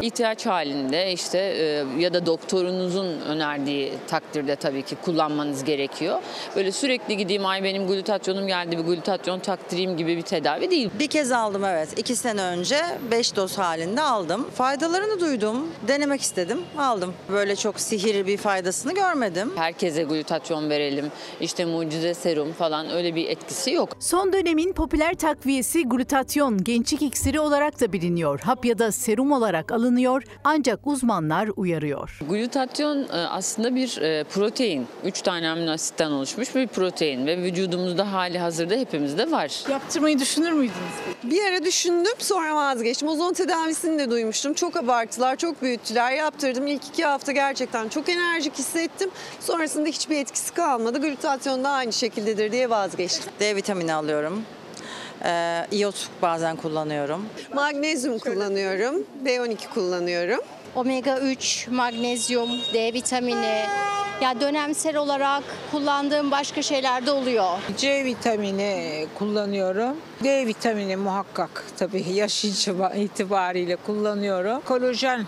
İhtiyaç 0.05 0.45
halinde 0.45 1.11
işte 1.11 1.37
e, 1.37 1.85
ya 2.01 2.13
da 2.13 2.25
doktorunuzun 2.25 3.19
önerdiği 3.19 3.93
takdirde 4.07 4.55
tabii 4.55 4.81
ki 4.81 4.95
kullanmanız 4.95 5.63
gerekiyor. 5.63 6.21
Böyle 6.55 6.71
sürekli 6.71 7.17
gideyim 7.17 7.45
ay 7.45 7.63
benim 7.63 7.87
glutatyonum 7.87 8.47
geldi 8.47 8.77
bir 8.77 8.83
glutatyon 8.83 9.39
taktırayım 9.39 9.97
gibi 9.97 10.17
bir 10.17 10.21
tedavi 10.21 10.71
değil. 10.71 10.89
Bir 10.99 11.07
kez 11.07 11.31
aldım 11.31 11.65
evet. 11.65 11.99
iki 11.99 12.15
sene 12.15 12.41
önce 12.41 12.77
5 13.11 13.35
doz 13.35 13.57
halinde 13.57 14.01
aldım. 14.01 14.47
Faydalarını 14.55 15.19
duydum. 15.19 15.67
Denemek 15.87 16.21
istedim. 16.21 16.59
Aldım. 16.77 17.13
Böyle 17.31 17.55
çok 17.55 17.79
sihir 17.79 18.27
bir 18.27 18.37
faydasını 18.37 18.93
görmedim. 18.93 19.51
Herkese 19.55 20.03
glutatyon 20.03 20.69
verelim 20.69 21.11
işte 21.41 21.65
mucize 21.65 22.13
serum 22.13 22.53
falan 22.53 22.91
öyle 22.91 23.15
bir 23.15 23.29
etkisi 23.29 23.71
yok. 23.71 23.97
Son 23.99 24.33
dönemin 24.33 24.73
popüler 24.73 25.15
takviyesi 25.15 25.83
glutatyon 25.83 26.63
gençlik 26.63 27.01
iksiri 27.01 27.39
olarak 27.39 27.81
da 27.81 27.93
biliniyor. 27.93 28.39
Hap 28.39 28.65
ya 28.65 28.79
da 28.79 28.91
serum 28.91 29.31
olarak 29.31 29.71
alınıyor 29.95 30.23
ancak 30.43 30.87
uzmanlar 30.87 31.49
uyarıyor. 31.55 32.19
Glutatyon 32.29 33.03
e, 33.03 33.11
aslında 33.11 33.75
bir 33.75 34.01
e, 34.01 34.23
protein. 34.23 34.87
3 35.03 35.21
tane 35.21 35.49
amino 35.49 35.71
asitten 35.71 36.11
oluşmuş 36.11 36.55
bir 36.55 36.67
protein 36.67 37.25
ve 37.27 37.37
vücudumuzda 37.37 38.11
hali 38.11 38.39
hazırda 38.39 38.75
hepimizde 38.75 39.31
var. 39.31 39.63
Yaptırmayı 39.71 40.19
düşünür 40.19 40.51
müydünüz? 40.51 40.95
Bir 41.23 41.45
ara 41.45 41.65
düşündüm 41.65 42.13
sonra 42.17 42.55
vazgeçtim. 42.55 43.07
Ozon 43.07 43.33
tedavisini 43.33 43.99
de 43.99 44.11
duymuştum. 44.11 44.53
Çok 44.53 44.75
abarttılar, 44.75 45.35
çok 45.35 45.61
büyüttüler. 45.61 46.11
Yaptırdım. 46.11 46.67
İlk 46.67 46.87
iki 46.87 47.05
hafta 47.05 47.31
gerçekten 47.31 47.89
çok 47.89 48.09
enerjik 48.09 48.53
hissettim. 48.57 49.09
Sonrasında 49.39 49.89
hiçbir 49.89 50.17
etkisi 50.17 50.53
kalmadı. 50.53 51.01
Glutatyon 51.01 51.63
da 51.63 51.69
aynı 51.69 51.93
şekildedir 51.93 52.51
diye 52.51 52.69
vazgeçtim. 52.69 53.31
D 53.39 53.55
vitamini 53.55 53.93
alıyorum. 53.93 54.43
Ee, 55.25 55.67
iyot 55.71 56.07
bazen 56.21 56.55
kullanıyorum. 56.55 57.25
Magnezyum 57.53 58.19
kullanıyorum. 58.19 59.03
B12 59.25 59.69
kullanıyorum. 59.73 60.39
Omega 60.75 61.19
3, 61.19 61.67
magnezyum, 61.67 62.49
D 62.73 62.93
vitamini, 62.93 63.59
ya 64.21 64.41
dönemsel 64.41 64.97
olarak 64.97 65.43
kullandığım 65.71 66.31
başka 66.31 66.61
şeyler 66.61 67.05
de 67.05 67.11
oluyor. 67.11 67.49
C 67.77 68.05
vitamini 68.05 69.05
kullanıyorum. 69.19 69.97
D 70.23 70.47
vitamini 70.47 70.95
muhakkak 70.95 71.63
tabii 71.77 72.05
yaş 72.13 72.45
itibariyle 72.95 73.75
kullanıyorum. 73.75 74.61
Kolajen 74.61 75.25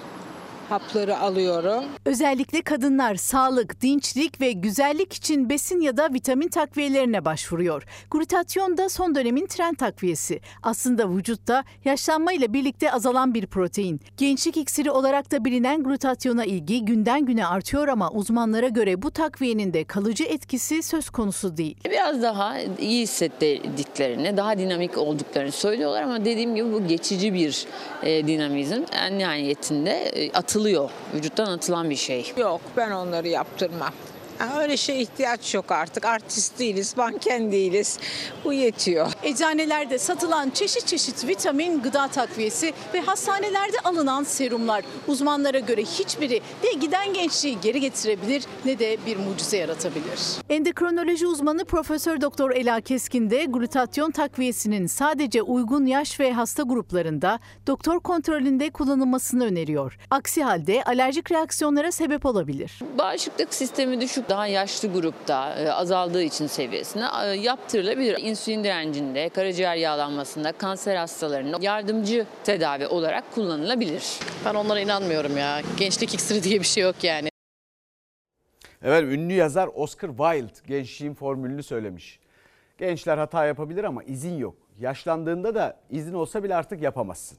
hapları 0.69 1.19
alıyorum. 1.19 1.83
Özellikle 2.05 2.61
kadınlar 2.61 3.15
sağlık, 3.15 3.81
dinçlik 3.81 4.41
ve 4.41 4.51
güzellik 4.51 5.13
için 5.13 5.49
besin 5.49 5.81
ya 5.81 5.97
da 5.97 6.13
vitamin 6.13 6.47
takviyelerine 6.47 7.25
başvuruyor. 7.25 7.83
Glutatyon 8.11 8.77
da 8.77 8.89
son 8.89 9.15
dönemin 9.15 9.45
trend 9.45 9.75
takviyesi. 9.75 10.39
Aslında 10.63 11.09
vücutta 11.09 11.63
yaşlanma 11.85 12.33
ile 12.33 12.53
birlikte 12.53 12.91
azalan 12.91 13.33
bir 13.33 13.47
protein. 13.47 14.01
Gençlik 14.17 14.57
iksiri 14.57 14.91
olarak 14.91 15.31
da 15.31 15.45
bilinen 15.45 15.83
glutatyona 15.83 16.45
ilgi 16.45 16.85
günden 16.85 17.25
güne 17.25 17.47
artıyor 17.47 17.87
ama 17.87 18.11
uzmanlara 18.11 18.67
göre 18.67 19.01
bu 19.01 19.11
takviyenin 19.11 19.73
de 19.73 19.83
kalıcı 19.83 20.23
etkisi 20.23 20.83
söz 20.83 21.09
konusu 21.09 21.57
değil. 21.57 21.77
Biraz 21.85 22.21
daha 22.21 22.59
iyi 22.79 23.01
hissettiklerini, 23.01 24.37
daha 24.37 24.57
dinamik 24.57 24.97
olduklarını 24.97 25.51
söylüyorlar 25.51 26.01
ama 26.01 26.25
dediğim 26.25 26.55
gibi 26.55 26.73
bu 26.73 26.87
geçici 26.87 27.33
bir 27.33 27.65
e, 28.03 28.27
dinamizm. 28.27 28.81
En 28.93 29.17
nihayetinde 29.17 29.91
e, 29.91 30.31
atılıyor. 30.57 30.89
Vücuttan 31.13 31.45
atılan 31.45 31.89
bir 31.89 31.95
şey. 31.95 32.33
Yok 32.37 32.61
ben 32.77 32.91
onları 32.91 33.27
yaptırmam. 33.27 33.93
Öyle 34.59 34.77
şey 34.77 35.01
ihtiyaç 35.01 35.53
yok 35.53 35.71
artık. 35.71 36.05
Artist 36.05 36.59
değiliz, 36.59 36.97
manken 36.97 37.51
değiliz. 37.51 37.99
Bu 38.45 38.53
yetiyor. 38.53 39.11
Eczanelerde 39.23 39.97
satılan 39.97 40.49
çeşit 40.49 40.87
çeşit 40.87 41.27
vitamin, 41.27 41.81
gıda 41.81 42.07
takviyesi 42.07 42.73
ve 42.93 43.01
hastanelerde 43.01 43.79
alınan 43.83 44.23
serumlar 44.23 44.83
uzmanlara 45.07 45.59
göre 45.59 45.81
hiçbiri 45.81 46.41
ne 46.63 46.79
giden 46.79 47.13
gençliği 47.13 47.57
geri 47.61 47.79
getirebilir 47.79 48.43
ne 48.65 48.79
de 48.79 48.97
bir 49.05 49.17
mucize 49.17 49.57
yaratabilir. 49.57 50.19
Endokrinoloji 50.49 51.27
uzmanı 51.27 51.65
Profesör 51.65 52.21
Doktor 52.21 52.51
Ela 52.51 52.81
Keskin 52.81 53.29
de 53.29 53.45
glutatyon 53.45 54.11
takviyesinin 54.11 54.87
sadece 54.87 55.41
uygun 55.41 55.85
yaş 55.85 56.19
ve 56.19 56.33
hasta 56.33 56.63
gruplarında 56.63 57.39
doktor 57.67 57.99
kontrolünde 57.99 58.69
kullanılmasını 58.69 59.45
öneriyor. 59.45 59.97
Aksi 60.11 60.43
halde 60.43 60.83
alerjik 60.83 61.31
reaksiyonlara 61.31 61.91
sebep 61.91 62.25
olabilir. 62.25 62.79
Bağışıklık 62.97 63.53
sistemi 63.53 64.01
düşük, 64.01 64.26
daha 64.29 64.47
yaşlı 64.47 64.93
grupta 64.93 65.55
e, 65.55 65.71
azaldığı 65.71 66.23
için 66.23 66.47
seviyesine 66.47 67.05
e, 67.23 67.27
yaptırılabilir. 67.27 68.17
İnsülin 68.21 68.63
direncinde, 68.63 69.29
karaciğer 69.29 69.75
yağlanmasında, 69.75 70.51
kanser 70.51 70.95
hastalarında 70.95 71.57
yardımcı 71.61 72.25
tedavi 72.43 72.87
olarak 72.87 73.31
kullanılabilir. 73.35 74.19
Ben 74.45 74.55
onlara 74.55 74.79
inanmıyorum 74.79 75.37
ya. 75.37 75.61
Gençlik 75.77 76.13
iksiri 76.13 76.43
diye 76.43 76.59
bir 76.59 76.65
şey 76.65 76.83
yok 76.83 77.03
yani. 77.03 77.29
Evet 78.83 79.03
ünlü 79.03 79.33
yazar 79.33 79.69
Oscar 79.75 80.09
Wilde 80.09 80.67
gençliğin 80.67 81.13
formülünü 81.13 81.63
söylemiş. 81.63 82.19
Gençler 82.77 83.17
hata 83.17 83.45
yapabilir 83.45 83.83
ama 83.83 84.03
izin 84.03 84.37
yok. 84.37 84.55
Yaşlandığında 84.79 85.55
da 85.55 85.79
izin 85.89 86.13
olsa 86.13 86.43
bile 86.43 86.55
artık 86.55 86.81
yapamazsın. 86.81 87.37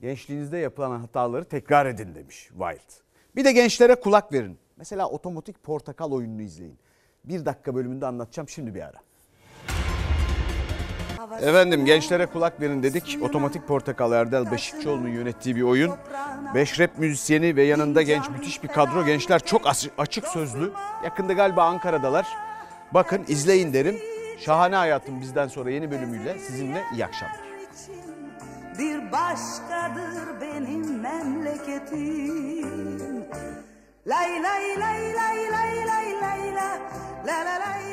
Gençliğinizde 0.00 0.58
yapılan 0.58 1.00
hataları 1.00 1.44
tekrar 1.44 1.86
edin 1.86 2.14
demiş 2.14 2.48
Wilde. 2.48 3.08
Bir 3.36 3.44
de 3.44 3.52
gençlere 3.52 3.94
kulak 3.94 4.32
verin. 4.32 4.58
Mesela 4.78 5.08
otomatik 5.08 5.62
portakal 5.62 6.12
oyununu 6.12 6.42
izleyin. 6.42 6.78
Bir 7.24 7.44
dakika 7.46 7.74
bölümünde 7.74 8.06
anlatacağım 8.06 8.48
şimdi 8.48 8.74
bir 8.74 8.82
ara. 8.82 8.98
Efendim 11.40 11.84
gençlere 11.84 12.26
kulak 12.26 12.60
verin 12.60 12.82
dedik. 12.82 13.18
Otomatik 13.22 13.68
Portakal 13.68 14.12
Erdal 14.12 14.50
Beşikçioğlu'nun 14.50 15.08
yönettiği 15.08 15.56
bir 15.56 15.62
oyun. 15.62 15.92
Beş 16.54 16.80
rap 16.80 16.98
müzisyeni 16.98 17.56
ve 17.56 17.62
yanında 17.62 18.02
genç 18.02 18.30
müthiş 18.30 18.62
bir 18.62 18.68
kadro. 18.68 19.06
Gençler 19.06 19.40
çok 19.44 19.62
açık 19.98 20.28
sözlü. 20.28 20.72
Yakında 21.04 21.32
galiba 21.32 21.64
Ankara'dalar. 21.64 22.26
Bakın 22.94 23.24
izleyin 23.28 23.72
derim. 23.72 23.96
Şahane 24.38 24.76
Hayatım 24.76 25.20
bizden 25.20 25.48
sonra 25.48 25.70
yeni 25.70 25.90
bölümüyle 25.90 26.38
sizinle 26.38 26.82
iyi 26.92 27.04
akşamlar. 27.04 27.40
Bir 28.78 29.12
başkadır 29.12 30.40
benim 30.40 31.00
memleketim. 31.00 32.68
Lay, 34.08 34.40
lay, 34.40 34.74
lay, 34.74 35.12
lay, 35.12 35.50
lay, 35.50 35.84
lay, 35.84 36.14
lay, 36.18 36.50
la 37.26 37.44
la 37.44 37.58
la 37.58 37.88